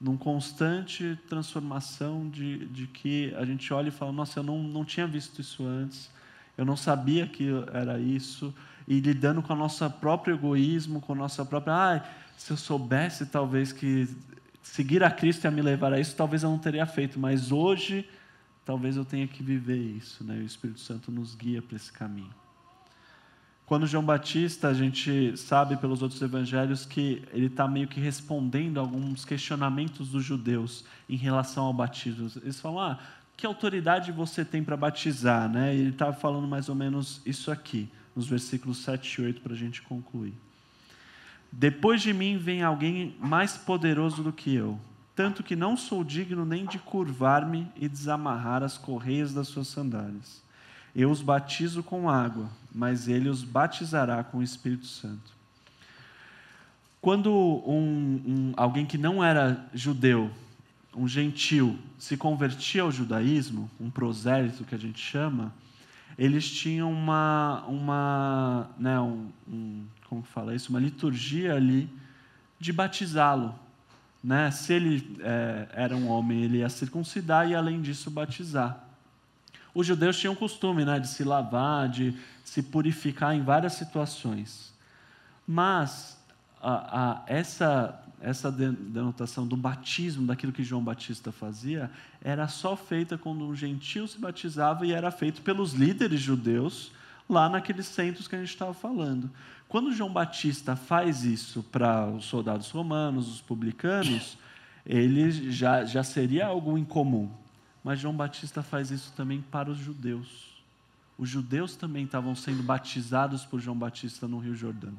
num 0.00 0.16
constante 0.16 1.16
transformação 1.28 2.28
de, 2.28 2.66
de 2.66 2.88
que 2.88 3.32
a 3.36 3.44
gente 3.44 3.72
olha 3.72 3.86
e 3.88 3.92
fala: 3.92 4.10
Nossa, 4.10 4.40
eu 4.40 4.42
não, 4.42 4.60
não 4.64 4.84
tinha 4.84 5.06
visto 5.06 5.40
isso 5.40 5.64
antes, 5.64 6.10
eu 6.56 6.64
não 6.64 6.76
sabia 6.76 7.26
que 7.26 7.48
era 7.72 7.98
isso, 7.98 8.54
e 8.86 9.00
lidando 9.00 9.42
com 9.42 9.52
o 9.52 9.56
nosso 9.56 9.88
próprio 9.90 10.34
egoísmo, 10.34 11.00
com 11.00 11.12
a 11.12 11.16
nossa 11.16 11.44
própria. 11.44 11.74
Ah, 11.74 12.04
se 12.36 12.50
eu 12.50 12.56
soubesse 12.56 13.26
talvez 13.26 13.72
que 13.72 14.08
seguir 14.62 15.02
a 15.02 15.10
Cristo 15.10 15.44
ia 15.44 15.50
me 15.50 15.62
levar 15.62 15.92
a 15.92 16.00
isso, 16.00 16.16
talvez 16.16 16.42
eu 16.42 16.50
não 16.50 16.58
teria 16.58 16.86
feito, 16.86 17.18
mas 17.18 17.52
hoje 17.52 18.08
talvez 18.64 18.96
eu 18.96 19.04
tenha 19.04 19.26
que 19.26 19.42
viver 19.42 19.76
isso, 19.76 20.24
né? 20.24 20.36
o 20.36 20.42
Espírito 20.42 20.80
Santo 20.80 21.12
nos 21.12 21.34
guia 21.34 21.60
para 21.60 21.76
esse 21.76 21.92
caminho. 21.92 22.32
Quando 23.66 23.86
João 23.86 24.04
Batista, 24.04 24.68
a 24.68 24.74
gente 24.74 25.36
sabe 25.38 25.76
pelos 25.76 26.02
outros 26.02 26.20
evangelhos 26.20 26.84
que 26.84 27.22
ele 27.32 27.46
está 27.46 27.66
meio 27.66 27.88
que 27.88 27.98
respondendo 27.98 28.78
alguns 28.78 29.24
questionamentos 29.24 30.10
dos 30.10 30.22
judeus 30.22 30.84
em 31.08 31.16
relação 31.16 31.64
ao 31.64 31.72
batismo. 31.72 32.30
Eles 32.42 32.60
falam, 32.60 32.80
ah, 32.80 32.98
que 33.36 33.46
autoridade 33.46 34.12
você 34.12 34.44
tem 34.44 34.62
para 34.62 34.76
batizar? 34.76 35.48
Né? 35.48 35.74
Ele 35.74 35.90
estava 35.90 36.12
falando 36.12 36.46
mais 36.46 36.68
ou 36.68 36.74
menos 36.74 37.20
isso 37.26 37.50
aqui, 37.50 37.88
nos 38.14 38.26
versículos 38.26 38.78
7 38.78 39.20
e 39.20 39.24
8, 39.24 39.40
para 39.40 39.52
a 39.52 39.56
gente 39.56 39.82
concluir. 39.82 40.34
Depois 41.50 42.02
de 42.02 42.12
mim 42.12 42.36
vem 42.36 42.62
alguém 42.62 43.14
mais 43.20 43.56
poderoso 43.56 44.22
do 44.22 44.32
que 44.32 44.54
eu, 44.54 44.78
tanto 45.14 45.42
que 45.42 45.54
não 45.54 45.76
sou 45.76 46.02
digno 46.02 46.44
nem 46.44 46.66
de 46.66 46.78
curvar-me 46.78 47.68
e 47.76 47.88
desamarrar 47.88 48.62
as 48.62 48.76
correias 48.76 49.32
das 49.32 49.48
suas 49.48 49.68
sandálias. 49.68 50.42
Eu 50.94 51.10
os 51.10 51.22
batizo 51.22 51.82
com 51.82 52.08
água, 52.08 52.48
mas 52.72 53.08
ele 53.08 53.28
os 53.28 53.42
batizará 53.42 54.22
com 54.24 54.38
o 54.38 54.42
Espírito 54.42 54.86
Santo. 54.86 55.32
Quando 57.00 57.32
um, 57.32 58.22
um, 58.26 58.52
alguém 58.56 58.86
que 58.86 58.96
não 58.96 59.22
era 59.22 59.64
judeu 59.74 60.30
um 60.96 61.08
gentil 61.08 61.78
se 61.98 62.16
convertia 62.16 62.82
ao 62.82 62.92
judaísmo, 62.92 63.70
um 63.80 63.90
prosélito 63.90 64.64
que 64.64 64.74
a 64.74 64.78
gente 64.78 65.00
chama, 65.00 65.52
eles 66.16 66.48
tinham 66.48 66.92
uma, 66.92 67.64
uma 67.66 68.70
né, 68.78 69.00
um, 69.00 69.28
um, 69.48 69.84
como 70.08 70.22
fala 70.22 70.54
isso, 70.54 70.70
uma 70.70 70.78
liturgia 70.78 71.54
ali 71.54 71.88
de 72.58 72.72
batizá-lo. 72.72 73.54
Né? 74.22 74.50
Se 74.50 74.72
ele 74.72 75.16
é, 75.20 75.68
era 75.72 75.96
um 75.96 76.08
homem, 76.08 76.44
ele 76.44 76.58
ia 76.58 76.68
circuncidar 76.68 77.48
e, 77.48 77.54
além 77.54 77.82
disso, 77.82 78.10
batizar. 78.10 78.82
Os 79.74 79.86
judeus 79.86 80.18
tinham 80.18 80.34
o 80.34 80.36
costume 80.36 80.84
né, 80.84 81.00
de 81.00 81.08
se 81.08 81.24
lavar, 81.24 81.88
de 81.88 82.16
se 82.44 82.62
purificar 82.62 83.34
em 83.34 83.42
várias 83.42 83.72
situações. 83.72 84.72
Mas 85.46 86.16
a, 86.62 87.02
a, 87.02 87.22
essa 87.26 88.00
essa 88.24 88.50
denotação 88.50 89.46
do 89.46 89.56
batismo, 89.56 90.26
daquilo 90.26 90.52
que 90.52 90.64
João 90.64 90.82
Batista 90.82 91.30
fazia, 91.30 91.90
era 92.22 92.48
só 92.48 92.74
feita 92.74 93.18
quando 93.18 93.46
um 93.46 93.54
gentil 93.54 94.08
se 94.08 94.18
batizava 94.18 94.86
e 94.86 94.92
era 94.92 95.10
feito 95.10 95.42
pelos 95.42 95.74
líderes 95.74 96.20
judeus 96.20 96.90
lá 97.28 97.48
naqueles 97.48 97.86
centros 97.86 98.26
que 98.26 98.34
a 98.34 98.38
gente 98.38 98.48
estava 98.48 98.72
falando. 98.72 99.30
Quando 99.68 99.92
João 99.92 100.10
Batista 100.10 100.74
faz 100.74 101.22
isso 101.22 101.62
para 101.64 102.06
os 102.06 102.24
soldados 102.24 102.70
romanos, 102.70 103.28
os 103.28 103.42
publicanos, 103.42 104.38
ele 104.86 105.50
já, 105.50 105.84
já 105.84 106.02
seria 106.02 106.46
algo 106.46 106.78
incomum. 106.78 107.30
Mas 107.82 108.00
João 108.00 108.16
Batista 108.16 108.62
faz 108.62 108.90
isso 108.90 109.12
também 109.14 109.42
para 109.42 109.70
os 109.70 109.76
judeus. 109.76 110.54
Os 111.18 111.28
judeus 111.28 111.76
também 111.76 112.06
estavam 112.06 112.34
sendo 112.34 112.62
batizados 112.62 113.44
por 113.44 113.60
João 113.60 113.76
Batista 113.76 114.26
no 114.26 114.38
Rio 114.38 114.54
Jordão. 114.54 114.94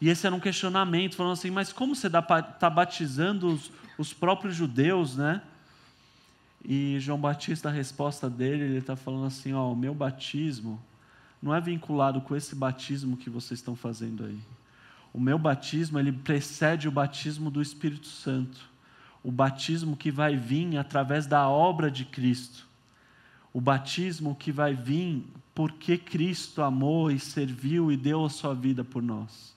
E 0.00 0.08
esse 0.08 0.26
era 0.26 0.34
um 0.34 0.40
questionamento, 0.40 1.16
falando 1.16 1.32
assim, 1.32 1.50
mas 1.50 1.72
como 1.72 1.94
você 1.94 2.08
está 2.08 2.70
batizando 2.70 3.48
os, 3.48 3.70
os, 3.96 4.12
próprios 4.12 4.54
judeus, 4.54 5.16
né? 5.16 5.40
E 6.64 6.98
João 7.00 7.18
Batista, 7.18 7.68
a 7.68 7.72
resposta 7.72 8.28
dele, 8.28 8.64
ele 8.64 8.78
está 8.78 8.96
falando 8.96 9.26
assim, 9.26 9.52
ó, 9.52 9.72
o 9.72 9.76
meu 9.76 9.94
batismo 9.94 10.82
não 11.40 11.54
é 11.54 11.60
vinculado 11.60 12.20
com 12.20 12.34
esse 12.34 12.54
batismo 12.54 13.16
que 13.16 13.30
vocês 13.30 13.60
estão 13.60 13.76
fazendo 13.76 14.24
aí. 14.24 14.38
O 15.14 15.20
meu 15.20 15.38
batismo, 15.38 15.98
ele 15.98 16.12
precede 16.12 16.88
o 16.88 16.92
batismo 16.92 17.50
do 17.50 17.62
Espírito 17.62 18.06
Santo. 18.06 18.68
O 19.22 19.32
batismo 19.32 19.96
que 19.96 20.10
vai 20.10 20.36
vir 20.36 20.76
através 20.76 21.26
da 21.26 21.48
obra 21.48 21.90
de 21.90 22.04
Cristo. 22.04 22.66
O 23.52 23.60
batismo 23.60 24.34
que 24.34 24.52
vai 24.52 24.74
vir 24.74 25.24
porque 25.54 25.96
Cristo 25.96 26.60
amou 26.60 27.10
e 27.10 27.18
serviu 27.18 27.90
e 27.90 27.96
deu 27.96 28.26
a 28.26 28.28
sua 28.28 28.54
vida 28.54 28.84
por 28.84 29.02
nós. 29.02 29.55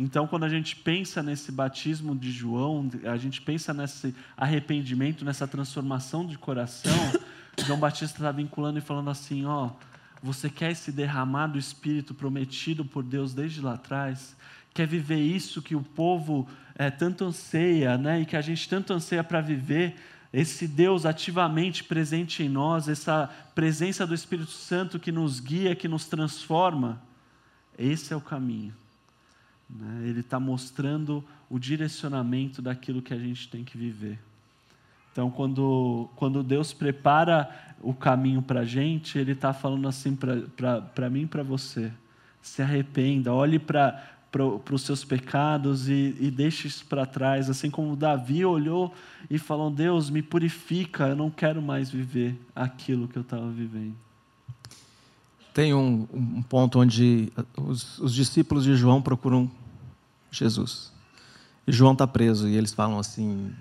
Então, 0.00 0.28
quando 0.28 0.44
a 0.44 0.48
gente 0.48 0.76
pensa 0.76 1.24
nesse 1.24 1.50
batismo 1.50 2.14
de 2.14 2.30
João, 2.30 2.88
a 3.04 3.16
gente 3.16 3.42
pensa 3.42 3.74
nesse 3.74 4.14
arrependimento, 4.36 5.24
nessa 5.24 5.44
transformação 5.44 6.24
de 6.24 6.38
coração, 6.38 6.92
João 7.66 7.80
Batista 7.80 8.18
está 8.18 8.30
vinculando 8.30 8.78
e 8.78 8.80
falando 8.80 9.10
assim: 9.10 9.44
ó, 9.44 9.70
você 10.22 10.48
quer 10.48 10.70
esse 10.70 10.92
derramar 10.92 11.48
do 11.48 11.58
Espírito 11.58 12.14
prometido 12.14 12.84
por 12.84 13.02
Deus 13.02 13.34
desde 13.34 13.60
lá 13.60 13.74
atrás? 13.74 14.36
Quer 14.72 14.86
viver 14.86 15.18
isso 15.18 15.60
que 15.60 15.74
o 15.74 15.82
povo 15.82 16.46
é, 16.76 16.92
tanto 16.92 17.24
anseia, 17.24 17.98
né? 17.98 18.20
E 18.20 18.24
que 18.24 18.36
a 18.36 18.40
gente 18.40 18.68
tanto 18.68 18.92
anseia 18.92 19.24
para 19.24 19.40
viver? 19.40 19.96
Esse 20.32 20.68
Deus 20.68 21.06
ativamente 21.06 21.82
presente 21.82 22.44
em 22.44 22.48
nós, 22.48 22.88
essa 22.88 23.28
presença 23.52 24.06
do 24.06 24.14
Espírito 24.14 24.52
Santo 24.52 25.00
que 25.00 25.10
nos 25.10 25.40
guia, 25.40 25.74
que 25.74 25.88
nos 25.88 26.06
transforma. 26.06 27.02
Esse 27.76 28.12
é 28.12 28.16
o 28.16 28.20
caminho. 28.20 28.72
Né? 29.68 30.08
Ele 30.08 30.20
está 30.20 30.38
mostrando 30.40 31.24
o 31.50 31.58
direcionamento 31.58 32.62
daquilo 32.62 33.02
que 33.02 33.12
a 33.12 33.18
gente 33.18 33.48
tem 33.48 33.64
que 33.64 33.76
viver. 33.76 34.18
Então, 35.12 35.30
quando, 35.30 36.08
quando 36.16 36.42
Deus 36.42 36.72
prepara 36.72 37.74
o 37.80 37.92
caminho 37.92 38.40
para 38.40 38.60
a 38.60 38.64
gente, 38.64 39.18
Ele 39.18 39.32
está 39.32 39.52
falando 39.52 39.88
assim 39.88 40.16
para 40.16 41.10
mim 41.10 41.22
e 41.22 41.26
para 41.26 41.42
você: 41.42 41.92
se 42.40 42.62
arrependa, 42.62 43.32
olhe 43.32 43.58
para 43.58 44.16
para 44.30 44.74
os 44.74 44.82
seus 44.82 45.04
pecados 45.04 45.88
e, 45.88 46.14
e 46.20 46.30
deixe 46.30 46.68
isso 46.68 46.84
para 46.84 47.06
trás, 47.06 47.48
assim 47.48 47.70
como 47.70 47.96
Davi 47.96 48.44
olhou 48.44 48.92
e 49.30 49.38
falou: 49.38 49.70
Deus, 49.70 50.10
me 50.10 50.22
purifica, 50.22 51.08
eu 51.08 51.16
não 51.16 51.30
quero 51.30 51.62
mais 51.62 51.90
viver 51.90 52.38
aquilo 52.54 53.08
que 53.08 53.16
eu 53.16 53.22
estava 53.22 53.48
vivendo. 53.50 53.96
Tem 55.52 55.74
um, 55.74 56.06
um 56.12 56.42
ponto 56.42 56.78
onde 56.78 57.32
os, 57.56 57.98
os, 57.98 58.14
discípulos 58.14 58.64
de 58.64 58.76
João 58.76 59.02
procuram 59.02 59.50
Jesus. 60.30 60.92
E 61.66 61.72
João 61.72 61.92
está 61.92 62.06
preso 62.06 62.48
e 62.48 62.56
eles 62.56 62.72
falam 62.72 62.98
assim, 62.98 63.52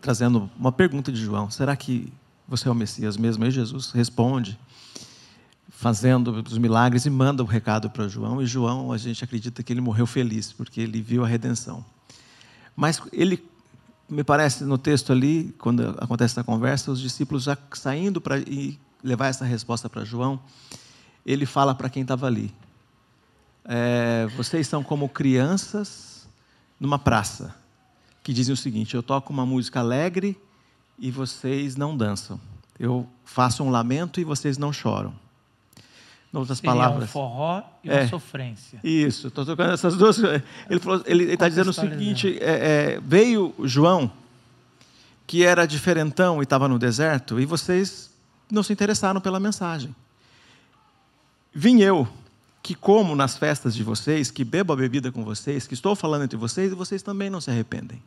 trazendo 0.00 0.50
uma 0.58 0.70
pergunta 0.70 1.10
de 1.10 1.20
João: 1.20 1.50
será 1.50 1.74
que 1.76 2.12
você 2.46 2.68
é 2.68 2.70
o 2.70 2.74
Messias 2.74 3.16
mesmo? 3.16 3.44
E 3.44 3.50
Jesus 3.50 3.90
responde 3.92 4.58
fazendo 5.80 6.44
os 6.46 6.58
milagres 6.58 7.06
e 7.06 7.10
manda 7.10 7.42
o 7.42 7.46
recado 7.46 7.88
para 7.88 8.06
João. 8.06 8.42
E 8.42 8.46
João, 8.46 8.92
a 8.92 8.98
gente 8.98 9.24
acredita 9.24 9.62
que 9.62 9.72
ele 9.72 9.80
morreu 9.80 10.06
feliz, 10.06 10.52
porque 10.52 10.78
ele 10.78 11.00
viu 11.00 11.24
a 11.24 11.26
redenção. 11.26 11.82
Mas 12.76 13.00
ele, 13.12 13.42
me 14.06 14.22
parece, 14.22 14.62
no 14.64 14.76
texto 14.76 15.10
ali, 15.10 15.54
quando 15.58 15.88
acontece 15.98 16.34
essa 16.34 16.44
conversa, 16.44 16.90
os 16.90 17.00
discípulos 17.00 17.44
já 17.44 17.56
saindo 17.72 18.20
para 18.20 18.36
levar 19.02 19.28
essa 19.28 19.44
resposta 19.46 19.88
para 19.88 20.04
João, 20.04 20.38
ele 21.24 21.46
fala 21.46 21.74
para 21.74 21.88
quem 21.88 22.02
estava 22.02 22.26
ali: 22.26 22.54
é, 23.64 24.26
Vocês 24.36 24.66
são 24.66 24.82
como 24.82 25.08
crianças 25.08 26.28
numa 26.78 26.98
praça, 26.98 27.54
que 28.22 28.32
dizem 28.32 28.52
o 28.52 28.56
seguinte: 28.56 28.94
Eu 28.94 29.02
toco 29.02 29.32
uma 29.32 29.46
música 29.46 29.80
alegre 29.80 30.36
e 30.98 31.10
vocês 31.10 31.76
não 31.76 31.96
dançam. 31.96 32.40
Eu 32.78 33.06
faço 33.24 33.62
um 33.62 33.70
lamento 33.70 34.20
e 34.20 34.24
vocês 34.24 34.56
não 34.56 34.72
choram. 34.72 35.14
Em 36.32 36.36
outras 36.38 36.60
palavras. 36.60 37.04
um 37.04 37.12
forró 37.12 37.62
e 37.82 37.90
é, 37.90 38.02
uma 38.02 38.08
sofrência. 38.08 38.78
Isso, 38.84 39.28
estou 39.28 39.44
tocando 39.44 39.72
essas 39.72 39.96
duas. 39.96 40.18
Ele 41.06 41.32
está 41.32 41.48
dizendo 41.48 41.70
o 41.70 41.72
seguinte: 41.72 42.38
é, 42.40 42.94
é, 42.94 43.00
veio 43.00 43.54
João, 43.64 44.10
que 45.26 45.44
era 45.44 45.66
diferentão 45.66 46.40
e 46.40 46.44
estava 46.44 46.68
no 46.68 46.78
deserto, 46.78 47.40
e 47.40 47.44
vocês 47.44 48.10
não 48.50 48.62
se 48.62 48.72
interessaram 48.72 49.20
pela 49.20 49.40
mensagem. 49.40 49.94
Vim 51.52 51.80
eu, 51.80 52.08
que 52.62 52.74
como 52.74 53.16
nas 53.16 53.36
festas 53.36 53.74
de 53.74 53.82
vocês, 53.82 54.30
que 54.30 54.44
bebo 54.44 54.72
a 54.72 54.76
bebida 54.76 55.10
com 55.10 55.24
vocês, 55.24 55.66
que 55.66 55.74
estou 55.74 55.96
falando 55.96 56.24
entre 56.24 56.36
vocês, 56.36 56.70
e 56.72 56.74
vocês 56.74 57.02
também 57.02 57.30
não 57.30 57.40
se 57.40 57.50
arrependem. 57.50 58.02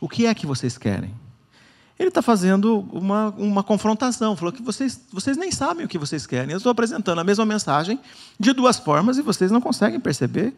O 0.00 0.08
que 0.08 0.26
é 0.26 0.34
que 0.34 0.46
vocês 0.46 0.76
querem? 0.76 1.14
Ele 1.98 2.10
está 2.10 2.22
fazendo 2.22 2.88
uma, 2.92 3.30
uma 3.30 3.62
confrontação. 3.64 4.36
Falou 4.36 4.52
que 4.52 4.62
vocês, 4.62 5.00
vocês 5.10 5.36
nem 5.36 5.50
sabem 5.50 5.84
o 5.84 5.88
que 5.88 5.98
vocês 5.98 6.26
querem. 6.26 6.52
Eu 6.52 6.58
estou 6.58 6.70
apresentando 6.70 7.18
a 7.18 7.24
mesma 7.24 7.44
mensagem 7.44 7.98
de 8.38 8.52
duas 8.52 8.78
formas 8.78 9.18
e 9.18 9.22
vocês 9.22 9.50
não 9.50 9.60
conseguem 9.60 9.98
perceber 9.98 10.54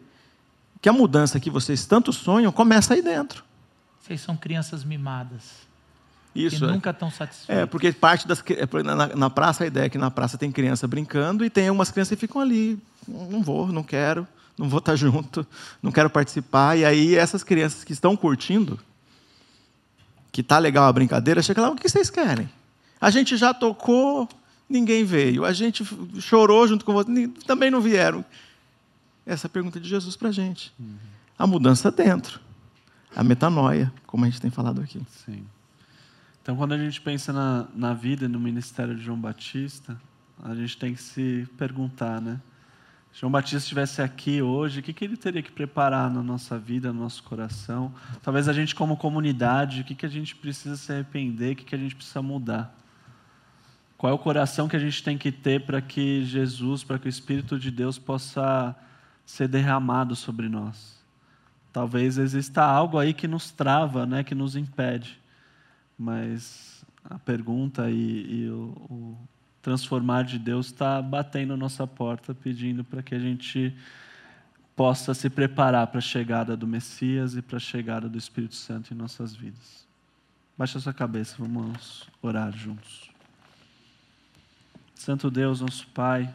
que 0.82 0.88
a 0.88 0.92
mudança 0.92 1.40
que 1.40 1.48
vocês 1.48 1.86
tanto 1.86 2.12
sonham 2.12 2.52
começa 2.52 2.92
aí 2.92 3.00
dentro. 3.00 3.42
Vocês 4.02 4.20
são 4.20 4.36
crianças 4.36 4.84
mimadas. 4.84 5.69
Isso. 6.34 6.66
Que 6.66 6.72
nunca 6.72 6.90
estão 6.90 7.10
satisfeitas. 7.10 7.62
É, 7.62 7.66
porque 7.66 7.92
parte 7.92 8.26
das. 8.26 8.42
É, 8.50 8.82
na, 8.82 9.08
na 9.08 9.30
praça, 9.30 9.64
a 9.64 9.66
ideia 9.66 9.86
é 9.86 9.88
que 9.88 9.98
na 9.98 10.10
praça 10.10 10.38
tem 10.38 10.52
criança 10.52 10.86
brincando 10.86 11.44
e 11.44 11.50
tem 11.50 11.68
algumas 11.68 11.90
crianças 11.90 12.16
que 12.16 12.20
ficam 12.20 12.40
ali. 12.40 12.78
Não 13.06 13.42
vou, 13.42 13.68
não 13.72 13.82
quero, 13.82 14.26
não 14.56 14.68
vou 14.68 14.78
estar 14.78 14.94
junto, 14.96 15.46
não 15.82 15.90
quero 15.90 16.08
participar. 16.08 16.76
E 16.76 16.84
aí 16.84 17.16
essas 17.16 17.42
crianças 17.42 17.82
que 17.84 17.92
estão 17.92 18.16
curtindo 18.16 18.78
que 20.32 20.42
tá 20.42 20.58
legal 20.58 20.84
a 20.84 20.92
brincadeira, 20.92 21.42
chega 21.42 21.60
lá, 21.60 21.70
o 21.70 21.76
que 21.76 21.88
vocês 21.88 22.08
querem? 22.08 22.48
A 23.00 23.10
gente 23.10 23.36
já 23.36 23.52
tocou, 23.52 24.28
ninguém 24.68 25.04
veio. 25.04 25.44
A 25.44 25.52
gente 25.52 25.84
chorou 26.20 26.68
junto 26.68 26.84
com 26.84 26.92
vocês, 26.92 27.28
também 27.46 27.70
não 27.70 27.80
vieram. 27.80 28.24
Essa 29.26 29.46
é 29.46 29.48
a 29.48 29.50
pergunta 29.50 29.80
de 29.80 29.88
Jesus 29.88 30.16
para 30.16 30.28
a 30.28 30.32
gente. 30.32 30.72
Uhum. 30.78 30.96
A 31.38 31.46
mudança 31.46 31.90
dentro. 31.90 32.40
A 33.14 33.24
metanoia, 33.24 33.92
como 34.06 34.24
a 34.24 34.28
gente 34.28 34.40
tem 34.40 34.50
falado 34.50 34.80
aqui. 34.80 35.00
Sim. 35.24 35.44
Então, 36.42 36.56
quando 36.56 36.72
a 36.72 36.78
gente 36.78 37.00
pensa 37.00 37.32
na, 37.32 37.66
na 37.74 37.92
vida 37.92 38.24
e 38.24 38.28
no 38.28 38.40
ministério 38.40 38.94
de 38.94 39.02
João 39.02 39.20
Batista, 39.20 40.00
a 40.42 40.54
gente 40.54 40.76
tem 40.76 40.94
que 40.94 41.02
se 41.02 41.46
perguntar, 41.58 42.20
né? 42.20 42.40
João 43.12 43.30
Batista 43.30 43.58
estivesse 43.58 44.00
aqui 44.00 44.40
hoje, 44.40 44.80
o 44.80 44.82
que, 44.82 44.92
que 44.92 45.04
ele 45.04 45.16
teria 45.16 45.42
que 45.42 45.50
preparar 45.50 46.10
na 46.10 46.22
nossa 46.22 46.56
vida, 46.58 46.92
no 46.92 47.00
nosso 47.00 47.22
coração? 47.24 47.92
Talvez 48.22 48.48
a 48.48 48.52
gente, 48.52 48.74
como 48.74 48.96
comunidade, 48.96 49.80
o 49.82 49.84
que, 49.84 49.94
que 49.94 50.06
a 50.06 50.08
gente 50.08 50.34
precisa 50.34 50.76
se 50.76 50.92
arrepender, 50.92 51.52
o 51.52 51.56
que, 51.56 51.64
que 51.64 51.74
a 51.74 51.78
gente 51.78 51.94
precisa 51.94 52.22
mudar? 52.22 52.74
Qual 53.98 54.10
é 54.10 54.14
o 54.14 54.18
coração 54.18 54.66
que 54.66 54.76
a 54.76 54.78
gente 54.78 55.02
tem 55.02 55.18
que 55.18 55.30
ter 55.30 55.66
para 55.66 55.82
que 55.82 56.24
Jesus, 56.24 56.82
para 56.82 56.98
que 56.98 57.06
o 57.06 57.10
Espírito 57.10 57.58
de 57.58 57.70
Deus 57.70 57.98
possa 57.98 58.74
ser 59.26 59.46
derramado 59.46 60.16
sobre 60.16 60.48
nós? 60.48 61.04
Talvez 61.70 62.16
exista 62.16 62.62
algo 62.64 62.96
aí 62.96 63.12
que 63.12 63.28
nos 63.28 63.50
trava, 63.50 64.06
né, 64.06 64.24
que 64.24 64.34
nos 64.34 64.56
impede. 64.56 65.19
Mas 66.02 66.82
a 67.04 67.18
pergunta 67.18 67.90
e, 67.90 68.44
e 68.44 68.48
o, 68.48 68.68
o 68.88 69.18
transformar 69.60 70.22
de 70.22 70.38
Deus 70.38 70.68
está 70.68 71.02
batendo 71.02 71.54
nossa 71.58 71.86
porta, 71.86 72.34
pedindo 72.34 72.82
para 72.82 73.02
que 73.02 73.14
a 73.14 73.18
gente 73.18 73.76
possa 74.74 75.12
se 75.12 75.28
preparar 75.28 75.86
para 75.88 75.98
a 75.98 76.00
chegada 76.00 76.56
do 76.56 76.66
Messias 76.66 77.36
e 77.36 77.42
para 77.42 77.58
a 77.58 77.60
chegada 77.60 78.08
do 78.08 78.16
Espírito 78.16 78.54
Santo 78.54 78.94
em 78.94 78.96
nossas 78.96 79.36
vidas. 79.36 79.86
Baixa 80.56 80.80
sua 80.80 80.94
cabeça, 80.94 81.36
vamos 81.38 82.08
orar 82.22 82.50
juntos. 82.56 83.10
Santo 84.94 85.30
Deus, 85.30 85.60
nosso 85.60 85.86
Pai, 85.88 86.34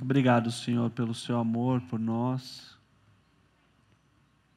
obrigado, 0.00 0.50
Senhor, 0.50 0.88
pelo 0.88 1.12
seu 1.12 1.38
amor 1.38 1.82
por 1.82 2.00
nós. 2.00 2.74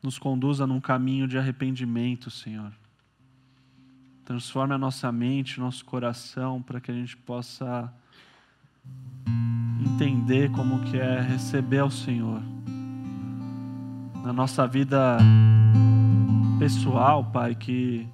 Nos 0.02 0.18
conduza 0.18 0.66
num 0.66 0.80
caminho 0.80 1.28
de 1.28 1.38
arrependimento, 1.38 2.32
Senhor 2.32 2.72
Transforme 4.28 4.74
a 4.74 4.78
nossa 4.78 5.10
mente, 5.10 5.58
nosso 5.58 5.86
coração, 5.86 6.62
para 6.62 6.82
que 6.82 6.92
a 6.92 6.94
gente 6.94 7.16
possa 7.16 7.90
entender 9.80 10.52
como 10.52 10.82
que 10.82 10.98
é 10.98 11.22
receber 11.22 11.80
ao 11.80 11.90
Senhor. 11.90 12.42
Na 14.22 14.34
nossa 14.34 14.68
vida 14.68 15.18
pessoal, 16.60 17.24
Pai, 17.24 17.56
que 17.56 18.06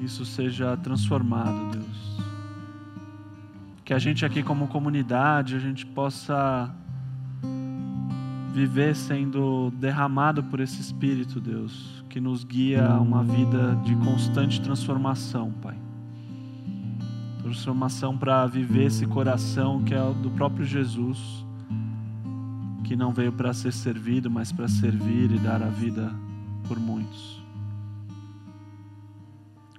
isso 0.00 0.24
seja 0.24 0.76
transformado, 0.76 1.72
Deus. 1.72 2.20
Que 3.84 3.92
a 3.92 3.98
gente 3.98 4.24
aqui 4.24 4.40
como 4.40 4.68
comunidade, 4.68 5.56
a 5.56 5.58
gente 5.58 5.84
possa 5.84 6.72
viver 8.56 8.96
sendo 8.96 9.70
derramado 9.72 10.42
por 10.42 10.60
esse 10.60 10.80
Espírito, 10.80 11.38
Deus 11.38 12.02
que 12.08 12.18
nos 12.18 12.42
guia 12.42 12.86
a 12.86 12.98
uma 12.98 13.22
vida 13.22 13.78
de 13.84 13.94
constante 13.96 14.58
transformação, 14.62 15.52
Pai. 15.60 15.76
Transformação 17.42 18.16
para 18.16 18.46
viver 18.46 18.86
esse 18.86 19.06
coração 19.06 19.84
que 19.84 19.92
é 19.92 20.02
o 20.02 20.14
do 20.14 20.30
próprio 20.30 20.64
Jesus, 20.64 21.44
que 22.84 22.96
não 22.96 23.12
veio 23.12 23.30
para 23.30 23.52
ser 23.52 23.74
servido, 23.74 24.30
mas 24.30 24.50
para 24.50 24.66
servir 24.66 25.30
e 25.32 25.38
dar 25.38 25.62
a 25.62 25.68
vida 25.68 26.10
por 26.66 26.80
muitos. 26.80 27.42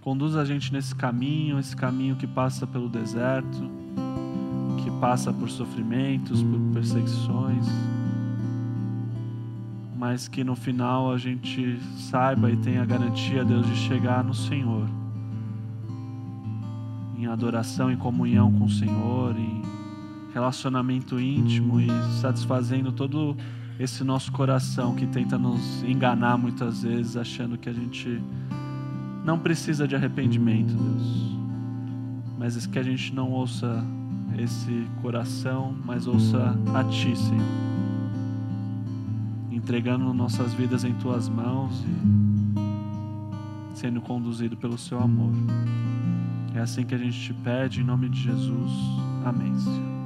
Conduz 0.02 0.36
a 0.36 0.46
gente 0.46 0.72
nesse 0.72 0.94
caminho, 0.94 1.58
esse 1.58 1.76
caminho 1.76 2.16
que 2.16 2.28
passa 2.28 2.68
pelo 2.68 2.88
deserto, 2.88 3.72
que 4.84 4.92
passa 5.02 5.34
por 5.34 5.50
sofrimentos, 5.50 6.44
por 6.44 6.60
perseguições 6.72 7.66
mas 9.98 10.28
que 10.28 10.44
no 10.44 10.56
final 10.56 11.12
a 11.12 11.18
gente 11.18 11.80
saiba 11.98 12.52
e 12.52 12.58
tenha 12.58 12.86
garantia, 12.86 13.44
Deus, 13.44 13.66
de 13.66 13.76
chegar 13.76 14.24
no 14.24 14.34
Senhor, 14.34 14.88
em 17.18 17.26
adoração 17.26 17.92
e 17.92 17.98
comunhão 17.98 18.52
com 18.52 18.66
o 18.66 18.70
Senhor, 18.70 19.36
em 19.36 19.64
relacionamento 20.34 21.20
íntimo 21.20 21.82
e 21.82 21.88
satisfazendo 22.22 22.92
todo 22.92 23.36
esse 23.80 24.04
nosso 24.04 24.32
coração 24.32 24.94
que 24.94 25.08
tenta 25.08 25.36
nos 25.36 25.84
enganar 25.84 26.38
muitas 26.38 26.84
vezes, 26.84 27.18
achando 27.18 27.58
que 27.58 27.68
a 27.68 27.74
gente 27.74 28.22
não 29.26 29.40
precisa 29.40 29.88
de 29.88 29.96
arrependimento, 29.96 30.74
Deus, 30.74 31.38
mas 32.38 32.68
que 32.68 32.78
a 32.78 32.84
gente 32.84 33.14
não 33.16 33.32
ouça 33.32 33.84
esse 34.38 34.86
coração, 35.02 35.76
mas 35.84 36.06
ouça 36.06 36.56
a 36.76 36.84
Ti, 36.84 37.16
Senhor 37.16 37.77
entregando 39.68 40.14
nossas 40.14 40.54
vidas 40.54 40.86
em 40.86 40.94
tuas 40.94 41.28
mãos 41.28 41.84
e 41.84 43.78
sendo 43.78 44.00
conduzido 44.00 44.56
pelo 44.56 44.78
seu 44.78 44.98
amor. 44.98 45.34
É 46.56 46.60
assim 46.62 46.86
que 46.86 46.96
a 46.96 46.98
gente 46.98 47.20
te 47.20 47.34
pede, 47.34 47.82
em 47.82 47.84
nome 47.84 48.08
de 48.08 48.18
Jesus. 48.18 48.72
Amém, 49.26 49.54
Senhor. 49.60 49.97